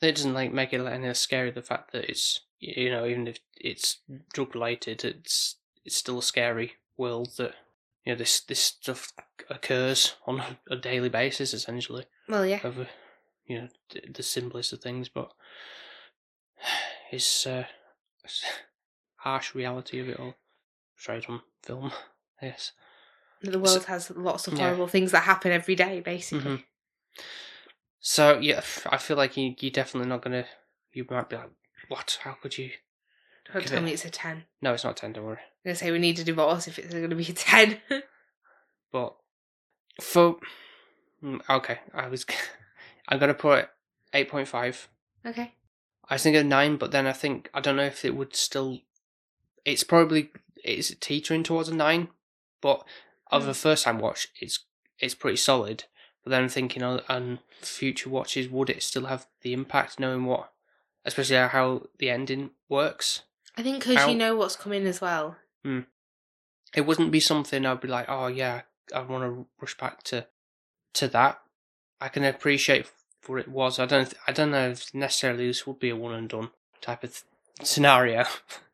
It 0.00 0.16
doesn't 0.16 0.34
like 0.34 0.52
make 0.52 0.72
it 0.72 0.80
any 0.80 1.06
less 1.06 1.20
scary 1.20 1.50
the 1.50 1.62
fact 1.62 1.92
that 1.92 2.08
it's 2.08 2.40
you 2.58 2.90
know 2.90 3.06
even 3.06 3.28
if 3.28 3.38
it's 3.56 3.98
drug 4.32 4.54
related, 4.54 5.04
it's 5.04 5.56
it's 5.84 5.96
still 5.96 6.18
a 6.18 6.22
scary 6.22 6.74
world 6.96 7.32
that 7.38 7.54
you 8.04 8.12
know 8.12 8.18
this 8.18 8.40
this 8.40 8.60
stuff 8.60 9.12
occurs 9.48 10.14
on 10.26 10.42
a, 10.70 10.76
daily 10.76 11.08
basis 11.08 11.52
essentially 11.52 12.04
Well, 12.28 12.46
yeah. 12.46 12.60
over 12.62 12.86
you 13.46 13.62
know 13.62 13.68
the, 14.12 14.22
simplest 14.22 14.72
of 14.72 14.80
things, 14.80 15.08
but 15.08 15.32
it's 17.10 17.46
uh, 17.46 17.64
harsh 19.16 19.54
reality 19.54 20.00
of 20.00 20.08
it 20.08 20.18
all 20.18 20.34
straight 20.96 21.28
on 21.28 21.42
film. 21.62 21.92
Yes. 22.42 22.72
The 23.42 23.58
world 23.58 23.84
has 23.86 24.10
lots 24.10 24.46
of 24.46 24.54
Yeah. 24.54 24.60
horrible 24.64 24.86
things 24.88 25.12
that 25.12 25.22
happen 25.24 25.50
every 25.52 25.74
day, 25.74 26.00
basically. 26.00 26.58
Mhm. 26.58 26.64
So 28.00 28.38
yeah, 28.38 28.62
I 28.86 28.96
feel 28.98 29.16
like 29.16 29.36
you 29.36 29.54
you're 29.58 29.70
definitely 29.70 30.08
not 30.08 30.22
gonna. 30.22 30.46
You 30.92 31.06
might 31.08 31.28
be 31.28 31.36
like, 31.36 31.50
"What? 31.88 32.18
How 32.22 32.32
could 32.32 32.56
you?" 32.58 32.70
Don't 33.52 33.66
tell 33.66 33.78
it- 33.78 33.82
me 33.82 33.92
it's 33.92 34.04
a 34.04 34.10
10. 34.10 34.44
No, 34.62 34.74
it's 34.74 34.84
not 34.84 34.96
ten. 34.96 35.12
Don't 35.12 35.24
worry. 35.24 35.40
going 35.64 35.74
to 35.74 35.78
say 35.78 35.90
we 35.90 35.98
need 35.98 36.18
a 36.18 36.24
divorce 36.24 36.66
if 36.68 36.78
it's 36.78 36.94
going 36.94 37.10
to 37.10 37.16
be 37.16 37.28
a 37.28 37.32
10. 37.34 37.80
But 38.92 39.14
for 40.00 40.40
mm, 41.22 41.40
okay, 41.48 41.80
I 41.94 42.08
was. 42.08 42.24
I'm 43.08 43.18
gonna 43.20 43.34
put 43.34 43.68
eight 44.12 44.28
point 44.28 44.48
five. 44.48 44.88
okay. 45.24 45.54
I 46.08 46.14
was 46.14 46.22
thinking 46.24 46.48
nine, 46.48 46.76
but 46.76 46.90
then 46.90 47.06
I 47.06 47.12
think 47.12 47.50
I 47.54 47.60
don't 47.60 47.76
know 47.76 47.84
if 47.84 48.04
it 48.04 48.16
would 48.16 48.34
still. 48.34 48.80
It's 49.64 49.84
probably 49.84 50.30
it's 50.64 50.92
teetering 51.00 51.42
towards 51.44 51.68
a 51.68 51.74
nine, 51.74 52.08
but 52.60 52.84
of 53.30 53.44
Hmm. 53.44 53.50
a 53.50 53.54
first 53.54 53.84
time 53.84 53.98
watch, 53.98 54.28
it's 54.40 54.60
it's 54.98 55.14
pretty 55.14 55.36
solid. 55.36 55.84
But 56.22 56.30
then 56.30 56.42
I'm 56.42 56.48
thinking 56.50 56.82
on, 56.82 57.00
on 57.08 57.38
future 57.62 58.10
watches, 58.10 58.48
would 58.48 58.68
it 58.68 58.82
still 58.82 59.06
have 59.06 59.26
the 59.40 59.54
impact 59.54 59.98
knowing 59.98 60.26
what, 60.26 60.52
especially 61.06 61.36
how 61.36 61.86
the 61.98 62.10
ending 62.10 62.50
works? 62.68 63.22
I 63.56 63.62
think 63.62 63.78
because 63.86 64.06
you 64.06 64.14
know 64.14 64.36
what's 64.36 64.56
coming 64.56 64.86
as 64.86 65.00
well. 65.00 65.36
It 66.74 66.82
wouldn't 66.86 67.10
be 67.10 67.20
something 67.20 67.64
I'd 67.66 67.80
be 67.80 67.88
like, 67.88 68.06
oh 68.08 68.26
yeah, 68.28 68.62
I 68.94 69.00
want 69.00 69.24
to 69.24 69.46
rush 69.60 69.76
back 69.76 70.02
to 70.04 70.26
to 70.94 71.08
that. 71.08 71.40
I 72.00 72.08
can 72.08 72.24
appreciate 72.24 72.90
what 73.26 73.40
it 73.40 73.48
was. 73.48 73.78
I 73.78 73.86
don't 73.86 74.12
I 74.26 74.32
don't 74.32 74.50
know 74.52 74.68
if 74.70 74.94
necessarily 74.94 75.46
this 75.46 75.66
would 75.66 75.78
be 75.78 75.90
a 75.90 75.96
one 75.96 76.14
and 76.14 76.28
done 76.28 76.50
type 76.80 77.02
of 77.04 77.10
th- 77.12 77.66
scenario, 77.66 78.24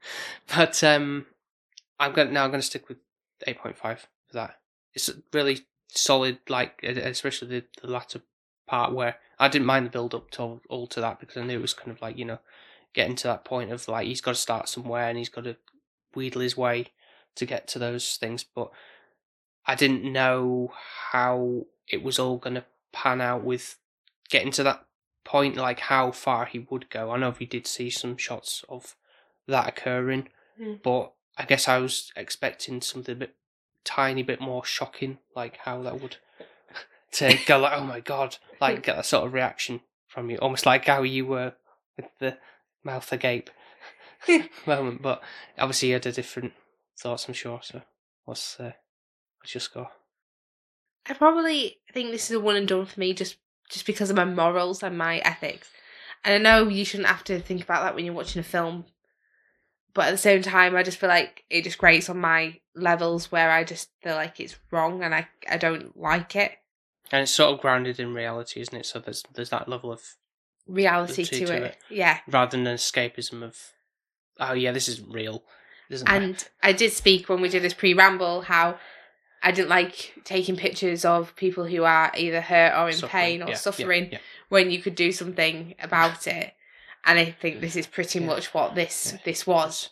but 0.55 0.83
um, 0.85 1.27
I'm 1.99 2.12
going 2.12 2.33
now. 2.33 2.45
I'm 2.45 2.51
going 2.51 2.61
to 2.61 2.66
stick 2.66 2.88
with 2.88 2.99
eight 3.47 3.59
point 3.59 3.77
five 3.79 4.07
that. 4.32 4.56
It's 4.94 5.10
really 5.32 5.60
solid, 5.88 6.38
like 6.48 6.82
especially 6.82 7.48
the, 7.48 7.64
the 7.82 7.88
latter 7.88 8.22
part 8.66 8.92
where 8.92 9.16
I 9.38 9.48
didn't 9.48 9.66
mind 9.66 9.86
the 9.86 9.90
build 9.90 10.14
up 10.14 10.30
to 10.32 10.60
all 10.68 10.86
to 10.88 11.00
that 11.00 11.20
because 11.20 11.36
I 11.36 11.44
knew 11.44 11.58
it 11.58 11.62
was 11.62 11.74
kind 11.74 11.90
of 11.92 12.00
like 12.02 12.18
you 12.18 12.24
know 12.24 12.38
getting 12.94 13.14
to 13.16 13.28
that 13.28 13.44
point 13.44 13.70
of 13.70 13.86
like 13.88 14.06
he's 14.06 14.20
got 14.20 14.34
to 14.34 14.40
start 14.40 14.68
somewhere 14.68 15.08
and 15.08 15.18
he's 15.18 15.28
got 15.28 15.44
to 15.44 15.56
wheedle 16.14 16.40
his 16.40 16.56
way 16.56 16.86
to 17.34 17.44
get 17.46 17.68
to 17.68 17.78
those 17.78 18.16
things, 18.16 18.42
but 18.44 18.70
I 19.66 19.74
didn't 19.74 20.10
know 20.10 20.72
how 21.10 21.66
it 21.88 22.02
was 22.02 22.18
all 22.18 22.38
going 22.38 22.54
to 22.54 22.64
pan 22.92 23.20
out 23.20 23.44
with 23.44 23.76
getting 24.30 24.50
to 24.52 24.62
that 24.62 24.86
point, 25.24 25.56
like 25.56 25.80
how 25.80 26.12
far 26.12 26.46
he 26.46 26.58
would 26.70 26.88
go. 26.88 27.10
I 27.10 27.18
know 27.18 27.34
we 27.38 27.44
did 27.46 27.66
see 27.66 27.90
some 27.90 28.16
shots 28.16 28.64
of 28.68 28.96
that 29.46 29.68
occurring, 29.68 30.28
Mm. 30.58 30.82
but 30.82 31.12
I 31.36 31.44
guess 31.44 31.68
I 31.68 31.76
was 31.76 32.10
expecting 32.16 32.80
something 32.80 33.12
a 33.12 33.18
bit 33.18 33.34
tiny 33.87 34.22
bit 34.22 34.40
more 34.40 34.64
shocking, 34.64 35.18
like 35.35 35.57
how 35.59 35.81
that 35.83 36.01
would 36.01 36.16
to 37.12 37.38
go 37.46 37.59
like, 37.59 37.72
oh 37.72 37.85
my 37.85 38.01
god, 38.01 38.37
like 38.61 38.83
get 38.83 38.96
that 38.96 39.07
sort 39.07 39.27
of 39.27 39.33
reaction 39.33 39.81
from 40.07 40.29
you, 40.29 40.37
almost 40.38 40.66
like 40.66 40.85
how 40.85 41.03
you 41.03 41.25
were 41.25 41.55
with 41.96 42.07
the 42.18 42.37
mouth 42.85 43.11
agape 43.12 43.51
moment. 44.66 45.01
But 45.01 45.22
obviously, 45.59 45.88
you 45.88 45.94
had 45.94 46.07
a 46.07 46.12
different 46.12 46.53
thoughts, 46.99 47.27
I'm 47.27 47.35
sure. 47.35 47.61
So, 47.62 47.83
what's 48.25 48.61
uh, 48.61 48.72
what's 49.38 49.55
your 49.55 49.61
score? 49.61 49.90
I 51.09 51.14
probably 51.14 51.79
think 51.92 52.11
this 52.11 52.31
is 52.31 52.37
a 52.37 52.40
one 52.40 52.57
and 52.57 52.68
done 52.68 52.87
for 52.87 52.99
me 53.01 53.14
just 53.14 53.37
just 53.70 53.87
because 53.87 54.11
of 54.11 54.16
my 54.16 54.25
morals 54.25 54.83
and 54.83 54.99
my 54.99 55.18
ethics. 55.18 55.70
And 56.25 56.35
I 56.35 56.38
know 56.38 56.68
you 56.68 56.85
shouldn't 56.85 57.09
have 57.09 57.25
to 57.25 57.40
think 57.40 57.62
about 57.62 57.83
that 57.83 57.94
when 57.94 58.05
you're 58.05 58.14
watching 58.14 58.40
a 58.40 58.44
film. 58.44 58.87
But 59.96 60.09
at 60.09 60.11
the 60.11 60.18
same 60.18 60.42
time 60.42 60.76
I 60.76 60.82
just 60.82 60.98
feel 60.98 61.09
like 61.09 61.44
it 61.50 61.64
just 61.64 61.78
grates 61.78 62.11
on 62.11 62.20
my 62.20 62.61
levels 62.74 63.32
where 63.32 63.50
I 63.50 63.64
just 63.64 63.88
feel 64.02 64.14
like 64.14 64.38
it's 64.38 64.56
wrong 64.70 65.02
and 65.02 65.14
I, 65.14 65.26
I 65.50 65.56
don't 65.56 65.98
like 65.98 66.37
it. 66.37 66.52
And 67.11 67.22
it's 67.22 67.32
sort 67.32 67.54
of 67.54 67.61
grounded 67.61 67.98
in 67.98 68.12
reality, 68.12 68.61
isn't 68.61 68.76
it? 68.76 68.85
So 68.85 68.98
there's 68.98 69.24
there's 69.35 69.50
that 69.50 69.68
level 69.68 69.90
of 69.90 70.02
Reality 70.68 71.24
to, 71.24 71.46
to 71.46 71.54
it. 71.54 71.62
it. 71.62 71.78
Yeah. 71.88 72.18
rather 72.28 72.56
than 72.56 72.66
an 72.66 72.76
escapism 72.76 73.42
of, 73.42 73.56
oh 74.40 74.52
yeah, 74.52 74.72
this 74.72 74.88
isn't 74.88 75.12
real. 75.12 75.44
It. 75.88 76.02
And 76.06 76.46
I 76.62 76.72
did 76.72 76.92
speak 76.92 77.28
when 77.28 77.40
we 77.40 77.48
did 77.48 77.62
this 77.62 77.72
pre 77.72 77.94
ramble 77.94 78.42
how 78.42 78.76
I 79.44 79.52
didn't 79.52 79.68
like 79.68 80.14
taking 80.24 80.56
pictures 80.56 81.04
of 81.04 81.37
people 81.37 81.64
who 81.66 81.85
are 81.85 82.11
either 82.16 82.40
hurt 82.40 82.74
or 82.76 82.88
in 82.88 82.96
Suffering, 82.96 83.11
pain 83.11 83.42
or 83.42 83.44
yeah, 83.44 83.50
yeah, 83.50 83.56
suffering 83.56 84.09
yeah. 84.11 84.18
when 84.48 84.72
you 84.72 84.82
could 84.82 84.96
do 84.96 85.12
something 85.12 85.76
about 85.80 86.26
it. 86.26 86.52
And 87.07 87.19
I 87.19 87.31
think 87.31 87.61
this 87.61 87.77
is 87.77 87.87
pretty 87.87 88.19
Yeah. 88.19 88.27
much 88.27 88.53
what 88.53 88.75
this 88.75 89.12
Yeah. 89.12 89.19
this 89.25 89.47
was. 89.47 89.88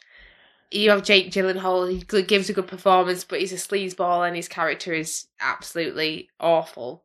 You 0.70 0.90
have 0.90 1.04
Jake 1.04 1.30
Gyllenhaal, 1.30 1.88
he 1.88 2.22
gives 2.24 2.50
a 2.50 2.52
good 2.52 2.66
performance, 2.66 3.22
but 3.24 3.38
he's 3.38 3.52
a 3.52 3.56
sleazeball 3.56 4.26
and 4.26 4.34
his 4.34 4.48
character 4.48 4.92
is 4.92 5.26
absolutely 5.40 6.28
awful. 6.40 7.04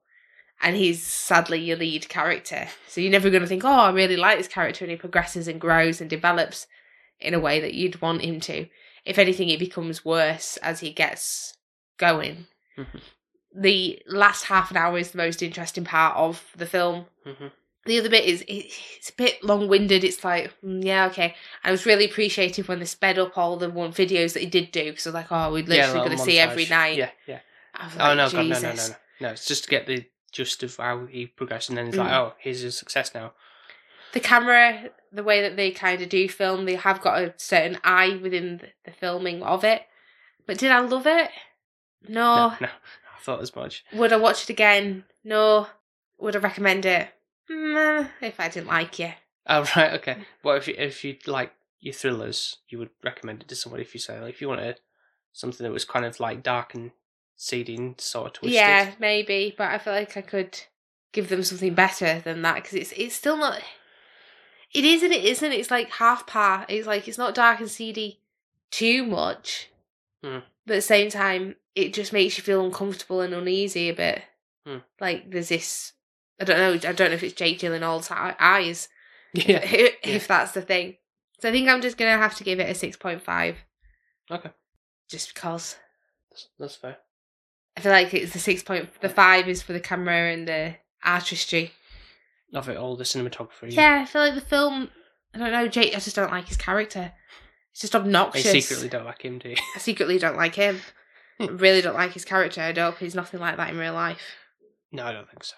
And 0.62 0.76
he's 0.76 1.06
sadly 1.06 1.60
your 1.60 1.78
lead 1.78 2.10
character. 2.10 2.68
So 2.88 3.00
you're 3.00 3.12
never 3.12 3.30
going 3.30 3.44
to 3.44 3.48
think, 3.48 3.64
oh, 3.64 3.70
I 3.70 3.92
really 3.92 4.18
like 4.18 4.38
this 4.38 4.48
character. 4.48 4.84
And 4.84 4.92
he 4.92 4.98
progresses 4.98 5.48
and 5.48 5.62
grows 5.62 6.02
and 6.02 6.10
develops 6.10 6.68
in 7.20 7.34
a 7.34 7.40
way 7.40 7.60
that 7.62 7.76
you'd 7.76 8.02
want 8.02 8.24
him 8.24 8.40
to. 8.42 8.68
If 9.06 9.18
anything, 9.18 9.50
it 9.50 9.60
becomes 9.60 10.04
worse 10.04 10.58
as 10.58 10.80
he 10.82 10.92
gets 10.92 11.54
going. 11.98 12.48
Mhm. 12.78 13.02
The 13.56 14.02
last 14.08 14.46
half 14.46 14.70
an 14.72 14.78
hour 14.78 14.98
is 14.98 15.12
the 15.12 15.18
most 15.18 15.42
interesting 15.42 15.86
part 15.86 16.18
of 16.18 16.44
the 16.56 16.66
film. 16.66 17.06
Mhm. 17.26 17.52
The 17.86 17.98
other 18.00 18.10
bit 18.10 18.26
is 18.26 18.44
it's 18.48 19.10
a 19.10 19.14
bit 19.14 19.44
long 19.44 19.68
winded. 19.68 20.04
It's 20.04 20.24
like, 20.24 20.54
mm, 20.64 20.84
yeah, 20.84 21.06
okay. 21.08 21.36
I 21.64 21.72
was 21.72 21.86
really 21.86 22.06
appreciative 22.06 22.68
when 22.68 22.80
they 22.80 22.86
sped 22.86 23.18
up 23.18 23.38
all 23.38 23.56
the 23.58 23.70
one 23.70 23.92
videos 23.94 24.34
that 24.34 24.42
he 24.42 24.46
did 24.48 24.72
do 24.72 24.86
because 24.86 25.08
I 25.08 25.10
was 25.12 25.14
like, 25.16 25.32
oh, 25.32 25.52
we're 25.52 25.60
Yeah, 25.60 25.66
literally 25.70 25.88
little 25.94 26.06
going 26.06 26.18
to 26.18 26.24
see 26.24 26.40
every 26.40 26.66
night. 26.66 26.98
Yeah, 26.98 27.10
yeah. 27.26 27.40
Oh 27.80 27.86
like, 27.98 28.18
no, 28.18 28.30
God, 28.30 28.34
no, 28.34 28.42
no, 28.42 28.60
no, 28.62 28.74
no, 28.74 28.96
no. 29.22 29.30
It's 29.30 29.46
just 29.48 29.64
to 29.64 29.70
get 29.70 29.88
the 29.88 30.06
gist 30.32 30.62
of 30.64 30.76
how 30.76 31.06
he 31.06 31.26
progressed, 31.28 31.70
and 31.70 31.78
then 31.78 31.88
it's 31.88 31.98
like, 31.98 32.12
Mm. 32.12 32.18
oh, 32.18 32.34
here's 32.38 32.64
a 32.64 32.72
success 32.72 33.14
now. 33.16 33.34
the 34.14 34.20
camera, 34.20 34.90
the 35.12 35.24
way 35.24 35.42
that 35.42 35.56
they 35.56 35.72
kind 35.72 36.02
of 36.02 36.10
do 36.10 36.28
film, 36.28 36.66
they 36.66 36.76
have 36.76 37.00
got 37.02 37.22
a 37.22 37.34
certain 37.38 37.78
eye 37.84 38.20
within 38.22 38.58
the, 38.58 38.68
the 38.86 38.92
filming 38.92 39.42
of 39.44 39.64
it. 39.64 39.84
But 40.46 40.58
did 40.58 40.72
I 40.72 40.80
love 40.80 41.08
it? 41.08 41.30
No. 42.08 42.50
No, 42.50 42.56
no, 42.62 42.68
I 42.68 43.22
thought 43.22 43.42
as 43.42 43.56
much. 43.56 43.86
Would 43.94 44.12
I 44.12 44.18
watch 44.18 44.44
it 44.44 44.50
again? 44.50 45.06
No. 45.24 45.68
Would 46.20 46.36
I 46.36 46.40
recommend 46.40 46.86
it? 46.86 47.08
If 47.50 48.40
I 48.40 48.50
didn't 48.50 48.68
like 48.68 49.00
you. 49.00 49.12
Oh 49.48 49.66
right, 49.76 49.94
okay. 49.94 50.18
Well, 50.44 50.56
if 50.58 50.68
you 50.68 50.76
if 50.78 51.04
you 51.04 51.18
like 51.26 51.52
your 51.80 51.94
thrillers, 51.94 52.58
you 52.68 52.78
would 52.78 52.90
recommend 53.04 53.42
it 53.42 53.48
to 53.50 53.56
somebody 53.56 53.84
if 53.84 53.94
you 53.94 54.00
say 54.00 54.20
like 54.20 54.34
if 54.34 54.42
you 54.42 54.48
wanted 54.50 54.80
something 55.34 55.64
that 55.66 55.74
was 55.74 55.86
kind 55.86 56.06
of 56.06 56.20
like 56.20 56.44
dark 56.44 56.74
and 56.76 56.92
seedy 57.36 57.76
and 57.76 58.00
sort 58.00 58.28
of 58.28 58.34
twisted. 58.34 58.56
Yeah, 58.56 58.92
maybe, 59.00 59.56
but 59.58 59.68
I 59.70 59.78
feel 59.78 59.94
like 59.94 60.16
I 60.18 60.22
could 60.22 60.60
give 61.12 61.30
them 61.30 61.42
something 61.44 61.74
better 61.74 62.20
than 62.20 62.42
that 62.44 62.56
because 62.56 62.74
it's 62.74 62.92
it's 62.94 63.16
still 63.16 63.38
not. 63.38 63.62
It 64.72 64.86
is 64.86 65.02
and 65.02 65.12
it 65.12 65.24
isn't. 65.26 65.52
It's 65.52 65.72
like 65.72 65.90
half 65.94 66.28
par. 66.28 66.66
It's 66.70 66.86
like 66.86 67.08
it's 67.08 67.18
not 67.18 67.34
dark 67.34 67.60
and 67.60 67.70
seedy 67.70 68.20
too 68.70 69.04
much, 69.04 69.70
Hmm. 70.24 70.40
but 70.68 70.74
at 70.74 70.78
the 70.78 70.82
same 70.82 71.10
time, 71.10 71.56
it 71.74 71.94
just 71.94 72.14
makes 72.14 72.38
you 72.38 72.44
feel 72.44 72.64
uncomfortable 72.64 73.22
and 73.22 73.34
uneasy 73.34 73.90
a 73.90 73.94
bit. 73.96 74.22
Hmm. 74.68 74.78
Like 75.00 75.32
there's 75.32 75.50
this. 75.50 75.94
I 76.40 76.44
don't 76.46 76.58
know. 76.58 76.90
I 76.90 76.94
don't 76.94 77.10
know 77.10 77.16
if 77.16 77.24
it's 77.24 77.34
Jake 77.34 77.60
Gyllenhaal's 77.60 78.10
eyes. 78.12 78.88
Yeah. 79.34 79.60
if 79.64 79.96
Yeah. 80.06 80.18
that's 80.28 80.52
the 80.54 80.62
thing. 80.62 80.98
So 81.40 81.50
I 81.50 81.52
think 81.52 81.70
I'm 81.70 81.82
just 81.82 81.98
gonna 81.98 82.18
have 82.18 82.36
to 82.38 82.44
give 82.44 82.60
it 82.60 82.70
a 82.70 82.76
six 82.76 82.98
point 82.98 83.22
five. 83.22 83.58
Okay. 84.32 84.50
Just 85.10 85.34
because. 85.34 85.76
That's, 86.30 86.48
that's 86.60 86.76
fair. 86.76 86.98
I 87.78 87.82
feel 87.82 87.92
like 87.92 88.14
it's 88.14 88.34
the 88.34 88.40
six 88.40 88.62
point. 88.64 88.90
The 89.02 89.10
five 89.10 89.48
is 89.48 89.62
for 89.62 89.74
the 89.74 89.80
camera 89.80 90.32
and 90.34 90.48
the 90.48 90.76
artistry. 91.04 91.72
Of 92.54 92.68
it 92.68 92.78
all, 92.78 92.96
the 92.98 93.04
cinematography. 93.04 93.72
Yeah, 93.74 94.00
I 94.02 94.06
feel 94.06 94.22
like 94.22 94.36
the 94.36 94.42
film. 94.42 94.90
I 95.34 95.38
don't 95.38 95.52
know. 95.52 95.68
Jake. 95.68 95.96
I 95.96 96.00
just 96.00 96.16
don't 96.16 96.32
like 96.32 96.48
his 96.48 96.58
character. 96.58 97.14
It's 97.72 97.82
just 97.82 97.96
obnoxious. 97.96 98.48
I 98.48 98.60
secretly 98.60 98.90
don't 98.90 99.06
like 99.06 99.22
him, 99.22 99.38
do 99.40 99.50
you? 99.50 99.56
I 99.76 99.80
secretly 99.80 100.18
don't 100.18 100.36
like 100.38 100.56
him. 100.56 100.80
I 101.40 101.46
really 101.52 101.82
don't 101.82 101.94
like 101.96 102.14
his 102.14 102.26
character. 102.26 102.62
I 102.62 102.74
hope 102.74 102.98
he's 102.98 103.16
nothing 103.16 103.40
like 103.40 103.58
that 103.58 103.70
in 103.70 103.78
real 103.78 103.94
life. 103.94 104.20
No, 104.92 105.06
I 105.06 105.12
don't 105.14 105.30
think 105.30 105.44
so. 105.44 105.56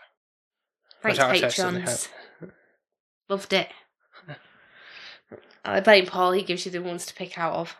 Thanks, 1.01 1.19
I. 1.59 2.47
Loved 3.29 3.53
it. 3.53 3.69
I 5.65 5.79
blame 5.79 6.05
Paul. 6.05 6.33
He 6.33 6.43
gives 6.43 6.65
you 6.65 6.71
the 6.71 6.81
ones 6.81 7.05
to 7.05 7.13
pick 7.13 7.37
out 7.37 7.53
of. 7.53 7.75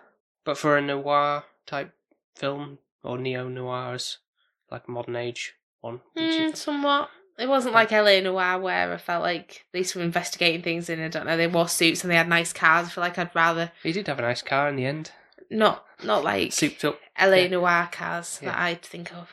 But 0.45 0.57
for 0.57 0.78
a 0.78 0.82
noir 0.82 1.43
type 1.65 1.93
film, 2.36 2.80
or 3.03 3.17
neo 3.17 3.47
noirs, 3.47 4.19
like 4.69 4.88
modern 4.88 5.15
age 5.15 5.53
one, 5.82 6.01
Mm, 6.17 6.55
somewhat. 6.55 7.09
It 7.38 7.49
wasn't 7.49 7.74
like 7.74 7.91
LA 7.91 8.19
Noire 8.19 8.59
where 8.59 8.93
I 8.93 8.97
felt 8.97 9.24
like 9.24 9.65
they 9.72 9.84
were 9.95 10.01
investigating 10.01 10.61
things 10.61 10.89
and 10.89 11.01
I 11.01 11.07
don't 11.07 11.26
know, 11.26 11.38
they 11.38 11.47
wore 11.47 11.67
suits 11.67 12.03
and 12.03 12.11
they 12.11 12.15
had 12.15 12.30
nice 12.30 12.53
cars. 12.53 12.88
I 12.88 12.89
feel 12.89 13.03
like 13.03 13.17
I'd 13.17 13.34
rather 13.34 13.72
he 13.82 13.91
did 13.91 14.07
have 14.07 14.19
a 14.19 14.22
nice 14.22 14.43
car 14.43 14.69
in 14.69 14.76
the 14.76 14.86
end, 14.86 15.11
not 15.49 15.86
not 16.03 16.24
like 16.24 16.53
souped 16.53 16.86
up. 16.86 16.99
LA 17.19 17.34
yeah. 17.34 17.47
Noire 17.47 17.89
cars 17.91 18.39
that 18.39 18.57
I'd 18.57 18.84
think 18.84 19.13
of. 19.13 19.32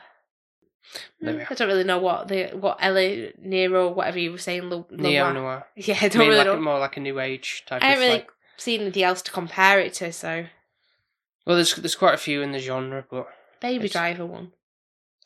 Mm. 1.23 1.47
I 1.51 1.55
don't 1.55 1.69
really 1.69 1.85
know 1.85 1.99
what 1.99 2.29
the 2.29 2.49
what 2.55 2.79
LA 2.83 3.31
Nero, 3.41 3.89
whatever 3.91 4.19
you 4.19 4.33
were 4.33 4.39
saying, 4.39 4.71
Lo- 4.71 4.87
Neo 4.91 5.33
Noir. 5.33 5.67
Yeah, 5.77 5.99
I 6.01 6.07
I 6.07 6.09
don't 6.09 6.19
mean, 6.21 6.29
really 6.29 6.39
like, 6.39 6.47
know. 6.47 6.61
more 6.61 6.79
like 6.79 6.97
a 6.97 7.01
new 7.01 7.21
age 7.21 7.65
type 7.67 7.83
I 7.83 7.87
haven't 7.89 8.03
really 8.05 8.15
like. 8.21 8.31
seen 8.57 8.81
anything 8.81 9.03
else 9.03 9.21
to 9.23 9.31
compare 9.31 9.79
it 9.81 9.95
to, 9.95 10.13
so 10.13 10.47
Well, 11.47 11.57
there's 11.57 11.75
there's 11.77 11.95
quite 11.95 12.15
a 12.15 12.19
few 12.19 12.41
in 12.43 12.53
the 12.53 12.59
genre, 12.59 13.05
but 13.11 13.29
Baby 13.61 13.87
It's- 13.87 13.93
Driver 13.93 14.25
one. 14.27 14.53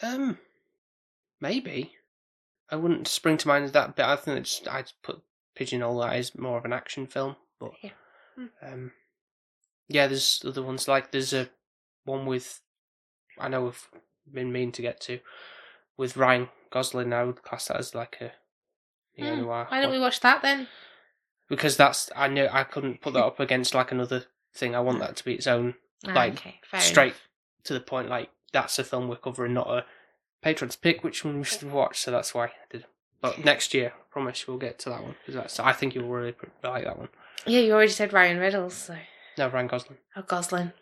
um, 0.03 0.39
maybe 1.41 1.93
I 2.71 2.77
wouldn't 2.77 3.09
spring 3.09 3.37
to 3.39 3.49
mind 3.49 3.69
that 3.69 3.97
but 3.97 4.07
I 4.07 4.17
think 4.17 4.39
it's 4.41 4.63
I'd 4.69 4.93
put 5.03 5.23
Pigeonhole 5.55 6.01
that 6.01 6.15
as 6.15 6.37
more 6.37 6.59
of 6.59 6.65
an 6.65 6.73
action 6.73 7.07
film, 7.07 7.37
but 7.61 7.73
Yeah. 7.83 7.91
Hmm. 8.37 8.47
um, 8.63 8.93
yeah, 9.89 10.07
there's 10.07 10.43
other 10.47 10.63
ones 10.63 10.89
like 10.89 11.11
there's 11.13 11.33
a 11.35 11.51
one 12.05 12.25
with 12.27 12.61
I 13.39 13.49
know 13.49 13.65
we've 13.65 13.89
been 14.33 14.53
meaning 14.53 14.73
to 14.73 14.83
get 14.83 15.01
to 15.03 15.21
with 16.03 16.17
Ryan 16.17 16.49
Gosling. 16.71 17.13
I 17.13 17.23
would 17.25 17.43
class 17.43 17.69
that 17.69 17.77
as 17.79 17.95
like 17.95 18.19
a 18.21 18.33
neo 19.17 19.35
Hmm, 19.37 19.43
noir. 19.43 19.67
Why 19.69 19.81
don't 19.81 19.93
we 19.93 20.01
watch 20.01 20.21
that 20.21 20.43
then? 20.43 20.67
Because 21.49 21.77
that's 21.77 22.11
I 22.17 22.29
know 22.29 22.49
I 22.51 22.65
couldn't 22.65 23.01
put 23.01 23.13
that 23.15 23.25
up 23.25 23.39
against 23.41 23.75
like 23.75 23.93
another 23.93 24.25
thing. 24.55 24.75
I 24.75 24.81
want 24.81 24.99
that 24.99 25.17
to 25.17 25.25
be 25.25 25.35
its 25.35 25.47
own 25.47 25.75
Ah, 26.07 26.13
Like, 26.15 26.33
okay, 26.35 26.61
straight 26.81 27.07
enough. 27.15 27.29
to 27.65 27.75
the 27.75 27.81
point. 27.81 28.09
Like 28.09 28.31
that's 28.53 28.79
a 28.79 28.85
film 28.85 29.09
we're 29.09 29.17
covering, 29.17 29.55
not 29.55 29.69
a 29.71 29.85
patrons 30.43 30.75
pick 30.77 31.05
which 31.05 31.25
one 31.25 31.39
we 31.39 31.45
should 31.45 31.71
watch. 31.71 32.01
So 32.01 32.11
that's 32.11 32.35
why 32.35 32.47
I 32.47 32.53
did. 32.71 32.87
But 33.21 33.45
next 33.45 33.73
year, 33.73 33.93
I 33.97 34.03
promise 34.11 34.49
we'll 34.49 34.59
get 34.59 34.81
to 34.81 34.89
that 34.91 35.03
one 35.03 35.15
because 35.21 35.35
that's 35.37 35.61
I 35.61 35.73
think 35.73 35.95
you'll 35.95 36.09
really 36.09 36.35
like 36.65 36.85
that 36.85 36.99
one. 36.99 37.09
Yeah, 37.47 37.61
you 37.61 37.73
already 37.73 37.93
said 37.93 38.13
Ryan 38.13 38.39
Reynolds, 38.39 38.75
so 38.75 38.97
No, 39.39 39.49
Ryan 39.49 39.69
Gosling. 39.69 39.99
oh 40.17 40.23
Gosling. 40.23 40.73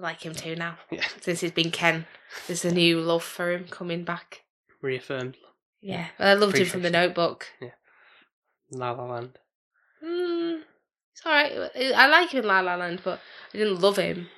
I 0.00 0.02
like 0.02 0.22
him 0.24 0.34
too 0.34 0.56
now. 0.56 0.78
Yeah, 0.90 1.04
Since 1.20 1.40
he's 1.40 1.52
been 1.52 1.70
Ken. 1.70 2.06
There's 2.46 2.64
a 2.64 2.72
new 2.72 3.00
love 3.00 3.22
for 3.22 3.52
him 3.52 3.66
coming 3.68 4.02
back. 4.04 4.42
reaffirmed. 4.80 5.36
Yeah. 5.82 6.06
I 6.18 6.34
loved 6.34 6.56
him 6.56 6.66
from 6.66 6.82
the 6.82 6.90
notebook. 6.90 7.46
La 8.72 8.92
La 8.92 9.04
Land. 9.04 9.38
Mm, 10.04 10.62
it's 11.12 11.26
alright. 11.26 11.52
I 11.94 12.06
like 12.08 12.30
him 12.30 12.40
in 12.40 12.46
La 12.48 12.60
La 12.60 12.76
Land, 12.76 13.00
but 13.04 13.20
I 13.52 13.58
didn't 13.58 13.80
love 13.80 13.96
him. 13.98 14.28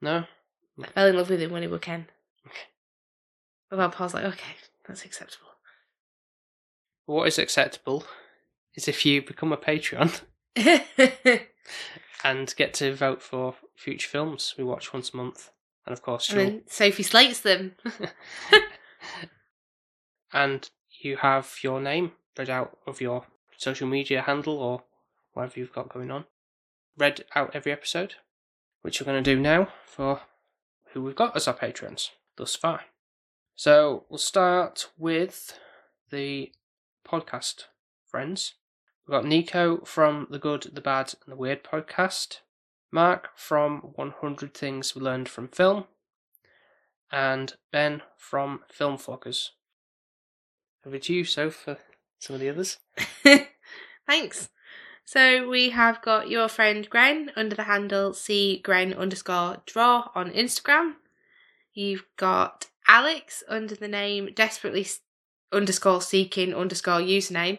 No, 0.00 0.24
I 0.82 0.86
fell 0.88 1.06
in 1.08 1.16
love 1.16 1.30
with 1.30 1.40
him 1.40 1.50
when 1.50 1.62
he 1.62 1.68
was 1.68 1.80
Ken. 1.80 2.06
Okay. 2.46 2.56
Well, 3.72 3.90
Paul's 3.90 4.14
like, 4.14 4.24
okay, 4.24 4.54
that's 4.86 5.04
acceptable. 5.04 5.48
what 7.06 7.26
is 7.26 7.38
acceptable 7.38 8.04
is 8.76 8.86
if 8.86 9.04
you 9.06 9.22
become 9.22 9.52
a 9.52 9.56
Patreon 9.56 10.20
and 12.24 12.52
get 12.56 12.74
to 12.74 12.94
vote 12.94 13.22
for 13.22 13.54
future 13.76 14.08
films 14.08 14.54
we 14.58 14.64
watch 14.64 14.92
once 14.92 15.12
a 15.12 15.16
month, 15.16 15.50
and 15.86 15.92
of 15.92 16.02
course 16.02 16.30
and 16.30 16.38
then 16.38 16.62
Sophie 16.66 17.04
slates 17.04 17.40
them. 17.40 17.76
and 20.32 20.70
you 21.00 21.18
have 21.18 21.56
your 21.62 21.80
name 21.80 22.12
read 22.36 22.50
out 22.50 22.78
of 22.86 23.00
your 23.00 23.26
social 23.56 23.86
media 23.86 24.22
handle 24.22 24.58
or 24.58 24.82
whatever 25.32 25.60
you've 25.60 25.72
got 25.72 25.92
going 25.92 26.10
on, 26.10 26.24
read 26.96 27.24
out 27.34 27.54
every 27.54 27.72
episode, 27.72 28.14
which 28.82 29.00
we're 29.00 29.06
going 29.06 29.22
to 29.22 29.34
do 29.34 29.40
now 29.40 29.68
for 29.84 30.22
who 30.92 31.02
we've 31.02 31.14
got 31.16 31.36
as 31.36 31.46
our 31.46 31.54
patrons 31.54 32.10
thus 32.36 32.54
far. 32.54 32.82
So 33.54 34.04
we'll 34.08 34.18
start 34.18 34.88
with 34.98 35.58
the 36.10 36.52
podcast 37.06 37.64
friends. 38.06 38.54
We've 39.06 39.12
got 39.12 39.26
Nico 39.26 39.84
from 39.84 40.28
the 40.30 40.38
Good, 40.38 40.70
the 40.72 40.80
Bad, 40.80 41.12
and 41.24 41.32
the 41.32 41.36
Weird 41.36 41.62
podcast, 41.62 42.38
Mark 42.90 43.28
from 43.36 43.80
100 43.96 44.54
Things 44.54 44.94
We 44.94 45.02
Learned 45.02 45.28
from 45.28 45.48
Film, 45.48 45.84
and 47.12 47.54
Ben 47.70 48.00
from 48.16 48.60
Film 48.72 48.96
Floggers. 48.96 49.50
Over 50.86 50.98
to 50.98 51.12
you, 51.12 51.24
so 51.24 51.50
for 51.50 51.76
some 52.18 52.32
of 52.32 52.40
the 52.40 52.48
others. 52.48 52.78
Thanks. 54.06 54.48
So 55.04 55.50
we 55.50 55.68
have 55.68 56.00
got 56.00 56.30
your 56.30 56.48
friend 56.48 56.88
Gren 56.88 57.30
under 57.36 57.54
the 57.54 57.64
handle 57.64 58.14
C 58.14 58.62
underscore 58.66 59.58
draw 59.66 60.08
on 60.14 60.30
Instagram. 60.30 60.94
You've 61.74 62.06
got 62.16 62.68
Alex 62.88 63.42
under 63.50 63.74
the 63.74 63.88
name 63.88 64.30
desperately 64.34 64.86
underscore 65.52 66.00
seeking 66.00 66.54
underscore 66.54 67.00
username 67.00 67.58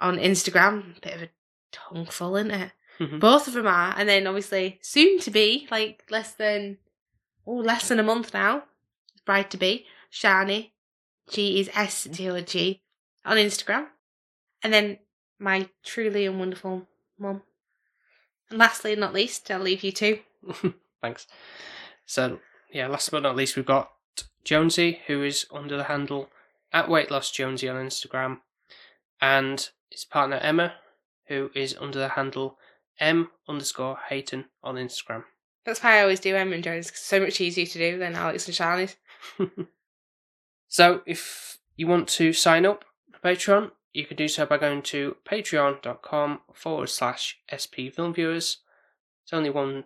on 0.00 0.18
Instagram. 0.18 1.00
Bit 1.00 1.14
of 1.14 1.22
a 1.22 1.28
tongue 1.72 2.06
full, 2.06 2.36
isn't 2.36 2.50
it? 2.50 2.72
Mhm. 2.98 3.20
Both 3.20 3.46
of 3.48 3.54
them 3.54 3.66
are, 3.66 3.94
and 3.96 4.08
then 4.08 4.26
obviously 4.26 4.78
soon 4.82 5.18
to 5.20 5.30
be, 5.30 5.68
like 5.70 6.04
less 6.10 6.32
than 6.32 6.78
oh 7.46 7.56
less 7.56 7.88
than 7.88 7.98
a 7.98 8.02
month 8.02 8.32
now. 8.32 8.64
Bride 9.24 9.50
to 9.50 9.56
be 9.56 9.86
Shani. 10.10 10.70
She 11.30 11.60
is 11.60 11.70
S 11.74 12.08
T 12.10 12.28
O 12.30 12.40
G 12.40 12.82
on 13.24 13.36
Instagram, 13.36 13.88
and 14.62 14.72
then 14.72 14.98
my 15.38 15.68
truly 15.84 16.24
and 16.24 16.38
wonderful 16.38 16.86
mum. 17.18 17.42
And 18.48 18.58
lastly, 18.58 18.92
and 18.92 19.00
not 19.00 19.12
least, 19.12 19.50
I'll 19.50 19.58
leave 19.60 19.82
you 19.82 19.92
two. 19.92 20.20
Thanks. 21.02 21.26
So, 22.06 22.38
yeah, 22.72 22.86
last 22.86 23.10
but 23.10 23.22
not 23.24 23.34
least, 23.36 23.56
we've 23.56 23.66
got 23.66 23.90
Jonesy, 24.44 25.00
who 25.08 25.22
is 25.24 25.44
under 25.52 25.76
the 25.76 25.84
handle 25.84 26.30
at 26.72 26.88
Weight 26.88 27.10
Loss 27.10 27.32
Jonesy 27.32 27.68
on 27.68 27.84
Instagram, 27.84 28.38
and 29.20 29.68
his 29.90 30.04
partner 30.04 30.36
Emma, 30.36 30.74
who 31.28 31.50
is 31.54 31.76
under 31.80 31.98
the 31.98 32.08
handle 32.10 32.58
M 32.98 33.30
underscore 33.48 33.98
Hayton 34.08 34.46
on 34.62 34.76
Instagram. 34.76 35.24
That's 35.64 35.82
why 35.82 35.98
I 35.98 36.02
always 36.02 36.20
do 36.20 36.34
Emma 36.36 36.52
and 36.54 36.64
Jones. 36.64 36.90
'cause 36.90 36.98
it's 36.98 37.06
so 37.06 37.20
much 37.20 37.40
easier 37.40 37.66
to 37.66 37.78
do 37.78 37.98
than 37.98 38.14
Alex 38.14 38.46
and 38.46 38.56
Shani's. 38.56 38.96
So, 40.68 41.02
if 41.06 41.58
you 41.76 41.86
want 41.86 42.08
to 42.08 42.32
sign 42.32 42.66
up 42.66 42.84
for 43.12 43.20
Patreon, 43.20 43.70
you 43.92 44.04
can 44.04 44.16
do 44.16 44.28
so 44.28 44.44
by 44.46 44.58
going 44.58 44.82
to 44.82 45.16
patreon.com 45.24 46.40
forward 46.52 46.88
slash 46.88 47.38
SP 47.48 47.88
Film 47.94 48.12
Viewers. 48.12 48.58
It's 49.24 49.32
only 49.32 49.48
£1 49.50 49.84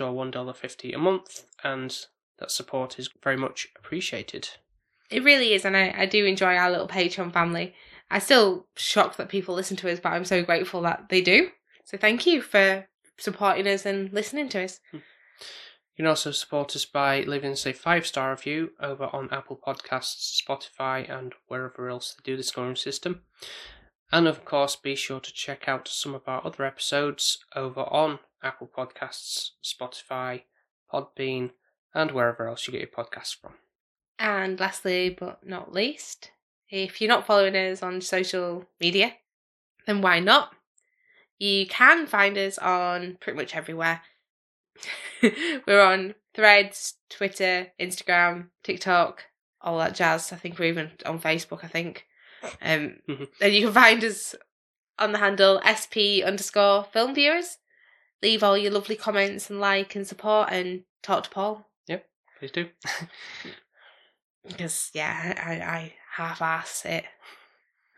or 0.00 0.12
$1.50 0.12 0.94
a 0.94 0.98
month, 0.98 1.44
and 1.62 1.96
that 2.38 2.50
support 2.50 2.98
is 2.98 3.10
very 3.22 3.36
much 3.36 3.68
appreciated. 3.76 4.48
It 5.10 5.24
really 5.24 5.52
is, 5.52 5.64
and 5.64 5.76
I, 5.76 5.92
I 5.96 6.06
do 6.06 6.24
enjoy 6.24 6.54
our 6.56 6.70
little 6.70 6.88
Patreon 6.88 7.32
family. 7.32 7.74
I'm 8.10 8.20
still 8.20 8.66
shocked 8.76 9.18
that 9.18 9.28
people 9.28 9.54
listen 9.54 9.76
to 9.78 9.90
us, 9.90 10.00
but 10.00 10.10
I'm 10.12 10.24
so 10.24 10.42
grateful 10.42 10.82
that 10.82 11.08
they 11.08 11.20
do. 11.20 11.50
So 11.84 11.96
thank 11.96 12.26
you 12.26 12.42
for 12.42 12.86
supporting 13.18 13.66
us 13.66 13.86
and 13.86 14.12
listening 14.12 14.48
to 14.50 14.64
us. 14.64 14.80
Hmm. 14.90 14.98
You 14.98 16.04
can 16.04 16.06
also 16.06 16.30
support 16.30 16.74
us 16.74 16.86
by 16.86 17.20
leaving 17.22 17.52
us 17.52 17.66
a 17.66 17.72
five 17.72 18.06
star 18.06 18.30
review 18.30 18.70
over 18.80 19.10
on 19.12 19.28
Apple 19.30 19.60
Podcasts, 19.64 20.40
Spotify, 20.40 21.08
and 21.10 21.34
wherever 21.46 21.90
else 21.90 22.14
they 22.14 22.22
do 22.24 22.36
the 22.36 22.42
scoring 22.42 22.76
system. 22.76 23.22
And 24.12 24.26
of 24.26 24.44
course, 24.44 24.76
be 24.76 24.96
sure 24.96 25.20
to 25.20 25.32
check 25.32 25.68
out 25.68 25.86
some 25.86 26.14
of 26.14 26.22
our 26.26 26.44
other 26.44 26.64
episodes 26.64 27.38
over 27.54 27.82
on 27.82 28.18
Apple 28.42 28.68
Podcasts, 28.74 29.50
Spotify, 29.62 30.42
Podbean, 30.92 31.50
and 31.94 32.10
wherever 32.12 32.48
else 32.48 32.66
you 32.66 32.72
get 32.72 32.80
your 32.80 32.88
podcasts 32.88 33.36
from. 33.38 33.54
And 34.18 34.58
lastly, 34.58 35.10
but 35.10 35.46
not 35.46 35.72
least, 35.72 36.30
if 36.70 37.00
you're 37.00 37.08
not 37.08 37.26
following 37.26 37.56
us 37.56 37.82
on 37.82 38.00
social 38.00 38.66
media, 38.80 39.14
then 39.86 40.00
why 40.02 40.20
not? 40.20 40.52
You 41.38 41.66
can 41.66 42.06
find 42.06 42.36
us 42.38 42.58
on 42.58 43.16
pretty 43.20 43.36
much 43.38 43.54
everywhere. 43.56 44.02
we're 45.66 45.80
on 45.82 46.14
Threads, 46.34 46.94
Twitter, 47.08 47.68
Instagram, 47.80 48.48
TikTok, 48.62 49.24
all 49.60 49.78
that 49.78 49.94
jazz. 49.94 50.32
I 50.32 50.36
think 50.36 50.58
we're 50.58 50.66
even 50.66 50.92
on 51.04 51.18
Facebook, 51.20 51.64
I 51.64 51.68
think. 51.68 52.06
Um, 52.62 53.00
Mhm. 53.08 53.28
and 53.40 53.52
you 53.54 53.64
can 53.66 53.74
find 53.74 54.02
us 54.04 54.34
on 54.98 55.12
the 55.12 55.18
handle 55.18 55.60
SP 55.64 56.22
underscore 56.22 56.84
film 56.84 57.14
viewers. 57.14 57.58
Leave 58.22 58.42
all 58.42 58.56
your 58.56 58.70
lovely 58.72 58.96
comments 58.96 59.50
and 59.50 59.60
like 59.60 59.94
and 59.96 60.06
support 60.06 60.50
and 60.52 60.84
talk 61.02 61.24
to 61.24 61.30
Paul. 61.30 61.70
Yep, 61.88 62.06
please 62.38 62.50
do. 62.52 62.68
because 64.46 64.90
yeah, 64.94 65.34
I, 65.44 65.52
I 65.54 65.94
half-ass 66.20 66.84
it. 66.84 67.04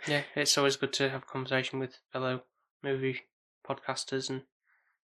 Yeah, 0.06 0.22
it's 0.34 0.56
always 0.58 0.76
good 0.76 0.92
to 0.94 1.10
have 1.10 1.22
a 1.22 1.26
conversation 1.26 1.78
with 1.78 1.98
fellow 2.12 2.42
movie 2.82 3.22
podcasters 3.68 4.30
and 4.30 4.42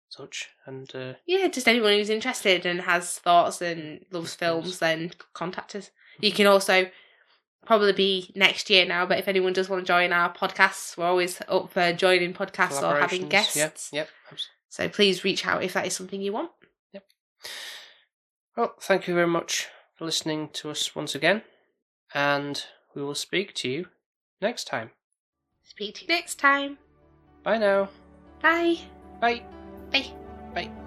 such. 0.09 0.49
And 0.65 0.93
uh, 0.95 1.13
Yeah, 1.25 1.47
just 1.47 1.67
anyone 1.67 1.93
who's 1.93 2.09
interested 2.09 2.65
and 2.65 2.81
has 2.81 3.19
thoughts 3.19 3.61
and 3.61 4.05
loves 4.11 4.35
films, 4.35 4.79
then 4.79 5.11
contact 5.33 5.75
us. 5.75 5.89
You 6.19 6.31
can 6.31 6.47
also 6.47 6.89
probably 7.65 7.93
be 7.93 8.31
next 8.35 8.69
year 8.69 8.85
now, 8.85 9.05
but 9.05 9.19
if 9.19 9.27
anyone 9.27 9.53
does 9.53 9.69
want 9.69 9.81
to 9.81 9.87
join 9.87 10.11
our 10.11 10.33
podcasts, 10.33 10.97
we're 10.97 11.05
always 11.05 11.41
up 11.47 11.71
for 11.71 11.93
joining 11.93 12.33
podcasts 12.33 12.83
or 12.83 12.99
having 12.99 13.29
guests. 13.29 13.55
Yep, 13.55 13.77
yep. 13.91 14.09
So 14.69 14.89
please 14.89 15.23
reach 15.23 15.45
out 15.45 15.63
if 15.63 15.73
that 15.73 15.87
is 15.87 15.95
something 15.95 16.21
you 16.21 16.33
want. 16.33 16.51
Yep. 16.93 17.03
Well, 18.57 18.75
thank 18.81 19.07
you 19.07 19.15
very 19.15 19.27
much 19.27 19.67
for 19.95 20.05
listening 20.05 20.49
to 20.53 20.69
us 20.69 20.95
once 20.95 21.15
again, 21.15 21.41
and 22.13 22.63
we 22.95 23.01
will 23.03 23.15
speak 23.15 23.53
to 23.55 23.69
you 23.69 23.87
next 24.41 24.65
time. 24.65 24.91
Speak 25.63 25.95
to 25.95 26.01
you 26.03 26.07
next 26.07 26.35
time. 26.39 26.77
Bye 27.43 27.57
now. 27.57 27.89
Bye. 28.41 28.77
Bye. 29.19 29.43
Bye. 29.91 30.11
Bye. 30.53 30.82